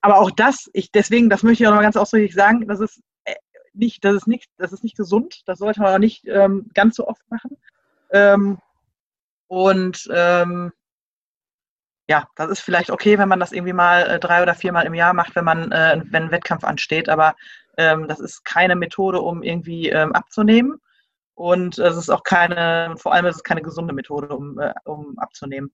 Aber 0.00 0.18
auch 0.18 0.30
das, 0.30 0.68
ich 0.74 0.90
deswegen, 0.90 1.30
das 1.30 1.42
möchte 1.42 1.62
ich 1.62 1.68
auch 1.68 1.74
noch 1.74 1.80
ganz 1.80 1.96
ausdrücklich 1.96 2.34
sagen, 2.34 2.66
das 2.68 2.80
ist 2.80 3.00
äh, 3.24 3.36
nicht, 3.72 4.04
das 4.04 4.16
ist 4.16 4.26
nicht, 4.26 4.50
das 4.58 4.72
ist 4.72 4.84
nicht 4.84 4.96
gesund. 4.96 5.42
Das 5.46 5.60
sollte 5.60 5.80
man 5.80 5.94
auch 5.94 5.98
nicht 5.98 6.26
ähm, 6.26 6.70
ganz 6.74 6.96
so 6.96 7.06
oft 7.06 7.22
machen. 7.30 7.56
Ähm, 8.10 8.58
und 9.48 10.08
ähm, 10.12 10.72
ja, 12.06 12.28
das 12.36 12.50
ist 12.50 12.60
vielleicht 12.60 12.90
okay, 12.90 13.18
wenn 13.18 13.28
man 13.28 13.40
das 13.40 13.52
irgendwie 13.52 13.72
mal 13.72 14.02
äh, 14.02 14.20
drei 14.20 14.42
oder 14.42 14.54
viermal 14.54 14.84
im 14.84 14.94
Jahr 14.94 15.14
macht, 15.14 15.34
wenn 15.36 15.44
man, 15.44 15.72
äh, 15.72 16.02
wenn 16.10 16.24
ein 16.24 16.30
Wettkampf 16.30 16.64
ansteht, 16.64 17.08
aber 17.08 17.34
ähm, 17.78 18.08
das 18.08 18.20
ist 18.20 18.44
keine 18.44 18.76
Methode, 18.76 19.20
um 19.20 19.42
irgendwie 19.42 19.88
ähm, 19.88 20.12
abzunehmen. 20.12 20.80
Und 21.34 21.78
es 21.78 21.96
ist 21.96 22.10
auch 22.10 22.22
keine, 22.22 22.94
vor 22.96 23.12
allem 23.12 23.26
ist 23.26 23.36
es 23.36 23.42
keine 23.42 23.62
gesunde 23.62 23.92
Methode, 23.92 24.28
um, 24.28 24.58
äh, 24.58 24.72
um 24.84 25.18
abzunehmen. 25.18 25.72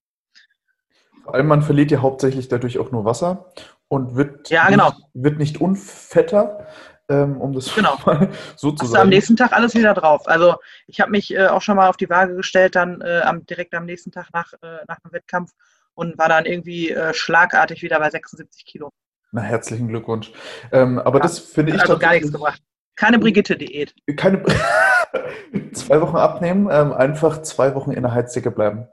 Vor 1.23 1.35
allem, 1.35 1.47
man 1.47 1.61
verliert 1.61 1.91
ja 1.91 2.01
hauptsächlich 2.01 2.47
dadurch 2.47 2.79
auch 2.79 2.91
nur 2.91 3.05
Wasser 3.05 3.51
und 3.87 4.15
wird, 4.15 4.49
ja, 4.49 4.67
genau. 4.69 4.89
nicht, 4.89 5.01
wird 5.13 5.37
nicht 5.37 5.61
unfetter, 5.61 6.65
ähm, 7.11 7.39
um 7.39 7.53
das 7.53 7.73
genau. 7.75 7.97
mal 8.05 8.29
so 8.55 8.71
zu 8.71 8.83
Hast 8.83 8.91
sagen. 8.91 9.03
am 9.03 9.09
nächsten 9.09 9.35
Tag 9.35 9.53
alles 9.53 9.75
wieder 9.75 9.93
drauf. 9.93 10.27
Also 10.27 10.55
ich 10.87 10.99
habe 11.01 11.11
mich 11.11 11.33
äh, 11.33 11.47
auch 11.47 11.61
schon 11.61 11.75
mal 11.75 11.89
auf 11.89 11.97
die 11.97 12.09
Waage 12.09 12.35
gestellt, 12.35 12.75
dann 12.75 13.01
äh, 13.01 13.21
am, 13.23 13.45
direkt 13.45 13.73
am 13.73 13.85
nächsten 13.85 14.11
Tag 14.11 14.29
nach, 14.33 14.53
äh, 14.61 14.79
nach 14.87 14.99
dem 15.01 15.11
Wettkampf 15.11 15.51
und 15.93 16.17
war 16.17 16.29
dann 16.29 16.45
irgendwie 16.45 16.89
äh, 16.89 17.13
schlagartig 17.13 17.81
wieder 17.83 17.99
bei 17.99 18.09
76 18.09 18.65
Kilo. 18.65 18.91
Na, 19.31 19.41
herzlichen 19.41 19.87
Glückwunsch. 19.87 20.31
Ähm, 20.71 20.99
aber 20.99 21.19
ja, 21.19 21.23
das 21.23 21.39
finde 21.39 21.73
ich 21.73 21.81
also 21.81 21.97
gar 21.97 22.13
nichts 22.13 22.31
gebracht. 22.31 22.61
Keine 22.95 23.17
Brigitte-Diät. 23.19 23.95
Keine 24.17 24.43
zwei 25.73 26.01
Wochen 26.01 26.17
abnehmen, 26.17 26.67
ähm, 26.71 26.93
einfach 26.93 27.41
zwei 27.41 27.73
Wochen 27.75 27.91
in 27.91 28.03
der 28.03 28.13
Heizdecke 28.13 28.51
bleiben. 28.51 28.87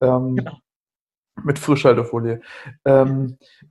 Ähm, 0.00 0.36
genau. 0.36 0.58
Mit 1.44 1.58
Frischhaltefolie. 1.58 2.40
Ähm, 2.84 3.38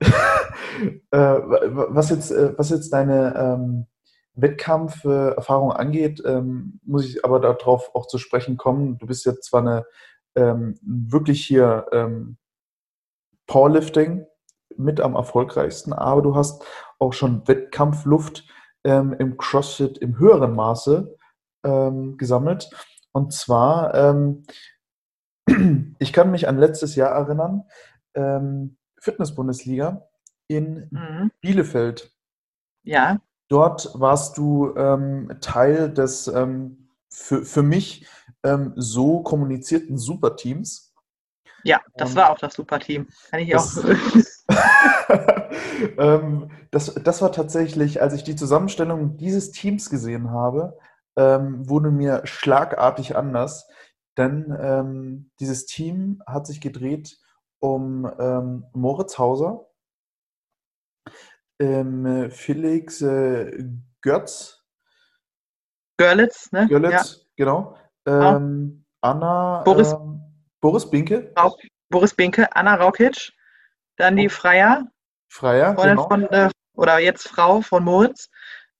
äh, 1.10 1.18
was, 1.18 2.10
jetzt, 2.10 2.30
äh, 2.30 2.56
was 2.56 2.70
jetzt 2.70 2.92
deine 2.92 3.34
ähm, 3.36 3.86
Wettkampferfahrung 4.34 5.72
angeht, 5.72 6.22
ähm, 6.24 6.80
muss 6.84 7.04
ich 7.06 7.24
aber 7.24 7.40
darauf 7.40 7.94
auch 7.94 8.06
zu 8.06 8.18
sprechen 8.18 8.56
kommen. 8.56 8.98
Du 8.98 9.06
bist 9.06 9.26
jetzt 9.26 9.44
zwar 9.44 9.60
eine 9.60 9.86
ähm, 10.34 10.78
wirklich 10.82 11.44
hier 11.46 11.86
ähm, 11.92 12.38
Powerlifting 13.46 14.26
mit 14.76 15.00
am 15.00 15.14
erfolgreichsten, 15.14 15.92
aber 15.92 16.22
du 16.22 16.34
hast 16.34 16.64
auch 16.98 17.12
schon 17.12 17.46
Wettkampfluft 17.46 18.48
ähm, 18.84 19.12
im 19.18 19.36
CrossFit 19.36 19.98
im 19.98 20.18
höheren 20.18 20.54
Maße 20.54 21.14
ähm, 21.64 22.16
gesammelt. 22.16 22.70
Und 23.12 23.34
zwar, 23.34 23.94
ähm, 23.94 24.44
ich 25.98 26.12
kann 26.14 26.30
mich 26.30 26.48
an 26.48 26.58
letztes 26.58 26.96
Jahr 26.96 27.10
erinnern, 27.10 27.64
Fitness-Bundesliga 29.00 30.06
in 30.46 30.88
mhm. 30.90 31.30
Bielefeld. 31.40 32.14
Ja. 32.82 33.18
Dort 33.52 33.90
warst 33.92 34.38
du 34.38 34.74
ähm, 34.76 35.30
Teil 35.42 35.92
des 35.92 36.26
ähm, 36.26 36.88
für, 37.10 37.44
für 37.44 37.62
mich 37.62 38.06
ähm, 38.42 38.72
so 38.76 39.22
kommunizierten 39.22 39.98
Superteams. 39.98 40.94
Ja, 41.62 41.82
das 41.94 42.12
ähm, 42.12 42.16
war 42.16 42.30
auch 42.30 42.38
das 42.38 42.54
Superteam. 42.54 43.08
Kann 43.30 43.40
ich 43.40 43.50
das, 43.50 43.78
auch. 43.78 43.84
ähm, 45.98 46.50
das, 46.70 46.94
das 46.94 47.20
war 47.20 47.30
tatsächlich, 47.30 48.00
als 48.00 48.14
ich 48.14 48.24
die 48.24 48.36
Zusammenstellung 48.36 49.18
dieses 49.18 49.50
Teams 49.50 49.90
gesehen 49.90 50.30
habe, 50.30 50.78
ähm, 51.16 51.68
wurde 51.68 51.90
mir 51.90 52.22
schlagartig 52.24 53.16
anders. 53.16 53.68
Denn 54.16 55.26
dieses 55.40 55.64
Team 55.64 56.22
hat 56.26 56.46
sich 56.46 56.60
gedreht 56.60 57.18
um 57.60 58.02
Moritz 58.74 59.16
Hauser, 59.16 59.71
ähm, 61.62 62.30
Felix 62.30 63.00
äh, 63.02 63.64
Götz. 64.00 64.62
Görlitz, 65.96 66.50
ne? 66.52 66.66
Görlitz, 66.68 66.92
ja. 66.92 67.24
genau. 67.36 67.78
Ähm, 68.06 68.84
Anna. 69.00 69.62
Boris, 69.64 69.92
ähm, 69.92 70.20
Boris 70.60 70.88
Binke. 70.88 71.32
Rauk, 71.38 71.58
Boris 71.90 72.14
Binke, 72.14 72.54
Anna 72.54 72.74
Raukic. 72.74 73.32
Dann 73.96 74.16
die 74.16 74.28
Freier. 74.28 74.86
Freier, 75.28 75.74
Freundin 75.74 75.96
genau. 75.96 76.08
von, 76.08 76.22
äh, 76.24 76.50
oder 76.74 76.98
jetzt 76.98 77.28
Frau 77.28 77.60
von 77.60 77.84
Moritz. 77.84 78.28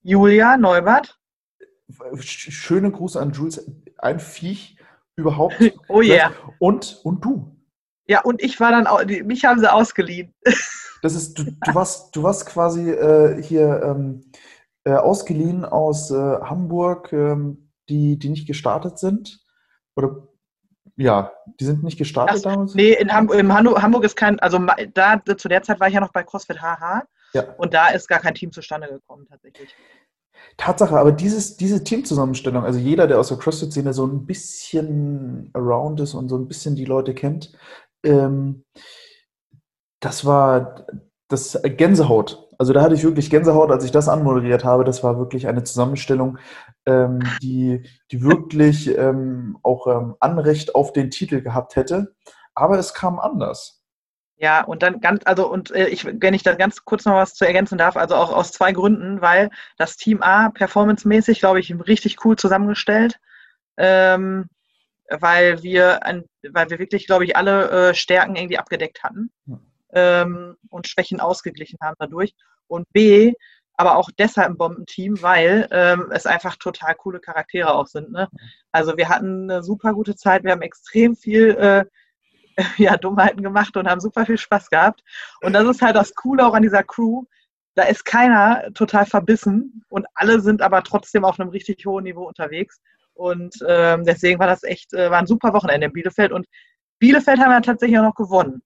Julia 0.03 0.57
Neubert. 0.57 1.19
Schöne 2.19 2.91
Grüße 2.91 3.21
an 3.21 3.33
Jules. 3.33 3.71
Ein 3.99 4.19
Viech 4.19 4.77
überhaupt. 5.17 5.55
oh 5.89 6.01
ja. 6.01 6.15
Yeah. 6.15 6.33
Und, 6.59 7.01
und 7.05 7.25
du. 7.25 7.52
Ja, 8.07 8.23
und 8.23 8.43
ich 8.43 8.59
war 8.61 8.71
dann, 8.71 8.87
auch, 8.87 9.05
mich 9.05 9.45
haben 9.45 9.61
sie 9.61 9.73
ausgeliehen. 9.73 10.35
Das 11.05 11.17
ist, 11.17 11.37
du, 11.37 11.43
du 11.43 11.75
warst, 11.75 12.15
du 12.15 12.23
warst 12.23 12.47
quasi 12.47 12.89
äh, 12.89 13.43
hier 13.43 13.83
ähm, 13.83 14.31
äh, 14.85 14.93
ausgeliehen 14.93 15.65
aus 15.65 16.13
äh, 16.13 16.15
Hamburg, 16.15 17.13
ähm, 17.13 17.73
die, 17.89 18.21
die 18.21 18.29
nicht 18.29 18.47
gestartet 18.47 19.01
sind. 19.01 19.41
Oder 19.97 20.29
ja, 20.97 21.33
die 21.59 21.65
sind 21.65 21.83
nicht 21.83 21.99
gestartet 21.99 22.37
das, 22.37 22.43
damals? 22.43 22.77
Nee, 22.77 22.93
in 22.93 23.13
Hamburg, 23.13 23.37
in 23.37 23.53
Hamburg 23.53 24.05
ist 24.05 24.15
kein, 24.15 24.39
also 24.39 24.65
da 24.95 25.21
zu 25.37 25.49
der 25.49 25.65
Zeit 25.65 25.81
war 25.81 25.89
ich 25.89 25.95
ja 25.95 26.01
noch 26.01 26.13
bei 26.13 26.23
CrossFit 26.23 26.63
HH 26.63 27.05
ja. 27.35 27.43
und 27.59 27.75
da 27.75 27.89
ist 27.89 28.07
gar 28.09 28.21
kein 28.21 28.35
Team 28.35 28.53
zustande 28.53 28.89
gekommen 28.89 29.27
tatsächlich. 29.29 29.75
Tatsache, 30.57 30.99
aber 30.99 31.13
dieses, 31.13 31.57
diese 31.57 31.85
Teamzusammenstellung, 31.85 32.65
also 32.65 32.79
jeder, 32.79 33.07
der 33.07 33.19
aus 33.19 33.29
der 33.29 33.39
CrossFit-Szene 33.39 33.93
so 33.93 34.07
ein 34.07 34.27
bisschen 34.27 35.51
around 35.55 36.01
ist 36.01 36.15
und 36.15 36.29
so 36.29 36.37
ein 36.37 36.49
bisschen 36.49 36.77
die 36.77 36.85
Leute 36.85 37.15
kennt, 37.15 37.53
ähm, 38.05 38.65
das 40.01 40.25
war 40.25 40.87
das 41.29 41.61
Gänsehaut. 41.63 42.49
Also 42.59 42.73
da 42.73 42.83
hatte 42.83 42.95
ich 42.95 43.03
wirklich 43.03 43.31
Gänsehaut, 43.31 43.71
als 43.71 43.85
ich 43.85 43.91
das 43.91 44.09
anmoderiert 44.09 44.65
habe. 44.65 44.85
Das 44.85 45.03
war 45.03 45.19
wirklich 45.19 45.49
eine 45.49 45.65
Zusammenstellung, 45.65 46.39
ähm, 46.87 47.21
die, 47.43 47.89
die 48.11 48.23
wirklich 48.23 48.97
ähm, 48.97 49.59
auch 49.63 49.87
ähm, 49.87 50.15
Anrecht 50.21 50.75
auf 50.75 50.93
den 50.93 51.11
Titel 51.11 51.41
gehabt 51.41 51.77
hätte. 51.77 52.15
Aber 52.55 52.79
es 52.79 52.95
kam 52.95 53.19
anders. 53.19 53.83
Ja, 54.37 54.65
und 54.65 54.83
dann 54.83 55.01
ganz, 55.01 55.23
also 55.25 55.49
und 55.51 55.71
äh, 55.71 55.87
ich, 55.87 56.05
wenn 56.05 56.35
ich 56.35 56.43
da 56.43 56.55
ganz 56.55 56.85
kurz 56.85 57.05
noch 57.05 57.15
was 57.15 57.35
zu 57.35 57.47
ergänzen 57.47 57.79
darf, 57.79 57.97
also 57.97 58.17
auch 58.17 58.33
aus 58.33 58.51
zwei 58.53 58.73
Gründen, 58.73 59.21
weil 59.21 59.51
das 59.77 59.97
Team 59.97 60.21
A 60.21 60.51
performancemäßig, 60.51 61.39
glaube 61.39 61.61
ich, 61.61 61.73
richtig 61.87 62.25
cool 62.25 62.37
zusammengestellt, 62.37 63.21
ähm, 63.77 64.49
weil 65.21 65.63
wir 65.63 66.05
ein, 66.05 66.25
weil 66.51 66.71
wir 66.71 66.79
wirklich, 66.79 67.07
glaube 67.07 67.25
ich, 67.25 67.37
alle 67.37 67.91
äh, 67.91 67.95
Stärken 67.95 68.37
irgendwie 68.37 68.59
abgedeckt 68.59 69.03
hatten 69.03 69.31
ähm, 69.93 70.57
und 70.71 70.89
Schwächen 70.89 71.21
ausgeglichen 71.21 71.79
haben 71.83 71.97
dadurch. 71.99 72.35
Und 72.67 72.91
B, 72.93 73.35
aber 73.77 73.97
auch 73.97 74.11
deshalb 74.19 74.51
ein 74.51 74.57
Bombenteam, 74.57 75.21
weil 75.23 75.69
ähm, 75.71 76.11
es 76.13 76.27
einfach 76.27 76.57
total 76.57 76.95
coole 76.95 77.21
Charaktere 77.21 77.75
auch 77.75 77.87
sind. 77.87 78.11
Ne? 78.11 78.29
Also 78.71 78.97
wir 78.97 79.09
hatten 79.09 79.51
eine 79.51 79.63
super 79.63 79.93
gute 79.93 80.15
Zeit, 80.15 80.45
wir 80.45 80.53
haben 80.53 80.63
extrem 80.63 81.17
viel 81.17 81.51
äh, 81.51 81.85
ja, 82.77 82.97
Dummheiten 82.97 83.43
gemacht 83.43 83.77
und 83.77 83.89
haben 83.89 84.01
super 84.01 84.27
viel 84.27 84.39
Spaß 84.39 84.71
gehabt. 84.71 85.03
Und 85.43 85.53
das 85.53 85.67
ist 85.67 85.83
halt 85.83 85.97
das 85.97 86.15
Coole 86.15 86.47
auch 86.47 86.55
an 86.55 86.63
dieser 86.63 86.83
Crew. 86.83 87.25
Da 87.75 87.85
ist 87.85 88.05
keiner 88.05 88.73
total 88.75 89.07
verbissen 89.07 89.83
und 89.89 90.07
alle 90.15 90.41
sind 90.41 90.61
aber 90.61 90.83
trotzdem 90.83 91.25
auf 91.25 91.41
einem 91.41 91.49
richtig 91.49 91.87
hohen 91.87 92.05
Niveau 92.05 92.29
unterwegs. 92.29 92.81
Und 93.23 93.55
ähm, 93.69 94.05
deswegen 94.05 94.41
war 94.41 94.49
das 94.49 94.65
echt, 94.65 94.93
äh, 94.95 95.09
war 95.09 95.19
ein 95.19 95.29
super 95.29 95.53
Wochenende 95.53 95.87
in 95.87 95.93
Bielefeld. 95.93 96.33
Und 96.33 96.47
Bielefeld 96.99 97.39
haben 97.39 97.51
wir 97.51 97.63
tatsächlich 97.63 97.97
auch 98.01 98.05
noch 98.05 98.17
gewonnen. 98.17 98.63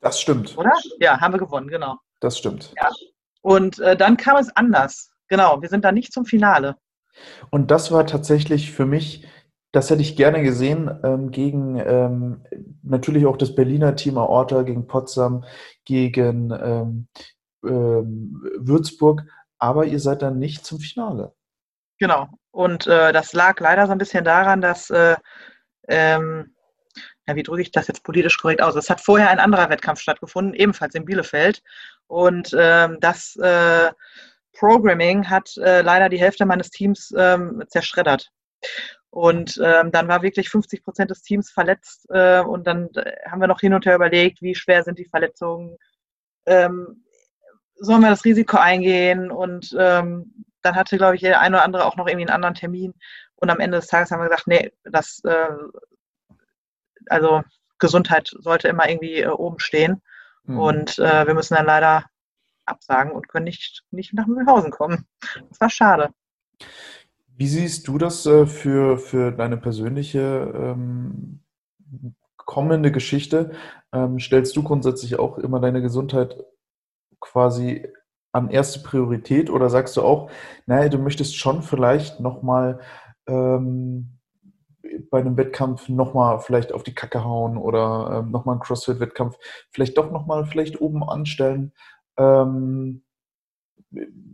Das 0.00 0.18
stimmt. 0.18 0.56
Oder? 0.56 0.72
Ja, 1.00 1.20
haben 1.20 1.34
wir 1.34 1.38
gewonnen, 1.38 1.68
genau. 1.68 1.98
Das 2.20 2.38
stimmt. 2.38 2.72
Ja. 2.80 2.88
Und 3.42 3.78
äh, 3.80 3.94
dann 3.94 4.16
kam 4.16 4.38
es 4.38 4.48
anders. 4.56 5.10
Genau, 5.28 5.60
wir 5.60 5.68
sind 5.68 5.84
da 5.84 5.92
nicht 5.92 6.14
zum 6.14 6.24
Finale. 6.24 6.76
Und 7.50 7.70
das 7.70 7.92
war 7.92 8.06
tatsächlich 8.06 8.72
für 8.72 8.86
mich 8.86 9.26
das 9.74 9.88
hätte 9.88 10.02
ich 10.02 10.16
gerne 10.16 10.42
gesehen 10.42 10.90
ähm, 11.02 11.30
gegen 11.30 11.78
ähm, 11.78 12.44
natürlich 12.82 13.24
auch 13.24 13.38
das 13.38 13.54
Berliner 13.54 13.96
Team 13.96 14.18
Aorta, 14.18 14.62
gegen 14.62 14.86
Potsdam, 14.86 15.44
gegen 15.86 16.50
ähm, 16.50 17.08
ähm, 17.64 18.42
Würzburg, 18.58 19.22
aber 19.58 19.86
ihr 19.86 19.98
seid 19.98 20.20
dann 20.20 20.38
nicht 20.38 20.66
zum 20.66 20.78
Finale. 20.78 21.34
Genau. 21.98 22.28
Und 22.52 22.86
äh, 22.86 23.12
das 23.12 23.32
lag 23.32 23.58
leider 23.58 23.86
so 23.86 23.92
ein 23.92 23.98
bisschen 23.98 24.24
daran, 24.24 24.60
dass, 24.60 24.90
äh, 24.90 25.16
ähm, 25.88 26.54
ja, 27.26 27.34
wie 27.34 27.42
drücke 27.42 27.62
ich 27.62 27.72
das 27.72 27.88
jetzt 27.88 28.04
politisch 28.04 28.38
korrekt 28.38 28.62
aus? 28.62 28.76
Es 28.76 28.90
hat 28.90 29.00
vorher 29.00 29.30
ein 29.30 29.40
anderer 29.40 29.68
Wettkampf 29.70 30.00
stattgefunden, 30.00 30.54
ebenfalls 30.54 30.94
in 30.94 31.04
Bielefeld. 31.04 31.62
Und 32.06 32.54
ähm, 32.56 32.98
das 33.00 33.36
äh, 33.36 33.90
Programming 34.52 35.28
hat 35.28 35.56
äh, 35.56 35.82
leider 35.82 36.08
die 36.08 36.20
Hälfte 36.20 36.46
meines 36.46 36.70
Teams 36.70 37.08
zerschreddert. 37.68 38.30
Und 39.10 39.60
ähm, 39.62 39.92
dann 39.92 40.08
war 40.08 40.22
wirklich 40.22 40.48
50 40.48 40.84
Prozent 40.84 41.10
des 41.10 41.22
Teams 41.22 41.50
verletzt. 41.50 42.06
Äh, 42.08 42.40
und 42.40 42.66
dann 42.66 42.88
äh, 42.94 43.12
haben 43.30 43.42
wir 43.42 43.46
noch 43.46 43.60
hin 43.60 43.74
und 43.74 43.84
her 43.84 43.96
überlegt, 43.96 44.40
wie 44.40 44.54
schwer 44.54 44.82
sind 44.84 44.98
die 44.98 45.04
Verletzungen. 45.04 45.76
Ähm, 46.46 47.04
sollen 47.74 48.00
wir 48.00 48.08
das 48.08 48.24
Risiko 48.24 48.56
eingehen? 48.56 49.30
Und 49.30 49.76
ähm, 49.78 50.46
dann 50.62 50.74
hatte, 50.74 50.96
glaube 50.96 51.16
ich, 51.16 51.22
der 51.22 51.40
eine 51.40 51.56
oder 51.56 51.64
andere 51.64 51.84
auch 51.84 51.96
noch 51.96 52.06
irgendwie 52.06 52.26
einen 52.26 52.34
anderen 52.34 52.54
Termin. 52.54 52.94
Und 53.34 53.50
am 53.50 53.60
Ende 53.60 53.78
des 53.78 53.88
Tages 53.88 54.10
haben 54.10 54.20
wir 54.20 54.28
gesagt, 54.28 54.46
nee, 54.46 54.72
das, 54.84 55.20
äh, 55.24 55.48
also 57.08 57.42
Gesundheit 57.78 58.32
sollte 58.38 58.68
immer 58.68 58.88
irgendwie 58.88 59.20
äh, 59.20 59.28
oben 59.28 59.58
stehen. 59.58 60.02
Mhm. 60.44 60.58
Und 60.58 60.98
äh, 60.98 61.26
wir 61.26 61.34
müssen 61.34 61.54
dann 61.54 61.66
leider 61.66 62.04
absagen 62.64 63.12
und 63.12 63.28
können 63.28 63.44
nicht, 63.44 63.84
nicht 63.90 64.14
nach 64.14 64.26
Mühlhausen 64.26 64.70
kommen. 64.70 65.06
Das 65.48 65.60
war 65.60 65.70
schade. 65.70 66.10
Wie 67.26 67.48
siehst 67.48 67.88
du 67.88 67.98
das 67.98 68.24
äh, 68.26 68.46
für, 68.46 68.98
für 68.98 69.32
deine 69.32 69.56
persönliche 69.56 70.52
ähm, 70.54 71.40
kommende 72.36 72.92
Geschichte? 72.92 73.52
Ähm, 73.92 74.20
stellst 74.20 74.56
du 74.56 74.62
grundsätzlich 74.62 75.18
auch 75.18 75.38
immer 75.38 75.58
deine 75.58 75.82
Gesundheit 75.82 76.36
quasi 77.20 77.88
an 78.32 78.50
erste 78.50 78.80
Priorität 78.80 79.50
oder 79.50 79.70
sagst 79.70 79.96
du 79.96 80.02
auch, 80.02 80.30
naja, 80.66 80.88
du 80.88 80.98
möchtest 80.98 81.36
schon 81.36 81.62
vielleicht 81.62 82.20
nochmal 82.20 82.80
ähm, 83.26 84.18
bei 85.10 85.20
einem 85.20 85.36
Wettkampf 85.36 85.88
nochmal 85.88 86.40
vielleicht 86.40 86.72
auf 86.72 86.82
die 86.82 86.94
Kacke 86.94 87.24
hauen 87.24 87.56
oder 87.56 88.20
ähm, 88.20 88.30
nochmal 88.30 88.54
einen 88.54 88.62
CrossFit-Wettkampf 88.62 89.36
vielleicht 89.70 89.96
doch 89.96 90.10
nochmal 90.10 90.46
vielleicht 90.46 90.80
oben 90.80 91.04
anstellen? 91.04 91.72
Ähm, 92.18 93.04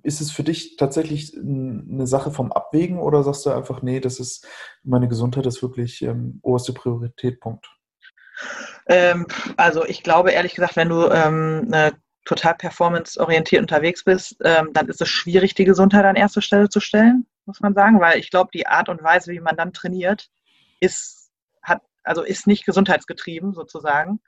ist 0.02 0.20
es 0.20 0.30
für 0.30 0.44
dich 0.44 0.76
tatsächlich 0.76 1.36
eine 1.36 2.06
Sache 2.06 2.30
vom 2.30 2.52
Abwägen 2.52 2.98
oder 2.98 3.22
sagst 3.24 3.44
du 3.44 3.50
einfach, 3.50 3.82
nee, 3.82 3.98
das 4.00 4.20
ist 4.20 4.46
meine 4.84 5.08
Gesundheit 5.08 5.46
ist 5.46 5.62
wirklich 5.62 6.02
ähm, 6.02 6.38
oberste 6.42 6.72
Prioritätpunkt? 6.72 7.66
Ähm, 8.86 9.26
also 9.56 9.84
ich 9.84 10.02
glaube 10.02 10.30
ehrlich 10.30 10.54
gesagt, 10.54 10.76
wenn 10.76 10.88
du 10.88 11.10
ähm, 11.10 11.68
total 12.28 12.54
performance-orientiert 12.56 13.62
unterwegs 13.62 14.04
bist, 14.04 14.36
ähm, 14.44 14.70
dann 14.74 14.88
ist 14.88 15.00
es 15.00 15.08
schwierig, 15.08 15.54
die 15.54 15.64
Gesundheit 15.64 16.04
an 16.04 16.14
erste 16.14 16.42
Stelle 16.42 16.68
zu 16.68 16.78
stellen, 16.78 17.26
muss 17.46 17.60
man 17.60 17.72
sagen, 17.72 18.00
weil 18.00 18.18
ich 18.18 18.30
glaube, 18.30 18.50
die 18.52 18.66
Art 18.66 18.90
und 18.90 19.02
Weise, 19.02 19.32
wie 19.32 19.40
man 19.40 19.56
dann 19.56 19.72
trainiert, 19.72 20.28
ist, 20.78 21.30
hat, 21.62 21.80
also 22.04 22.22
ist 22.22 22.46
nicht 22.46 22.66
gesundheitsgetrieben 22.66 23.54
sozusagen, 23.54 24.20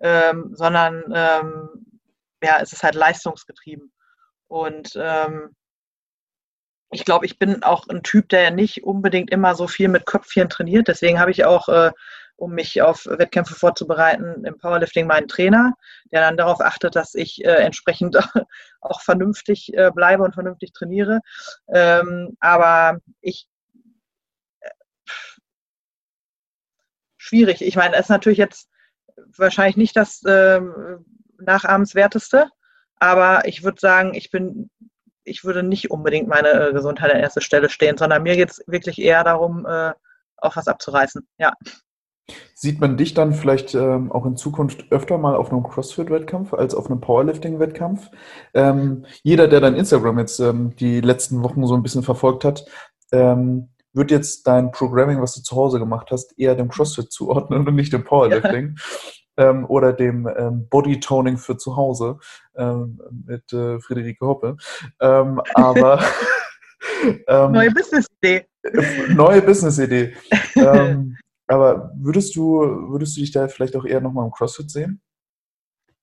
ähm, 0.00 0.50
sondern 0.52 1.02
ähm, 1.14 2.02
ja, 2.42 2.58
es 2.60 2.74
ist 2.74 2.82
halt 2.82 2.94
leistungsgetrieben. 2.94 3.90
Und 4.48 4.92
ähm, 4.96 5.56
ich 6.90 7.06
glaube, 7.06 7.24
ich 7.24 7.38
bin 7.38 7.62
auch 7.62 7.88
ein 7.88 8.02
Typ, 8.02 8.28
der 8.28 8.50
nicht 8.50 8.84
unbedingt 8.84 9.30
immer 9.30 9.54
so 9.54 9.66
viel 9.66 9.88
mit 9.88 10.04
Köpfchen 10.04 10.50
trainiert. 10.50 10.88
Deswegen 10.88 11.18
habe 11.18 11.30
ich 11.30 11.46
auch 11.46 11.70
äh, 11.70 11.90
um 12.36 12.52
mich 12.52 12.82
auf 12.82 13.06
Wettkämpfe 13.06 13.54
vorzubereiten, 13.54 14.44
im 14.44 14.58
Powerlifting 14.58 15.06
meinen 15.06 15.28
Trainer, 15.28 15.74
der 16.12 16.20
dann 16.20 16.36
darauf 16.36 16.60
achtet, 16.60 16.94
dass 16.94 17.14
ich 17.14 17.44
äh, 17.44 17.48
entsprechend 17.48 18.16
auch 18.80 19.00
vernünftig 19.00 19.72
äh, 19.74 19.90
bleibe 19.94 20.22
und 20.22 20.34
vernünftig 20.34 20.72
trainiere. 20.72 21.20
Ähm, 21.72 22.36
aber 22.40 22.98
ich 23.20 23.48
äh, 24.60 24.70
schwierig. 27.16 27.62
Ich 27.62 27.76
meine, 27.76 27.94
es 27.94 28.02
ist 28.02 28.10
natürlich 28.10 28.38
jetzt 28.38 28.68
wahrscheinlich 29.36 29.76
nicht 29.76 29.96
das 29.96 30.22
äh, 30.24 30.60
nachahmenswerteste, 31.38 32.50
aber 32.98 33.46
ich 33.46 33.64
würde 33.64 33.80
sagen, 33.80 34.14
ich 34.14 34.30
bin, 34.30 34.70
ich 35.24 35.44
würde 35.44 35.62
nicht 35.62 35.90
unbedingt 35.90 36.28
meine 36.28 36.50
äh, 36.50 36.72
Gesundheit 36.72 37.12
an 37.12 37.20
erster 37.20 37.40
Stelle 37.40 37.70
stehen, 37.70 37.96
sondern 37.96 38.22
mir 38.22 38.36
geht 38.36 38.50
es 38.50 38.62
wirklich 38.66 38.98
eher 38.98 39.24
darum, 39.24 39.66
äh, 39.66 39.92
auch 40.36 40.56
was 40.56 40.68
abzureißen. 40.68 41.26
Ja. 41.38 41.54
Sieht 42.54 42.80
man 42.80 42.96
dich 42.96 43.14
dann 43.14 43.32
vielleicht 43.32 43.74
ähm, 43.74 44.10
auch 44.10 44.26
in 44.26 44.36
Zukunft 44.36 44.90
öfter 44.90 45.18
mal 45.18 45.36
auf 45.36 45.52
einem 45.52 45.62
CrossFit-Wettkampf 45.62 46.54
als 46.54 46.74
auf 46.74 46.86
einem 46.86 47.00
Powerlifting-Wettkampf? 47.00 48.10
Ähm, 48.54 49.04
jeder, 49.22 49.46
der 49.46 49.60
dein 49.60 49.74
Instagram 49.74 50.18
jetzt 50.18 50.40
ähm, 50.40 50.74
die 50.76 51.00
letzten 51.00 51.42
Wochen 51.42 51.66
so 51.66 51.74
ein 51.74 51.82
bisschen 51.82 52.02
verfolgt 52.02 52.44
hat, 52.44 52.64
ähm, 53.12 53.68
wird 53.92 54.10
jetzt 54.10 54.46
dein 54.46 54.72
Programming, 54.72 55.22
was 55.22 55.34
du 55.34 55.42
zu 55.42 55.54
Hause 55.54 55.78
gemacht 55.78 56.08
hast, 56.10 56.38
eher 56.38 56.54
dem 56.54 56.68
CrossFit 56.68 57.12
zuordnen 57.12 57.66
und 57.66 57.74
nicht 57.74 57.92
dem 57.92 58.04
Powerlifting. 58.04 58.76
Ja. 58.76 58.82
Ähm, 59.38 59.66
oder 59.66 59.92
dem 59.92 60.26
ähm, 60.34 60.66
Bodytoning 60.70 61.36
für 61.36 61.58
zu 61.58 61.76
Hause 61.76 62.20
ähm, 62.56 62.98
mit 63.26 63.52
äh, 63.52 63.78
Friederike 63.80 64.24
Hoppe. 64.24 64.56
Aber 64.98 66.00
neue 67.28 67.70
Business-Idee. 67.70 68.46
Neue 69.14 69.42
Business-Idee. 69.42 70.14
Aber 71.46 71.92
würdest 71.96 72.34
du, 72.36 72.60
würdest 72.90 73.16
du 73.16 73.20
dich 73.20 73.30
da 73.30 73.48
vielleicht 73.48 73.76
auch 73.76 73.84
eher 73.84 74.00
nochmal 74.00 74.26
im 74.26 74.32
CrossFit 74.32 74.70
sehen? 74.70 75.00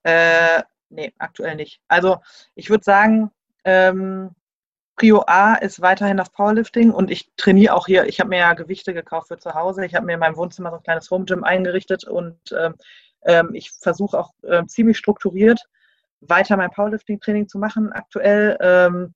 Äh, 0.04 0.64
nee, 0.90 1.14
aktuell 1.18 1.56
nicht. 1.56 1.82
Also 1.88 2.18
ich 2.56 2.70
würde 2.70 2.84
sagen, 2.84 3.32
ähm, 3.64 4.32
Prio 4.96 5.24
A 5.26 5.56
ist 5.56 5.82
weiterhin 5.82 6.18
das 6.18 6.30
Powerlifting 6.30 6.92
und 6.92 7.10
ich 7.10 7.32
trainiere 7.36 7.74
auch 7.74 7.88
hier. 7.88 8.06
Ich 8.06 8.20
habe 8.20 8.30
mir 8.30 8.40
ja 8.40 8.54
Gewichte 8.54 8.94
gekauft 8.94 9.30
für 9.30 9.38
zu 9.38 9.54
Hause. 9.54 9.86
Ich 9.86 9.96
habe 9.96 10.06
mir 10.06 10.14
in 10.14 10.20
meinem 10.20 10.38
Wohnzimmer 10.38 10.70
so 10.70 10.78
ein 10.78 10.84
kleines 10.84 11.10
Home 11.10 11.26
Gym 11.26 11.44
eingerichtet 11.44 12.04
und 12.04 12.38
ähm, 12.58 12.76
ähm 13.24 13.50
ich 13.54 13.72
versuche 13.72 14.20
auch 14.20 14.34
äh, 14.44 14.66
ziemlich 14.66 14.98
strukturiert 14.98 15.68
weiter 16.30 16.58
mein 16.58 16.72
Powerlifting-Training 16.72 17.48
zu 17.48 17.58
machen 17.58 17.92
aktuell. 17.92 18.58
Ähm, 18.62 19.14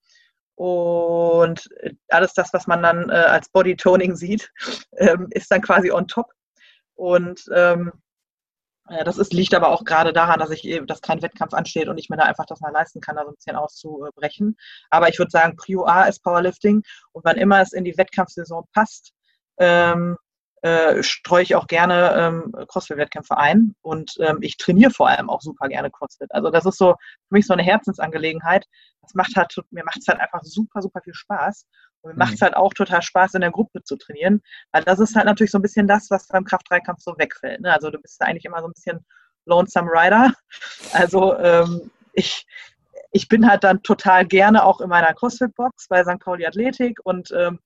und 0.57 1.69
alles 2.09 2.33
das, 2.33 2.51
was 2.51 2.65
man 2.65 2.81
dann 2.81 3.09
äh, 3.09 3.13
als 3.13 3.49
Bodytoning 3.49 4.15
sieht, 4.15 4.51
ähm, 4.97 5.27
ist 5.29 5.51
dann 5.51 5.61
quasi 5.61 5.91
on 5.91 6.07
top. 6.07 6.31
Und 6.95 7.45
ähm, 7.53 7.91
ja, 8.89 9.03
das 9.03 9.19
ist, 9.19 9.33
liegt 9.33 9.53
aber 9.53 9.67
auch 9.69 9.83
gerade 9.83 10.13
daran, 10.13 10.39
dass 10.39 10.49
ich 10.49 10.65
eben, 10.65 10.87
dass 10.87 11.01
kein 11.01 11.21
Wettkampf 11.21 11.53
ansteht 11.53 11.89
und 11.89 11.99
ich 11.99 12.09
mir 12.09 12.17
da 12.17 12.23
einfach 12.23 12.45
das 12.47 12.59
mal 12.59 12.71
leisten 12.71 13.01
kann, 13.01 13.17
da 13.17 13.23
so 13.23 13.29
ein 13.29 13.35
bisschen 13.35 13.55
auszubrechen. 13.55 14.57
Aber 14.89 15.09
ich 15.09 15.19
würde 15.19 15.29
sagen, 15.29 15.57
Prio 15.57 15.85
A 15.85 16.05
ist 16.05 16.23
Powerlifting 16.23 16.81
und 17.11 17.23
wann 17.23 17.37
immer 17.37 17.61
es 17.61 17.73
in 17.73 17.83
die 17.83 17.97
Wettkampfsaison 17.97 18.65
passt, 18.73 19.11
ähm, 19.59 20.17
äh, 20.61 21.03
streue 21.03 21.43
ich 21.43 21.55
auch 21.55 21.67
gerne 21.67 22.13
ähm, 22.17 22.51
CrossFit-Wettkämpfe 22.67 23.37
ein 23.37 23.75
und 23.81 24.15
ähm, 24.19 24.39
ich 24.41 24.57
trainiere 24.57 24.91
vor 24.91 25.07
allem 25.07 25.29
auch 25.29 25.41
super 25.41 25.67
gerne 25.67 25.91
CrossFit. 25.91 26.31
Also 26.31 26.49
das 26.49 26.65
ist 26.65 26.77
so 26.77 26.93
für 26.93 27.33
mich 27.33 27.45
so 27.45 27.53
eine 27.53 27.63
Herzensangelegenheit. 27.63 28.65
Das 29.01 29.13
macht 29.13 29.35
halt, 29.35 29.53
mir 29.71 29.83
macht 29.83 29.99
es 29.99 30.07
halt 30.07 30.19
einfach 30.19 30.41
super, 30.43 30.81
super 30.81 31.01
viel 31.03 31.13
Spaß. 31.13 31.65
Und 32.01 32.09
mir 32.09 32.13
mhm. 32.13 32.19
macht 32.19 32.33
es 32.33 32.41
halt 32.41 32.55
auch 32.55 32.73
total 32.73 33.01
Spaß, 33.01 33.35
in 33.35 33.41
der 33.41 33.51
Gruppe 33.51 33.83
zu 33.83 33.97
trainieren, 33.97 34.41
weil 34.71 34.83
das 34.83 34.99
ist 34.99 35.15
halt 35.15 35.25
natürlich 35.25 35.51
so 35.51 35.59
ein 35.59 35.63
bisschen 35.63 35.87
das, 35.87 36.09
was 36.09 36.27
beim 36.27 36.43
Kraft-3-Kampf 36.43 37.01
so 37.01 37.15
wegfällt. 37.17 37.61
Ne? 37.61 37.71
Also 37.71 37.91
du 37.91 37.99
bist 37.99 38.21
eigentlich 38.21 38.45
immer 38.45 38.59
so 38.61 38.67
ein 38.67 38.73
bisschen 38.73 39.05
Lonesome 39.45 39.89
Rider. 39.91 40.33
Also 40.93 41.37
ähm, 41.37 41.91
ich, 42.13 42.45
ich 43.11 43.27
bin 43.27 43.47
halt 43.49 43.63
dann 43.63 43.81
total 43.83 44.25
gerne 44.25 44.63
auch 44.63 44.81
in 44.81 44.89
meiner 44.89 45.13
CrossFit-Box 45.13 45.87
bei 45.87 46.03
St. 46.03 46.19
Pauli 46.19 46.45
Athletik 46.45 46.99
und 47.03 47.31
ähm, 47.31 47.59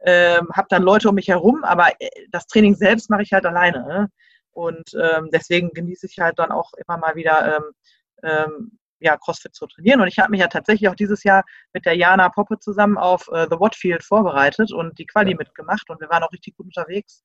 ähm, 0.00 0.48
habe 0.52 0.68
dann 0.70 0.82
Leute 0.82 1.08
um 1.08 1.14
mich 1.14 1.28
herum, 1.28 1.64
aber 1.64 1.90
äh, 1.98 2.08
das 2.30 2.46
Training 2.46 2.74
selbst 2.74 3.10
mache 3.10 3.22
ich 3.22 3.32
halt 3.32 3.46
alleine. 3.46 3.86
Ne? 3.86 4.10
Und 4.52 4.94
ähm, 4.94 5.28
deswegen 5.32 5.70
genieße 5.70 6.06
ich 6.06 6.18
halt 6.18 6.38
dann 6.38 6.50
auch 6.50 6.72
immer 6.74 6.98
mal 6.98 7.14
wieder 7.14 7.56
ähm, 7.56 7.64
ähm, 8.22 8.78
ja, 9.00 9.16
CrossFit 9.16 9.54
zu 9.54 9.66
trainieren. 9.66 10.00
Und 10.00 10.08
ich 10.08 10.18
habe 10.18 10.30
mich 10.30 10.40
ja 10.40 10.48
tatsächlich 10.48 10.88
auch 10.88 10.94
dieses 10.94 11.22
Jahr 11.24 11.44
mit 11.72 11.84
der 11.84 11.94
Jana 11.94 12.28
Poppe 12.28 12.58
zusammen 12.58 12.96
auf 12.96 13.28
äh, 13.28 13.46
The 13.50 13.60
Watfield 13.60 14.02
vorbereitet 14.02 14.72
und 14.72 14.98
die 14.98 15.06
Quali 15.06 15.34
mitgemacht 15.34 15.88
und 15.90 16.00
wir 16.00 16.08
waren 16.08 16.22
auch 16.22 16.32
richtig 16.32 16.56
gut 16.56 16.66
unterwegs. 16.66 17.22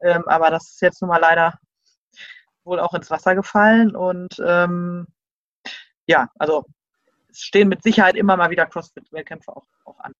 Ähm, 0.00 0.26
aber 0.26 0.50
das 0.50 0.70
ist 0.70 0.82
jetzt 0.82 1.00
nun 1.00 1.10
mal 1.10 1.20
leider 1.20 1.58
wohl 2.64 2.80
auch 2.80 2.94
ins 2.94 3.10
Wasser 3.10 3.34
gefallen 3.34 3.94
und 3.96 4.36
ähm, 4.44 5.06
ja, 6.06 6.28
also 6.38 6.64
es 7.30 7.40
stehen 7.40 7.68
mit 7.68 7.82
Sicherheit 7.82 8.16
immer 8.16 8.36
mal 8.36 8.50
wieder 8.50 8.66
CrossFit-Wettkämpfe 8.66 9.56
auch, 9.56 9.66
auch 9.84 9.98
an. 10.00 10.12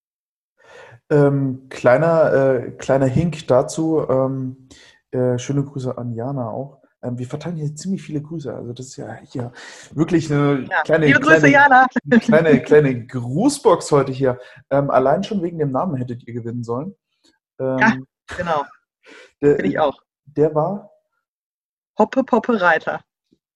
Ähm, 1.11 1.68
kleiner, 1.68 2.32
äh, 2.32 2.70
kleiner 2.72 3.07
Hink 3.07 3.46
dazu. 3.46 4.07
Ähm, 4.09 4.68
äh, 5.11 5.38
schöne 5.38 5.64
Grüße 5.64 5.96
an 5.96 6.14
Jana 6.14 6.48
auch. 6.50 6.82
Ähm, 7.03 7.18
wir 7.18 7.26
verteilen 7.26 7.57
hier 7.57 7.74
ziemlich 7.74 8.03
viele 8.03 8.22
Grüße. 8.22 8.55
Also 8.55 8.72
das 8.72 8.86
ist 8.86 8.96
ja 8.96 9.14
hier 9.24 9.53
wirklich 9.92 10.30
eine 10.30 10.66
ja, 10.70 10.82
kleine, 10.82 11.11
Grüße, 11.12 11.40
kleine, 11.40 11.48
Jana. 11.50 11.86
kleine, 12.20 12.62
kleine 12.62 13.07
Grußbox 13.07 13.90
heute 13.92 14.12
hier. 14.12 14.38
Ähm, 14.70 14.90
allein 14.90 15.24
schon 15.24 15.42
wegen 15.42 15.59
dem 15.59 15.72
Namen 15.72 15.96
hättet 15.96 16.26
ihr 16.26 16.34
gewinnen 16.34 16.62
sollen. 16.62 16.94
Ähm, 17.59 17.78
ja, 17.78 17.96
genau. 18.36 18.64
Finde 19.38 19.66
ich 19.66 19.78
auch. 19.78 20.00
Der 20.24 20.55
war? 20.55 20.90
Hoppe 21.98 22.24
Poppe 22.24 22.61
Reiter. 22.61 23.03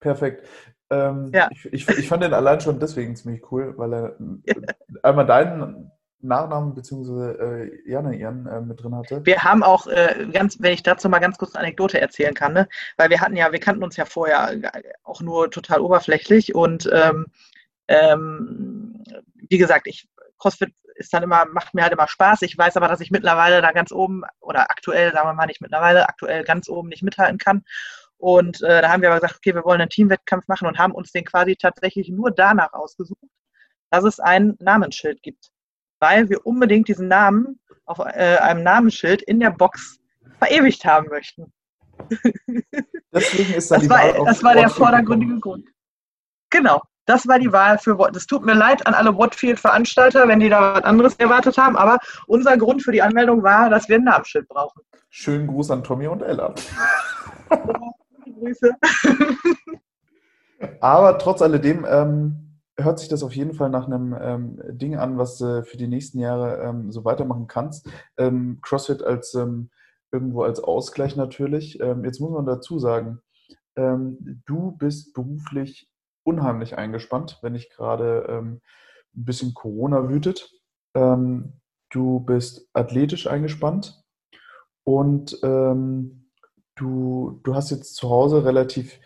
Perfekt. 0.01 0.47
Ähm, 0.91 1.31
ja. 1.33 1.49
ich, 1.51 1.67
ich, 1.67 1.89
ich, 1.89 2.09
fand 2.09 2.23
den 2.23 2.35
allein 2.35 2.61
schon 2.61 2.79
deswegen 2.79 3.17
ziemlich 3.17 3.51
cool, 3.51 3.77
weil 3.77 3.93
er 3.93 4.17
einmal 5.03 5.27
deinen 5.27 5.91
Nachnamen 6.21 6.75
bzw. 6.75 7.33
Äh, 7.33 7.91
Jana 7.91 8.13
ihren 8.13 8.47
äh, 8.47 8.61
mit 8.61 8.83
drin 8.83 8.95
hatte. 8.95 9.25
Wir 9.25 9.45
haben 9.45 9.63
auch 9.63 9.87
äh, 9.87 10.27
ganz, 10.33 10.57
wenn 10.61 10.73
ich 10.73 10.83
dazu 10.83 11.09
mal 11.09 11.19
ganz 11.19 11.39
kurz 11.39 11.55
eine 11.55 11.65
Anekdote 11.65 12.01
erzählen 12.01 12.35
kann, 12.35 12.53
ne? 12.53 12.69
weil 12.97 13.11
wir 13.11 13.21
hatten 13.21 13.37
ja, 13.37 13.53
wir 13.53 13.61
kannten 13.61 13.85
uns 13.85 13.97
ja 13.97 14.05
vorher 14.05 14.53
äh, 14.53 14.83
auch 15.05 15.21
nur 15.21 15.51
total 15.51 15.81
oberflächlich 15.81 16.55
und 16.55 16.89
ähm, 16.93 17.27
ähm, 17.89 19.05
wie 19.35 19.59
gesagt, 19.59 19.87
ich 19.87 20.09
CrossFit 20.39 20.73
ist 20.97 21.13
dann 21.13 21.23
immer, 21.23 21.45
macht 21.47 21.75
mir 21.75 21.83
halt 21.83 21.93
immer 21.93 22.09
Spaß. 22.09 22.43
Ich 22.43 22.57
weiß 22.57 22.77
aber, 22.77 22.89
dass 22.89 23.01
ich 23.01 23.11
mittlerweile 23.11 23.61
da 23.61 23.73
ganz 23.73 23.93
oben 23.93 24.23
oder 24.41 24.71
aktuell, 24.71 25.13
sagen 25.13 25.29
wir 25.29 25.35
mal 25.35 25.47
nicht 25.47 25.61
mittlerweile, 25.61 26.09
aktuell 26.09 26.43
ganz 26.45 26.69
oben 26.69 26.89
nicht 26.89 27.03
mithalten 27.03 27.39
kann. 27.39 27.65
Und 28.19 28.63
äh, 28.63 28.81
da 28.81 28.91
haben 28.91 29.03
wir 29.03 29.11
aber 29.11 29.21
gesagt, 29.21 29.37
okay, 29.37 29.55
wir 29.55 29.65
wollen 29.65 29.81
einen 29.81 29.91
Teamwettkampf 29.91 30.49
machen 30.49 30.67
und 30.67 30.79
haben 30.79 30.95
uns 30.95 31.13
den 31.13 31.25
quasi 31.25 31.57
tatsächlich 31.57 32.09
nur 32.09 32.31
danach 32.31 32.73
ausgesucht, 32.73 33.19
dass 33.91 34.05
es 34.05 34.21
ein 34.21 34.57
Namensschild 34.59 35.23
gibt 35.23 35.51
weil 36.01 36.29
wir 36.29 36.45
unbedingt 36.47 36.89
diesen 36.89 37.09
Namen 37.09 37.59
auf 37.85 37.99
äh, 37.99 38.37
einem 38.39 38.63
Namensschild 38.63 39.23
in 39.23 39.41
der 39.41 39.51
Box 39.51 39.99
verewigt 40.39 40.85
haben 40.85 41.09
möchten. 41.09 41.53
Deswegen 43.13 43.55
ist 43.55 43.71
dann 43.71 43.81
das 43.81 43.83
die 43.85 43.91
war, 43.91 43.99
Wahl 43.99 44.25
Das 44.27 44.43
war 44.43 44.55
der 44.55 44.69
vordergründige 44.69 45.39
Grund. 45.41 45.67
Genau, 46.51 46.81
das 47.07 47.27
war 47.27 47.39
die 47.39 47.53
Wahl 47.53 47.79
für 47.79 47.99
Watt. 47.99 48.17
Es 48.17 48.27
tut 48.27 48.45
mir 48.45 48.55
leid 48.55 48.87
an 48.87 48.95
alle 48.95 49.17
Watfield-Veranstalter, 49.17 50.29
wenn 50.29 50.41
die 50.41 50.49
da 50.49 50.75
was 50.75 50.85
anderes 50.85 51.15
erwartet 51.17 51.57
haben, 51.57 51.77
aber 51.77 51.99
unser 52.27 52.57
Grund 52.57 52.83
für 52.83 52.93
die 52.93 53.03
Anmeldung 53.03 53.43
war, 53.43 53.71
dass 53.71 53.89
wir 53.89 53.97
ein 53.97 54.05
Namensschild 54.05 54.49
brauchen. 54.49 54.83
Schönen 55.09 55.47
Gruß 55.47 55.71
an 55.71 55.83
Tommy 55.83 56.09
und 56.09 56.23
Ella. 56.23 56.55
Grüße. 58.39 58.71
aber 60.81 61.19
trotz 61.19 61.41
alledem, 61.43 61.87
ähm, 61.89 62.46
hört 62.79 62.99
sich 62.99 63.09
das 63.09 63.23
auf 63.23 63.35
jeden 63.35 63.55
Fall 63.55 63.71
nach 63.71 63.87
einem 63.87 64.17
ähm, 64.21 64.61
Ding 64.69 64.97
an, 64.97 65.19
was 65.19 65.39
du 65.39 65.65
für 65.65 65.77
die 65.77 65.89
nächsten 65.89 66.19
Jahre 66.19 66.63
ähm, 66.63 66.93
so 66.93 67.05
weitermachen 67.05 67.47
kannst. 67.47 67.89
Ähm, 68.19 68.59
CrossFit 68.63 69.03
als 69.03 69.35
ähm, 69.35 69.71
irgendwo 70.13 70.43
als 70.43 70.61
Ausgleich 70.61 71.17
natürlich. 71.17 71.81
Ähm, 71.81 72.05
jetzt 72.05 72.21
muss 72.21 72.31
man 72.31 72.47
dazu 72.47 72.79
sagen, 72.79 73.21
ähm, 73.77 74.43
du 74.47 74.73
bist 74.73 75.15
beruflich 75.15 75.89
unheimlich 76.25 76.77
eingespannt, 76.77 77.39
wenn 77.43 77.53
nicht 77.53 77.75
gerade 77.75 78.27
ein 78.29 78.61
bisschen 79.13 79.55
Corona 79.55 80.09
wütet. 80.09 80.51
du 80.93 82.21
bist 82.21 82.69
athletisch 82.73 83.29
eingespannt 83.29 84.03
und 84.83 85.41
du, 85.41 86.11
du 86.75 87.55
hast 87.55 87.71
jetzt 87.71 87.95
zu 87.95 88.11
Hause 88.11 88.45
relativ 88.45 88.99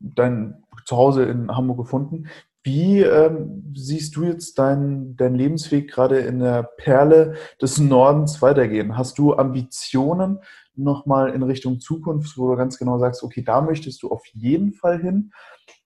dein 0.00 0.64
Zuhause 0.84 1.24
in 1.24 1.54
Hamburg 1.54 1.78
gefunden. 1.78 2.28
Wie 2.62 3.00
ähm, 3.00 3.72
siehst 3.74 4.16
du 4.16 4.24
jetzt 4.24 4.58
deinen 4.58 5.16
dein 5.16 5.34
Lebensweg 5.34 5.90
gerade 5.90 6.18
in 6.18 6.40
der 6.40 6.62
Perle 6.62 7.36
des 7.60 7.78
Nordens 7.78 8.42
weitergehen? 8.42 8.98
Hast 8.98 9.18
du 9.18 9.34
Ambitionen 9.34 10.40
nochmal 10.74 11.30
in 11.30 11.42
Richtung 11.42 11.80
Zukunft, 11.80 12.36
wo 12.36 12.50
du 12.50 12.56
ganz 12.56 12.78
genau 12.78 12.98
sagst, 12.98 13.22
okay, 13.22 13.42
da 13.42 13.60
möchtest 13.62 14.02
du 14.02 14.10
auf 14.10 14.26
jeden 14.32 14.72
Fall 14.72 15.00
hin? 15.00 15.32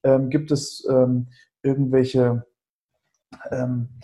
Ähm, 0.03 0.31
gibt 0.31 0.51
es 0.51 0.85
ähm, 0.91 1.29
irgendwelche, 1.63 2.45
ähm, 3.51 4.01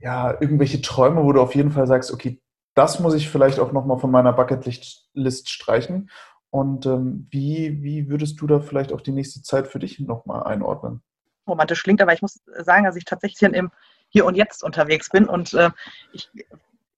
ja, 0.00 0.40
irgendwelche 0.40 0.82
Träume, 0.82 1.24
wo 1.24 1.32
du 1.32 1.40
auf 1.40 1.54
jeden 1.54 1.72
Fall 1.72 1.86
sagst, 1.86 2.12
okay, 2.12 2.40
das 2.74 3.00
muss 3.00 3.14
ich 3.14 3.28
vielleicht 3.28 3.58
auch 3.58 3.72
nochmal 3.72 3.98
von 3.98 4.10
meiner 4.10 4.32
Bucketlist 4.32 5.48
streichen? 5.48 6.10
Und 6.54 6.86
ähm, 6.86 7.26
wie, 7.32 7.82
wie 7.82 8.08
würdest 8.08 8.40
du 8.40 8.46
da 8.46 8.60
vielleicht 8.60 8.92
auch 8.92 9.00
die 9.00 9.10
nächste 9.10 9.42
Zeit 9.42 9.66
für 9.66 9.80
dich 9.80 9.98
nochmal 9.98 10.44
einordnen? 10.44 11.02
Romantisch 11.48 11.82
klingt, 11.82 12.00
aber 12.00 12.12
ich 12.12 12.22
muss 12.22 12.44
sagen, 12.60 12.84
dass 12.84 12.94
ich 12.94 13.04
tatsächlich 13.04 13.42
im 13.42 13.72
Hier 14.08 14.24
und 14.24 14.36
Jetzt 14.36 14.62
unterwegs 14.62 15.10
bin. 15.10 15.24
Und 15.24 15.52
äh, 15.54 15.70
ich 16.12 16.30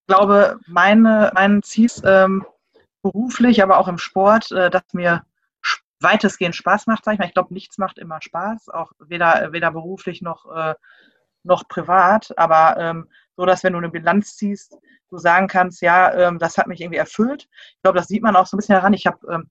glaube, 0.07 0.61
meine, 0.66 1.32
mein 1.32 1.62
Ziel 1.62 1.86
ist 1.86 2.02
ähm, 2.04 2.44
beruflich, 3.00 3.62
aber 3.62 3.78
auch 3.78 3.88
im 3.88 3.96
Sport, 3.96 4.52
äh, 4.52 4.68
dass 4.68 4.92
mir 4.92 5.24
weitestgehend 6.00 6.54
Spaß 6.54 6.86
macht, 6.86 7.07
sag 7.07 7.14
ich 7.14 7.18
mal. 7.18 7.24
Ich 7.24 7.32
glaube, 7.32 7.54
nichts 7.54 7.78
macht 7.78 7.96
immer 7.96 8.20
Spaß, 8.20 8.68
auch 8.68 8.92
weder, 8.98 9.54
weder 9.54 9.70
beruflich 9.70 10.20
noch, 10.20 10.54
äh, 10.54 10.74
noch 11.44 11.66
privat. 11.66 12.36
Aber 12.36 12.76
ähm, 12.78 13.09
so, 13.37 13.47
dass 13.47 13.64
wenn 13.64 13.72
du 13.72 13.78
eine 13.78 13.91
Bilanz 13.91 14.37
ziehst, 14.37 14.76
du 15.11 15.18
sagen 15.18 15.47
kannst, 15.47 15.82
ja, 15.82 16.12
ähm, 16.14 16.39
das 16.39 16.59
hat 16.59 16.66
mich 16.66 16.80
irgendwie 16.80 16.99
erfüllt. 16.99 17.49
Ich 17.76 17.82
glaube, 17.82 17.99
das 17.99 18.09
sieht 18.09 18.22
man 18.22 18.37
auch 18.37 18.47
so 18.47 18.57
ein 18.57 18.59
bisschen 18.59 18.76
heran. 18.76 18.93
Ich 18.93 19.07
habe 19.07 19.18
ähm, 19.30 19.51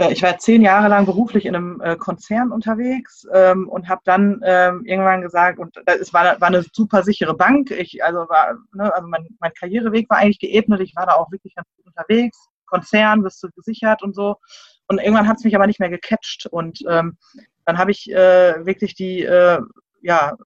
äh, 0.00 0.12
ich 0.12 0.22
war 0.22 0.38
zehn 0.38 0.62
Jahre 0.62 0.88
lang 0.88 1.04
beruflich 1.06 1.44
in 1.44 1.54
einem 1.54 1.80
äh, 1.80 1.96
Konzern 1.96 2.50
unterwegs 2.50 3.26
ähm, 3.32 3.68
und 3.68 3.88
habe 3.88 4.00
dann 4.04 4.40
ähm, 4.44 4.84
irgendwann 4.84 5.20
gesagt, 5.22 5.58
und 5.58 5.76
es 5.86 6.12
war, 6.12 6.40
war 6.40 6.48
eine 6.48 6.64
super 6.72 7.02
sichere 7.02 7.34
Bank. 7.34 7.70
Ich, 7.70 8.02
also 8.02 8.20
war, 8.28 8.56
ne, 8.72 8.92
also 8.94 9.06
mein, 9.06 9.28
mein 9.38 9.52
Karriereweg 9.52 10.08
war 10.08 10.18
eigentlich 10.18 10.40
geebnet. 10.40 10.80
Ich 10.80 10.96
war 10.96 11.06
da 11.06 11.14
auch 11.14 11.30
wirklich 11.30 11.54
ganz 11.54 11.68
gut 11.76 11.86
unterwegs. 11.86 12.38
Konzern, 12.66 13.22
bist 13.22 13.42
du 13.42 13.50
gesichert 13.50 14.02
und 14.02 14.14
so. 14.14 14.36
Und 14.86 14.98
irgendwann 14.98 15.28
hat 15.28 15.36
es 15.38 15.44
mich 15.44 15.54
aber 15.54 15.66
nicht 15.66 15.80
mehr 15.80 15.90
gecatcht. 15.90 16.46
Und 16.46 16.80
ähm, 16.88 17.18
dann 17.64 17.78
habe 17.78 17.90
ich 17.90 18.10
äh, 18.10 18.64
wirklich 18.64 18.94
die 18.94 19.22
äh, 19.22 19.60
ja, 20.02 20.36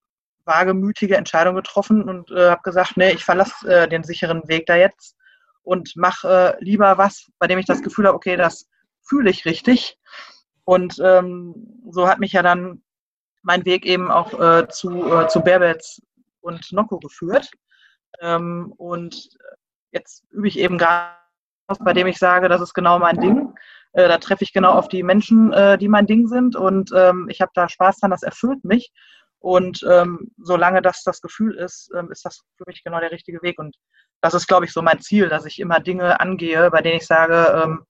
wagemütige 0.45 1.17
Entscheidung 1.17 1.55
getroffen 1.55 2.03
und 2.03 2.31
äh, 2.31 2.51
habe 2.51 2.63
gesagt, 2.63 2.97
nee, 2.97 3.13
ich 3.13 3.25
verlasse 3.25 3.69
äh, 3.69 3.89
den 3.89 4.05
sicheren 4.05 4.47
Weg 4.49 4.67
da 4.67 4.77
jetzt 4.77 5.17
und 5.63 5.97
mache 5.97 6.57
äh, 6.59 6.65
lieber 6.65 6.99
was, 6.99 7.31
bei 7.39 7.47
dem 7.47 7.59
ich 7.59 7.67
das 7.67 7.83
Gefühl 7.83 8.07
habe, 8.07 8.17
okay, 8.17 8.37
das 8.37 8.69
fühle 9.03 9.31
ich 9.31 9.45
richtig. 9.45 9.99
Und 10.65 10.99
ähm, 11.03 11.83
so 11.91 12.09
hat 12.09 12.19
mich 12.19 12.33
ja 12.33 12.43
dann 12.43 12.83
mein 13.43 13.65
Weg 13.65 13.85
eben 13.85 14.11
auch 14.11 14.39
äh, 14.41 14.69
zu, 14.69 15.13
äh, 15.13 15.29
zu 15.29 15.41
Berbets 15.41 16.03
und 16.41 16.73
Nocco 16.73 16.99
geführt. 16.99 17.51
Ähm, 18.21 18.73
und 18.77 19.29
jetzt 19.93 20.25
übe 20.31 20.49
ich 20.49 20.59
eben 20.59 20.79
gerade 20.79 21.15
bei 21.81 21.93
dem 21.93 22.07
ich 22.07 22.19
sage, 22.19 22.49
das 22.49 22.61
ist 22.61 22.75
genau 22.75 22.99
mein 22.99 23.21
Ding. 23.21 23.55
Äh, 23.93 24.09
da 24.09 24.19
treffe 24.19 24.45
ich 24.45 24.53
genau 24.53 24.73
auf 24.73 24.89
die 24.89 25.03
Menschen, 25.03 25.53
äh, 25.53 25.79
die 25.79 25.89
mein 25.89 26.07
Ding 26.07 26.27
sind 26.27 26.57
und 26.57 26.91
ähm, 26.95 27.29
ich 27.31 27.41
habe 27.41 27.53
da 27.55 27.69
Spaß 27.69 28.01
dran, 28.01 28.11
das 28.11 28.23
erfüllt 28.23 28.65
mich. 28.65 28.93
Und 29.45 29.85
ähm, 29.87 30.31
solange 30.39 30.81
das 30.81 31.03
das 31.03 31.21
Gefühl 31.21 31.57
ist, 31.57 31.91
ähm, 31.95 32.11
ist 32.11 32.25
das 32.25 32.41
für 32.57 32.65
mich 32.67 32.83
genau 32.83 32.99
der 32.99 33.11
richtige 33.11 33.43
Weg. 33.43 33.59
Und 33.59 33.77
das 34.23 34.33
ist, 34.33 34.47
glaube 34.47 34.65
ich, 34.65 34.73
so 34.73 34.81
mein 34.81 35.01
Ziel, 35.01 35.29
dass 35.29 35.45
ich 35.45 35.59
immer 35.59 35.81
Dinge 35.81 36.19
angehe, 36.19 36.71
bei 36.71 36.81
denen 36.81 36.97
ich 36.97 37.07
sage, 37.07 37.63
ähm, 37.63 37.83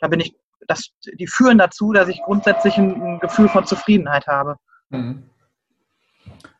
da 0.00 0.08
bin 0.08 0.20
ich, 0.20 0.36
das, 0.66 0.90
die 1.18 1.26
führen 1.26 1.56
dazu, 1.56 1.94
dass 1.94 2.08
ich 2.08 2.20
grundsätzlich 2.20 2.76
ein, 2.76 3.00
ein 3.00 3.20
Gefühl 3.20 3.48
von 3.48 3.64
Zufriedenheit 3.64 4.26
habe. 4.26 4.56
Mhm. 4.90 5.22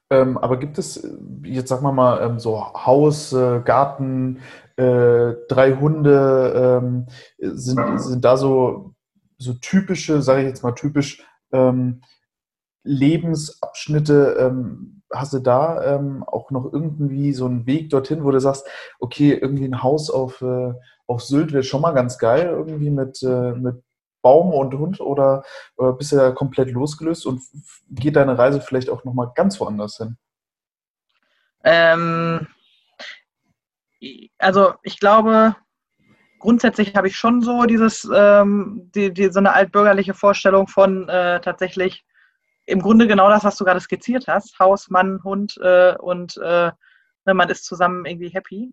Ähm, 0.09 0.39
aber 0.39 0.57
gibt 0.57 0.79
es, 0.79 1.07
jetzt 1.43 1.69
sagen 1.69 1.83
wir 1.83 1.93
mal, 1.93 2.23
ähm, 2.23 2.39
so 2.39 2.73
Haus, 2.73 3.35
äh, 3.35 3.61
Garten, 3.61 4.41
äh, 4.77 5.35
drei 5.51 5.77
Hunde, 5.79 6.81
ähm, 6.81 7.07
sind, 7.37 8.01
sind 8.01 8.25
da 8.25 8.39
so, 8.39 8.95
so 9.37 9.53
typische, 9.53 10.23
sage 10.23 10.41
ich 10.41 10.49
jetzt 10.49 10.63
mal 10.63 10.73
typisch, 10.73 11.23
Lebensabschnitte, 12.89 14.37
ähm, 14.41 15.03
hast 15.13 15.33
du 15.33 15.39
da 15.39 15.97
ähm, 15.97 16.25
auch 16.25 16.51
noch 16.51 16.73
irgendwie 16.73 17.33
so 17.33 17.47
einen 17.47 17.67
Weg 17.67 17.91
dorthin, 17.91 18.25
wo 18.25 18.31
du 18.31 18.41
sagst, 18.41 18.67
okay, 18.99 19.33
irgendwie 19.33 19.65
ein 19.65 19.83
Haus 19.83 20.11
auf, 20.11 20.43
äh, 20.43 20.73
auf 21.07 21.23
Sylt 21.23 21.53
wäre 21.53 21.63
schon 21.63 21.83
mal 21.83 21.93
ganz 21.93 22.19
geil, 22.19 22.47
irgendwie 22.47 22.91
mit, 22.91 23.23
äh, 23.23 23.53
mit 23.53 23.83
Baum 24.23 24.53
und 24.53 24.75
Hund 24.75 25.01
oder, 25.01 25.45
oder 25.77 25.93
bist 25.93 26.13
du 26.13 26.17
da 26.17 26.33
komplett 26.33 26.71
losgelöst 26.71 27.27
und 27.27 27.41
geht 27.91 28.17
deine 28.17 28.37
Reise 28.37 28.61
vielleicht 28.61 28.91
auch 28.91 29.05
nochmal 29.05 29.31
ganz 29.35 29.61
woanders 29.61 29.97
hin? 29.99 30.17
Ähm, 31.65 32.47
also 34.39 34.75
ich 34.83 34.99
glaube, 34.99 35.57
grundsätzlich 36.39 36.95
habe 36.97 37.09
ich 37.09 37.17
schon 37.17 37.43
so 37.43 37.65
dieses, 37.65 38.09
ähm, 38.15 38.91
die, 38.95 39.13
die, 39.13 39.31
so 39.31 39.39
eine 39.39 39.53
altbürgerliche 39.53 40.15
Vorstellung 40.15 40.69
von 40.69 41.09
äh, 41.09 41.41
tatsächlich 41.41 42.05
im 42.69 42.83
Grunde 42.83 43.07
genau 43.07 43.31
das, 43.31 43.45
was 43.45 43.57
du 43.57 43.65
gerade 43.65 43.81
skizziert 43.81 44.29
hast. 44.29 44.59
Haus, 44.59 44.91
Mann, 44.91 45.21
Hund 45.25 45.57
äh, 45.63 45.97
und 45.97 46.37
äh, 46.37 46.71
ne, 47.25 47.35
man 47.35 47.49
ist 47.49 47.65
zusammen 47.65 48.05
irgendwie 48.05 48.29
happy, 48.29 48.71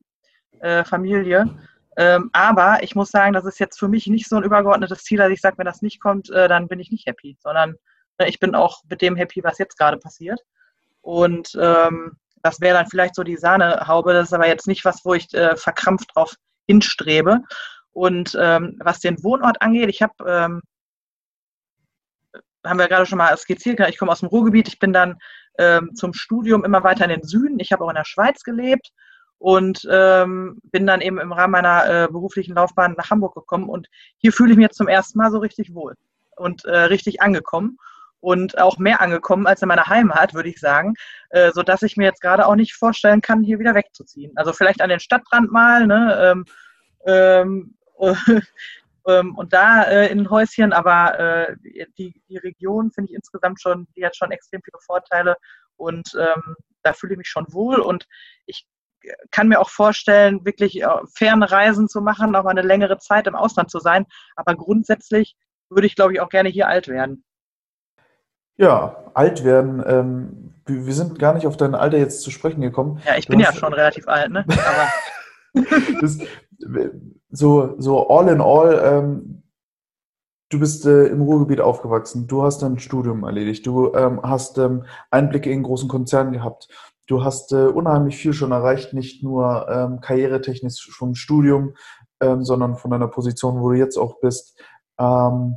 äh, 0.59 0.83
Familie. 0.83 1.49
Ähm, 1.97 2.29
aber 2.33 2.83
ich 2.83 2.93
muss 2.93 3.09
sagen, 3.09 3.31
das 3.31 3.45
ist 3.45 3.57
jetzt 3.59 3.79
für 3.79 3.87
mich 3.87 4.07
nicht 4.07 4.27
so 4.27 4.35
ein 4.35 4.43
übergeordnetes 4.43 5.03
Ziel, 5.03 5.19
dass 5.19 5.31
ich 5.31 5.39
sage, 5.39 5.57
wenn 5.57 5.65
das 5.65 5.81
nicht 5.81 6.01
kommt, 6.01 6.29
äh, 6.29 6.49
dann 6.49 6.67
bin 6.67 6.81
ich 6.81 6.91
nicht 6.91 7.07
happy, 7.07 7.37
sondern 7.39 7.75
äh, 8.17 8.27
ich 8.27 8.39
bin 8.39 8.53
auch 8.53 8.83
mit 8.89 9.01
dem 9.01 9.15
happy, 9.15 9.41
was 9.45 9.59
jetzt 9.59 9.77
gerade 9.77 9.97
passiert. 9.97 10.41
Und 11.01 11.57
ähm, 11.57 12.17
das 12.43 12.59
wäre 12.59 12.77
dann 12.77 12.87
vielleicht 12.87 13.15
so 13.15 13.23
die 13.23 13.37
Sahnehaube. 13.37 14.11
Das 14.11 14.27
ist 14.27 14.33
aber 14.33 14.47
jetzt 14.47 14.67
nicht 14.67 14.83
was, 14.83 15.05
wo 15.05 15.13
ich 15.13 15.33
äh, 15.33 15.55
verkrampft 15.55 16.13
drauf 16.13 16.35
hinstrebe. 16.67 17.39
Und 17.93 18.37
ähm, 18.37 18.77
was 18.83 18.99
den 18.99 19.23
Wohnort 19.23 19.61
angeht, 19.61 19.89
ich 19.89 20.01
habe, 20.01 20.13
ähm, 20.27 20.61
haben 22.65 22.79
wir 22.79 22.87
gerade 22.87 23.05
schon 23.05 23.17
mal 23.17 23.35
skizziert, 23.37 23.79
ich 23.87 23.97
komme 23.97 24.11
aus 24.11 24.19
dem 24.19 24.29
Ruhrgebiet, 24.29 24.67
ich 24.67 24.79
bin 24.79 24.93
dann 24.93 25.17
ähm, 25.57 25.91
zum 25.95 26.13
Studium 26.13 26.65
immer 26.65 26.83
weiter 26.83 27.05
in 27.05 27.11
den 27.11 27.23
Süden. 27.23 27.59
Ich 27.59 27.71
habe 27.71 27.83
auch 27.83 27.89
in 27.89 27.95
der 27.95 28.05
Schweiz 28.05 28.43
gelebt 28.43 28.91
und 29.37 29.87
ähm, 29.91 30.59
bin 30.63 30.87
dann 30.87 31.01
eben 31.01 31.19
im 31.19 31.31
Rahmen 31.31 31.51
meiner 31.51 32.03
äh, 32.03 32.07
beruflichen 32.07 32.55
Laufbahn 32.55 32.95
nach 32.97 33.09
Hamburg 33.09 33.35
gekommen 33.35 33.69
und 33.69 33.87
hier 34.17 34.33
fühle 34.33 34.51
ich 34.51 34.57
mich 34.57 34.65
jetzt 34.65 34.77
zum 34.77 34.87
ersten 34.87 35.19
Mal 35.19 35.31
so 35.31 35.39
richtig 35.39 35.73
wohl 35.73 35.95
und 36.35 36.65
äh, 36.65 36.75
richtig 36.77 37.21
angekommen 37.21 37.77
und 38.21 38.57
auch 38.57 38.77
mehr 38.79 39.01
angekommen 39.01 39.45
als 39.45 39.61
in 39.61 39.67
meiner 39.67 39.85
Heimat, 39.85 40.33
würde 40.33 40.49
ich 40.49 40.59
sagen, 40.59 40.95
äh, 41.29 41.51
so 41.51 41.61
dass 41.61 41.83
ich 41.83 41.95
mir 41.95 42.05
jetzt 42.05 42.21
gerade 42.21 42.47
auch 42.47 42.55
nicht 42.55 42.73
vorstellen 42.73 43.21
kann, 43.21 43.43
hier 43.43 43.59
wieder 43.59 43.75
wegzuziehen. 43.75 44.31
Also 44.35 44.51
vielleicht 44.51 44.81
an 44.81 44.89
den 44.89 44.99
Stadtrand 44.99 45.51
mal, 45.51 45.85
ne, 45.85 46.33
ähm, 46.33 46.45
ähm, 47.05 47.75
ähm 49.07 49.35
und 49.35 49.53
da 49.53 49.83
äh, 49.83 50.07
in 50.11 50.21
ein 50.21 50.29
Häuschen, 50.29 50.73
aber 50.73 51.19
äh, 51.19 51.55
die, 51.97 52.21
die 52.27 52.37
Region 52.37 52.91
finde 52.91 53.11
ich 53.11 53.15
insgesamt 53.15 53.61
schon, 53.61 53.87
die 53.95 54.05
hat 54.05 54.15
schon 54.15 54.31
extrem 54.31 54.61
viele 54.63 54.79
Vorteile 54.85 55.35
und 55.75 56.15
ähm, 56.15 56.55
da 56.83 56.93
fühle 56.93 57.13
ich 57.13 57.17
mich 57.17 57.27
schon 57.27 57.45
wohl 57.51 57.79
und 57.79 58.05
ich 58.45 58.67
kann 59.31 59.47
mir 59.47 59.59
auch 59.59 59.69
vorstellen, 59.69 60.45
wirklich 60.45 60.81
äh, 60.81 60.87
ferne 61.13 61.51
Reisen 61.51 61.87
zu 61.87 62.01
machen, 62.01 62.35
auch 62.35 62.43
mal 62.43 62.51
eine 62.51 62.61
längere 62.61 62.97
Zeit 62.97 63.27
im 63.27 63.35
Ausland 63.35 63.69
zu 63.69 63.79
sein. 63.79 64.05
Aber 64.35 64.55
grundsätzlich 64.55 65.35
würde 65.69 65.87
ich, 65.87 65.95
glaube 65.95 66.13
ich, 66.13 66.21
auch 66.21 66.29
gerne 66.29 66.49
hier 66.49 66.67
alt 66.67 66.87
werden. 66.87 67.23
Ja, 68.57 69.11
alt 69.13 69.43
werden. 69.43 69.83
Ähm, 69.85 70.53
wir 70.65 70.93
sind 70.93 71.19
gar 71.19 71.33
nicht 71.33 71.45
auf 71.45 71.57
dein 71.57 71.75
Alter 71.75 71.97
jetzt 71.97 72.21
zu 72.21 72.31
sprechen 72.31 72.61
gekommen. 72.61 73.01
Ja, 73.05 73.17
ich 73.17 73.27
bin 73.27 73.45
hast, 73.45 73.55
ja 73.55 73.59
schon 73.59 73.73
relativ 73.73 74.07
alt, 74.07 74.31
ne? 74.31 74.45
das, 76.01 76.17
so, 77.29 77.75
so 77.77 78.07
all 78.07 78.27
in 78.29 78.41
all, 78.41 78.81
ähm, 78.83 79.43
du 80.49 80.59
bist 80.59 80.85
äh, 80.85 81.07
im 81.07 81.21
Ruhrgebiet 81.21 81.61
aufgewachsen, 81.61 82.27
du 82.27 82.43
hast 82.43 82.61
dein 82.61 82.79
Studium 82.79 83.23
erledigt, 83.23 83.65
du 83.65 83.93
ähm, 83.93 84.21
hast 84.23 84.57
ähm, 84.57 84.85
Einblicke 85.11 85.51
in 85.51 85.63
großen 85.63 85.89
Konzernen 85.89 86.33
gehabt, 86.33 86.69
Du 87.07 87.23
hast 87.23 87.51
äh, 87.51 87.67
unheimlich 87.67 88.17
viel 88.17 88.33
schon 88.33 88.51
erreicht, 88.51 88.93
nicht 88.93 89.23
nur 89.23 89.67
ähm, 89.69 90.01
karrieretechnisch 90.01 90.89
vom 90.91 91.13
Studium, 91.13 91.75
ähm, 92.19 92.43
sondern 92.43 92.77
von 92.77 92.89
deiner 92.91 93.07
Position, 93.07 93.61
wo 93.61 93.69
du 93.69 93.77
jetzt 93.77 93.97
auch 93.97 94.19
bist, 94.19 94.59
ähm, 94.99 95.55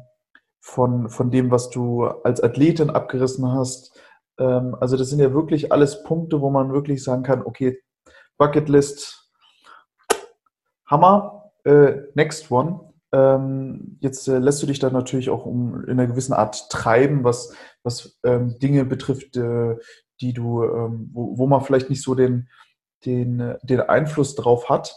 von, 0.60 1.08
von 1.08 1.30
dem, 1.30 1.50
was 1.50 1.70
du 1.70 2.04
als 2.04 2.42
Athletin 2.42 2.90
abgerissen 2.90 3.50
hast. 3.50 3.98
Ähm, 4.38 4.76
also 4.78 4.98
das 4.98 5.08
sind 5.08 5.20
ja 5.20 5.32
wirklich 5.32 5.72
alles 5.72 6.02
Punkte, 6.02 6.42
wo 6.42 6.50
man 6.50 6.72
wirklich 6.72 7.02
sagen 7.02 7.22
kann, 7.22 7.42
okay, 7.42 7.80
Bucketlist, 8.36 9.27
Hammer, 10.88 11.52
äh, 11.64 11.92
next 12.14 12.50
one. 12.50 12.80
Ähm, 13.12 13.98
jetzt 14.00 14.28
äh, 14.28 14.38
lässt 14.38 14.62
du 14.62 14.66
dich 14.66 14.78
dann 14.78 14.92
natürlich 14.92 15.30
auch 15.30 15.46
um, 15.46 15.84
in 15.84 15.92
einer 15.92 16.06
gewissen 16.06 16.34
Art 16.34 16.68
treiben, 16.70 17.24
was, 17.24 17.54
was 17.82 18.18
ähm, 18.24 18.58
Dinge 18.58 18.84
betrifft, 18.84 19.36
äh, 19.36 19.76
die 20.20 20.32
du, 20.32 20.64
ähm, 20.64 21.10
wo, 21.12 21.38
wo 21.38 21.46
man 21.46 21.62
vielleicht 21.62 21.90
nicht 21.90 22.02
so 22.02 22.14
den, 22.14 22.48
den, 23.06 23.54
den 23.62 23.80
Einfluss 23.80 24.34
drauf 24.34 24.68
hat. 24.68 24.94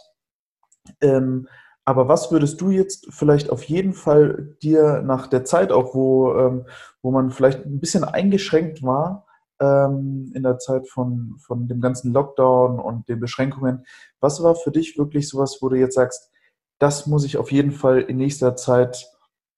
Ähm, 1.00 1.48
aber 1.84 2.08
was 2.08 2.30
würdest 2.30 2.60
du 2.60 2.70
jetzt 2.70 3.08
vielleicht 3.10 3.50
auf 3.50 3.64
jeden 3.64 3.92
Fall 3.92 4.56
dir 4.62 5.02
nach 5.02 5.26
der 5.26 5.44
Zeit 5.44 5.72
auch, 5.72 5.94
wo, 5.94 6.34
ähm, 6.34 6.66
wo 7.02 7.10
man 7.10 7.30
vielleicht 7.30 7.64
ein 7.64 7.80
bisschen 7.80 8.04
eingeschränkt 8.04 8.82
war 8.82 9.26
ähm, 9.60 10.32
in 10.34 10.42
der 10.42 10.58
Zeit 10.58 10.88
von, 10.88 11.36
von 11.38 11.68
dem 11.68 11.80
ganzen 11.80 12.12
Lockdown 12.12 12.78
und 12.78 13.08
den 13.08 13.20
Beschränkungen, 13.20 13.84
was 14.20 14.42
war 14.42 14.54
für 14.54 14.70
dich 14.70 14.98
wirklich 14.98 15.28
sowas, 15.28 15.58
wo 15.60 15.68
du 15.68 15.76
jetzt 15.76 15.94
sagst, 15.94 16.30
das 16.78 17.06
muss 17.06 17.24
ich 17.24 17.36
auf 17.36 17.52
jeden 17.52 17.72
Fall 17.72 18.00
in 18.00 18.16
nächster 18.16 18.56
Zeit 18.56 19.06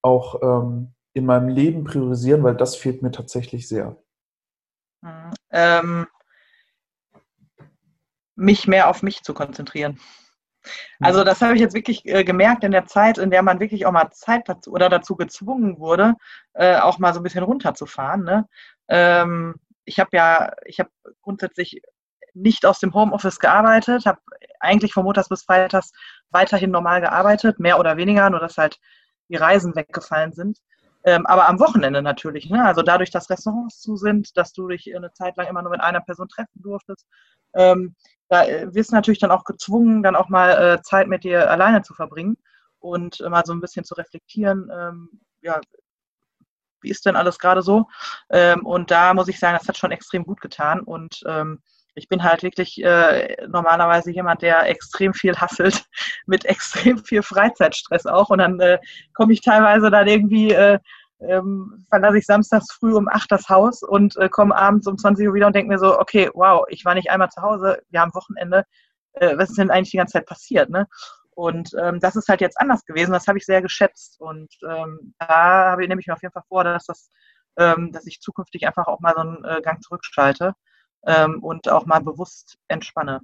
auch 0.01 0.41
ähm, 0.41 0.93
in 1.13 1.25
meinem 1.25 1.49
Leben 1.49 1.83
priorisieren, 1.83 2.43
weil 2.43 2.55
das 2.55 2.75
fehlt 2.75 3.01
mir 3.01 3.11
tatsächlich 3.11 3.67
sehr? 3.67 3.97
ähm, 5.51 6.07
mich 8.35 8.67
mehr 8.67 8.89
auf 8.89 9.01
mich 9.01 9.23
zu 9.23 9.33
konzentrieren. 9.33 9.99
Also 10.99 11.23
das 11.23 11.41
habe 11.41 11.53
ich 11.53 11.61
jetzt 11.61 11.75
wirklich 11.75 12.05
äh, 12.05 12.23
gemerkt 12.23 12.63
in 12.63 12.71
der 12.71 12.85
Zeit, 12.87 13.19
in 13.19 13.29
der 13.29 13.43
man 13.43 13.59
wirklich 13.59 13.85
auch 13.85 13.91
mal 13.91 14.09
Zeit 14.11 14.49
dazu 14.49 14.71
oder 14.71 14.89
dazu 14.89 15.15
gezwungen 15.15 15.77
wurde, 15.79 16.15
äh, 16.53 16.77
auch 16.77 16.97
mal 16.97 17.13
so 17.13 17.19
ein 17.19 17.23
bisschen 17.23 17.43
runterzufahren. 17.43 18.23
Ne? 18.23 18.47
Ähm, 18.87 19.55
ich 19.85 19.99
habe 19.99 20.09
ja, 20.13 20.53
ich 20.65 20.79
habe 20.79 20.89
grundsätzlich 21.21 21.81
nicht 22.33 22.65
aus 22.65 22.79
dem 22.79 22.93
Homeoffice 22.93 23.39
gearbeitet, 23.39 24.05
habe 24.05 24.19
eigentlich 24.59 24.93
von 24.93 25.05
Montags 25.05 25.29
bis 25.29 25.43
Freitags 25.43 25.91
weiterhin 26.31 26.71
normal 26.71 27.01
gearbeitet, 27.01 27.59
mehr 27.59 27.79
oder 27.79 27.97
weniger, 27.97 28.29
nur 28.29 28.39
dass 28.39 28.57
halt 28.57 28.77
die 29.29 29.37
Reisen 29.37 29.75
weggefallen 29.75 30.33
sind. 30.33 30.59
Ähm, 31.05 31.25
aber 31.27 31.47
am 31.47 31.59
Wochenende 31.59 32.01
natürlich. 32.01 32.49
Ne? 32.49 32.65
Also 32.65 32.81
dadurch, 32.81 33.11
dass 33.11 33.29
Restaurants 33.29 33.79
zu 33.79 33.95
sind, 33.95 34.35
dass 34.37 34.53
du 34.53 34.67
dich 34.67 34.93
eine 34.95 35.13
Zeit 35.13 35.37
lang 35.37 35.47
immer 35.47 35.61
nur 35.61 35.71
mit 35.71 35.81
einer 35.81 36.01
Person 36.01 36.27
treffen 36.27 36.61
durftest, 36.61 37.05
ähm, 37.53 37.95
da 38.27 38.43
äh, 38.45 38.73
wirst 38.73 38.91
du 38.91 38.95
natürlich 38.95 39.19
dann 39.19 39.31
auch 39.31 39.43
gezwungen, 39.43 40.01
dann 40.01 40.15
auch 40.15 40.29
mal 40.29 40.51
äh, 40.51 40.81
Zeit 40.81 41.07
mit 41.07 41.23
dir 41.23 41.49
alleine 41.49 41.83
zu 41.83 41.93
verbringen 41.93 42.37
und 42.79 43.19
mal 43.29 43.45
so 43.45 43.53
ein 43.53 43.61
bisschen 43.61 43.85
zu 43.85 43.93
reflektieren, 43.95 44.69
ähm, 44.73 45.21
ja, 45.41 45.61
wie 46.81 46.89
ist 46.89 47.05
denn 47.05 47.15
alles 47.15 47.39
gerade 47.39 47.61
so? 47.61 47.87
Ähm, 48.29 48.65
und 48.65 48.91
da 48.91 49.13
muss 49.13 49.27
ich 49.27 49.39
sagen, 49.39 49.57
das 49.57 49.67
hat 49.67 49.77
schon 49.77 49.91
extrem 49.91 50.23
gut 50.23 50.41
getan 50.41 50.81
und 50.81 51.21
ähm, 51.27 51.61
ich 51.95 52.09
bin 52.09 52.23
halt 52.23 52.43
wirklich 52.43 52.83
äh, 52.83 53.37
normalerweise 53.47 54.11
jemand, 54.11 54.41
der 54.41 54.69
extrem 54.69 55.13
viel 55.13 55.35
hasselt, 55.35 55.85
mit 56.25 56.45
extrem 56.45 56.99
viel 56.99 57.23
Freizeitstress 57.23 58.05
auch. 58.05 58.29
Und 58.29 58.39
dann 58.39 58.59
äh, 58.59 58.79
komme 59.13 59.33
ich 59.33 59.41
teilweise 59.41 59.89
dann 59.89 60.07
irgendwie, 60.07 60.51
äh, 60.51 60.77
ähm, 61.21 61.85
verlasse 61.89 62.17
ich 62.17 62.25
samstags 62.25 62.73
früh 62.73 62.93
um 62.93 63.07
8 63.07 63.31
das 63.31 63.47
Haus 63.47 63.81
und 63.81 64.17
äh, 64.17 64.27
komme 64.27 64.55
abends 64.55 64.85
um 64.87 64.97
20 64.97 65.27
Uhr 65.27 65.33
wieder 65.33 65.47
und 65.47 65.55
denke 65.55 65.71
mir 65.71 65.79
so, 65.79 65.97
okay, 65.99 66.29
wow, 66.33 66.65
ich 66.67 66.83
war 66.83 66.93
nicht 66.93 67.09
einmal 67.09 67.29
zu 67.29 67.41
Hause, 67.41 67.81
wir 67.89 68.01
haben 68.01 68.13
Wochenende, 68.13 68.65
äh, 69.13 69.37
was 69.37 69.49
ist 69.49 69.57
denn 69.57 69.71
eigentlich 69.71 69.91
die 69.91 69.97
ganze 69.97 70.13
Zeit 70.13 70.25
passiert? 70.25 70.69
Ne? 70.69 70.87
Und 71.35 71.71
ähm, 71.77 71.99
das 71.99 72.15
ist 72.15 72.29
halt 72.29 72.39
jetzt 72.39 72.59
anders 72.59 72.85
gewesen, 72.85 73.11
das 73.11 73.27
habe 73.27 73.37
ich 73.37 73.45
sehr 73.45 73.61
geschätzt. 73.61 74.19
Und 74.19 74.55
ähm, 74.67 75.13
da 75.19 75.71
habe 75.71 75.83
ich, 75.83 75.89
nehme 75.89 75.99
ich 75.99 76.07
mir 76.07 76.13
auf 76.13 76.21
jeden 76.21 76.31
Fall 76.31 76.43
vor, 76.47 76.63
dass 76.63 76.85
das, 76.85 77.11
ähm, 77.57 77.91
dass 77.91 78.07
ich 78.07 78.21
zukünftig 78.21 78.65
einfach 78.65 78.87
auch 78.87 79.01
mal 79.01 79.13
so 79.13 79.21
einen 79.21 79.43
äh, 79.43 79.61
Gang 79.61 79.83
zurückschalte 79.83 80.53
ähm, 81.05 81.43
und 81.43 81.69
auch 81.69 81.85
mal 81.85 81.99
bewusst 81.99 82.57
entspanne. 82.69 83.19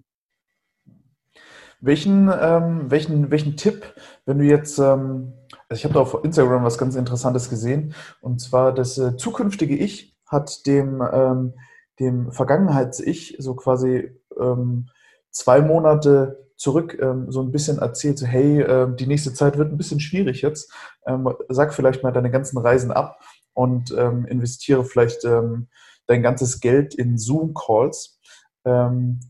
Welchen, 1.80 2.30
ähm, 2.38 2.92
welchen, 2.92 3.32
welchen 3.32 3.56
Tipp, 3.56 3.96
wenn 4.26 4.40
du 4.40 4.44
jetzt, 4.44 4.78
ähm, 4.78 5.34
also 5.70 5.80
ich 5.80 5.86
habe 5.86 5.94
da 5.94 6.02
auf 6.02 6.24
Instagram 6.24 6.66
was 6.66 6.78
ganz 6.78 6.96
Interessantes 6.96 7.50
gesehen, 7.50 7.96
und 8.20 8.40
zwar 8.40 8.74
das 8.74 8.98
äh, 8.98 9.16
zukünftige 9.16 9.76
Ich 9.76 10.16
hat 10.28 10.66
dem, 10.66 11.54
dem 12.00 12.32
Vergangenheits-Ich 12.32 13.36
so 13.40 13.54
quasi 13.54 14.18
zwei 15.30 15.62
Monate 15.62 16.42
zurück 16.62 16.98
ähm, 17.02 17.32
so 17.32 17.42
ein 17.42 17.52
bisschen 17.52 17.80
erzählt, 17.80 18.20
so 18.20 18.28
hey, 18.28 18.62
äh, 18.62 18.96
die 18.96 19.08
nächste 19.08 19.34
Zeit 19.34 19.58
wird 19.58 19.72
ein 19.72 19.78
bisschen 19.78 20.00
schwierig 20.00 20.44
jetzt, 20.44 20.72
ähm, 21.08 21.28
sag 21.50 21.74
vielleicht 21.74 22.04
mal 22.04 22.12
deine 22.12 22.30
ganzen 22.30 22.60
Reisen 22.60 22.92
ab 22.92 23.20
und 23.54 23.92
ähm, 23.98 24.26
investiere 24.26 24.86
vielleicht 24.86 25.26
ähm, 25.26 25.70
dein 26.06 26.22
ganzes 26.22 26.60
Geld 26.60 26.94
in 26.94 27.18
Zoom-Calls. 27.18 28.20
Ähm, 28.64 29.22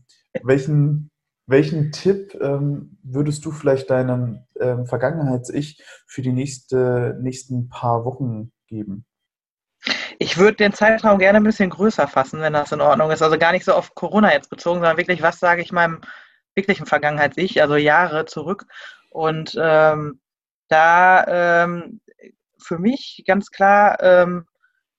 welchen, 0.42 1.10
welchen 1.46 1.90
Tipp 1.90 2.36
ähm, 2.40 2.98
würdest 3.02 3.44
du 3.44 3.50
vielleicht 3.50 3.90
deinem 3.90 4.44
Vergangenheits-Ich 4.84 5.82
für 6.06 6.22
die 6.22 6.32
nächste, 6.32 7.18
nächsten 7.20 7.68
paar 7.68 8.04
Wochen 8.04 8.52
geben? 8.68 9.04
Ich 10.20 10.38
würde 10.38 10.56
den 10.56 10.72
Zeitraum 10.72 11.18
gerne 11.18 11.38
ein 11.38 11.44
bisschen 11.44 11.70
größer 11.70 12.06
fassen, 12.06 12.40
wenn 12.40 12.52
das 12.52 12.70
in 12.70 12.80
Ordnung 12.80 13.10
ist. 13.10 13.22
Also 13.22 13.38
gar 13.38 13.50
nicht 13.50 13.64
so 13.64 13.72
auf 13.72 13.96
Corona 13.96 14.32
jetzt 14.32 14.50
bezogen, 14.50 14.78
sondern 14.78 14.96
wirklich, 14.98 15.20
was 15.20 15.40
sage 15.40 15.62
ich 15.62 15.72
meinem 15.72 16.00
wirklichen 16.54 16.86
Vergangenheits-Ich, 16.86 17.60
also 17.62 17.76
Jahre 17.76 18.24
zurück. 18.26 18.66
Und 19.10 19.56
ähm, 19.58 20.20
da 20.68 21.62
ähm, 21.62 22.00
für 22.58 22.78
mich 22.78 23.24
ganz 23.26 23.50
klar 23.50 24.02
ähm, 24.02 24.46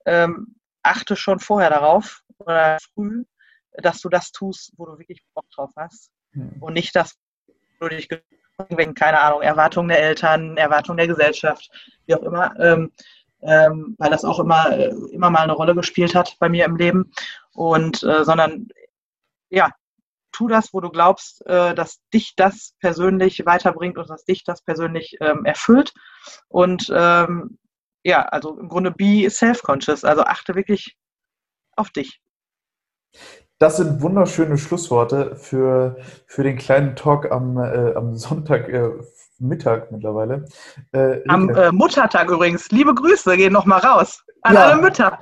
ähm 0.06 0.56
achte 0.84 1.16
schon 1.16 1.40
vorher 1.40 1.70
darauf 1.70 2.22
oder 2.38 2.78
früh, 2.94 3.24
dass 3.72 4.02
du 4.02 4.10
das 4.10 4.32
tust, 4.32 4.74
wo 4.78 4.86
du 4.86 5.00
wirklich 5.00 5.24
Bock 5.34 5.50
drauf 5.52 5.72
hast. 5.76 6.12
Mhm. 6.34 6.58
Und 6.60 6.74
nicht, 6.74 6.96
dass 6.96 7.16
du 7.80 7.88
dich 7.88 8.10
wegen, 8.70 8.94
keine 8.94 9.22
Ahnung, 9.22 9.42
Erwartungen 9.42 9.90
der 9.90 10.00
Eltern, 10.00 10.58
Erwartungen 10.58 10.98
der 10.98 11.08
Gesellschaft, 11.08 11.70
wie 12.06 12.16
auch 12.16 12.22
immer, 12.22 12.54
ähm, 12.60 12.92
ähm, 13.42 13.96
weil 13.98 14.12
das 14.12 14.24
auch 14.24 14.40
immer, 14.40 14.72
äh, 14.72 14.94
immer 15.12 15.30
mal 15.30 15.44
eine 15.44 15.54
Rolle 15.54 15.76
gespielt 15.76 16.16
hat 16.16 16.36
bei 16.40 16.50
mir 16.50 16.66
im 16.66 16.76
Leben. 16.76 17.12
Und 17.54 18.04
äh, 18.04 18.24
sondern 18.24 18.68
ja, 19.50 19.72
tu 20.34 20.48
das, 20.48 20.74
wo 20.74 20.82
du 20.82 20.90
glaubst, 20.90 21.46
äh, 21.46 21.74
dass 21.74 22.02
dich 22.14 22.34
das 22.36 22.74
persönlich 22.80 23.46
weiterbringt 23.46 23.98
und 23.98 24.10
dass 24.10 24.26
dich 24.26 24.44
das 24.44 24.62
persönlich 24.62 25.18
ähm, 25.22 25.46
erfüllt. 25.46 25.94
Und 26.50 26.92
ähm, 26.94 27.58
ja, 28.04 28.24
also 28.24 28.58
im 28.60 28.68
Grunde 28.68 28.92
be 28.92 29.30
self-conscious, 29.30 30.04
also 30.04 30.24
achte 30.24 30.56
wirklich 30.56 30.98
auf 31.76 31.90
dich. 31.90 32.22
Das 33.60 33.78
sind 33.78 34.02
wunderschöne 34.02 34.58
Schlussworte 34.58 35.38
für, 35.38 35.98
für 36.28 36.44
den 36.44 36.58
kleinen 36.58 36.96
Talk 36.98 37.32
am, 37.32 37.58
äh, 37.58 37.94
am 37.94 38.16
Sonntag. 38.16 38.68
Äh, 38.68 38.90
Mittag 39.40 39.92
mittlerweile. 39.92 40.46
Äh, 40.94 41.20
Am 41.28 41.50
äh, 41.50 41.72
Muttertag 41.72 42.30
übrigens. 42.30 42.72
Liebe 42.72 42.94
Grüße 42.94 43.36
gehen 43.36 43.54
nochmal 43.54 43.80
raus 43.80 44.24
an 44.42 44.56
ja. 44.56 44.62
alle 44.66 44.82
Mütter. 44.82 45.20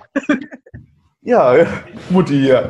ja, 1.21 1.65
Mutti, 2.09 2.47
ja. 2.47 2.69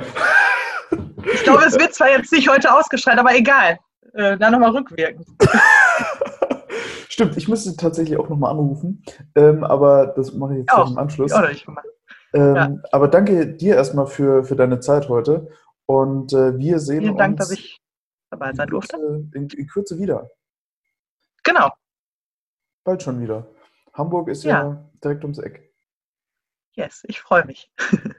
Ich 1.34 1.44
glaube, 1.44 1.64
es 1.66 1.78
wird 1.80 1.94
zwar 1.94 2.10
jetzt 2.10 2.32
nicht 2.32 2.50
heute 2.50 2.74
ausgestrahlt, 2.74 3.20
aber 3.20 3.36
egal. 3.36 3.80
Äh, 4.14 4.38
dann 4.38 4.52
nochmal 4.52 4.72
rückwirkend. 4.72 5.26
Stimmt, 7.10 7.38
ich 7.38 7.48
müsste 7.48 7.76
tatsächlich 7.76 8.18
auch 8.18 8.30
nochmal 8.30 8.52
anrufen, 8.52 9.04
ähm, 9.36 9.64
aber 9.64 10.08
das 10.08 10.34
mache 10.34 10.54
ich 10.54 10.60
jetzt 10.60 10.74
auch, 10.74 10.89
im 10.89 10.98
Anschluss. 10.98 11.32
Auch 11.34 11.48
nicht 11.48 11.68
ähm, 12.34 12.56
ja. 12.56 12.78
Aber 12.92 13.08
danke 13.08 13.48
dir 13.48 13.76
erstmal 13.76 14.08
für, 14.08 14.44
für 14.44 14.56
deine 14.56 14.80
Zeit 14.80 15.10
heute 15.10 15.50
und 15.86 16.34
äh, 16.34 16.58
wir 16.58 16.80
sehen 16.80 17.02
Vielen 17.02 17.18
Dank, 17.18 17.38
dass 17.38 17.52
ich 17.52 17.82
dabei 18.30 18.54
sein 18.54 18.70
durfte. 18.70 18.96
In, 19.34 19.50
in, 19.50 19.68
Kürze 19.68 20.00
wieder. 20.00 20.30
Genau. 21.44 21.70
Bald 22.84 23.04
schon 23.04 23.22
wieder. 23.22 23.48
Hamburg 23.94 24.30
ist 24.30 24.44
ja, 24.44 24.64
ja 24.64 24.89
direkt 25.04 25.24
ums 25.24 25.39
Eck. 25.39 25.74
Yes, 26.74 27.04
ich 27.08 27.20
freue 27.20 27.46
mich. 27.46 27.70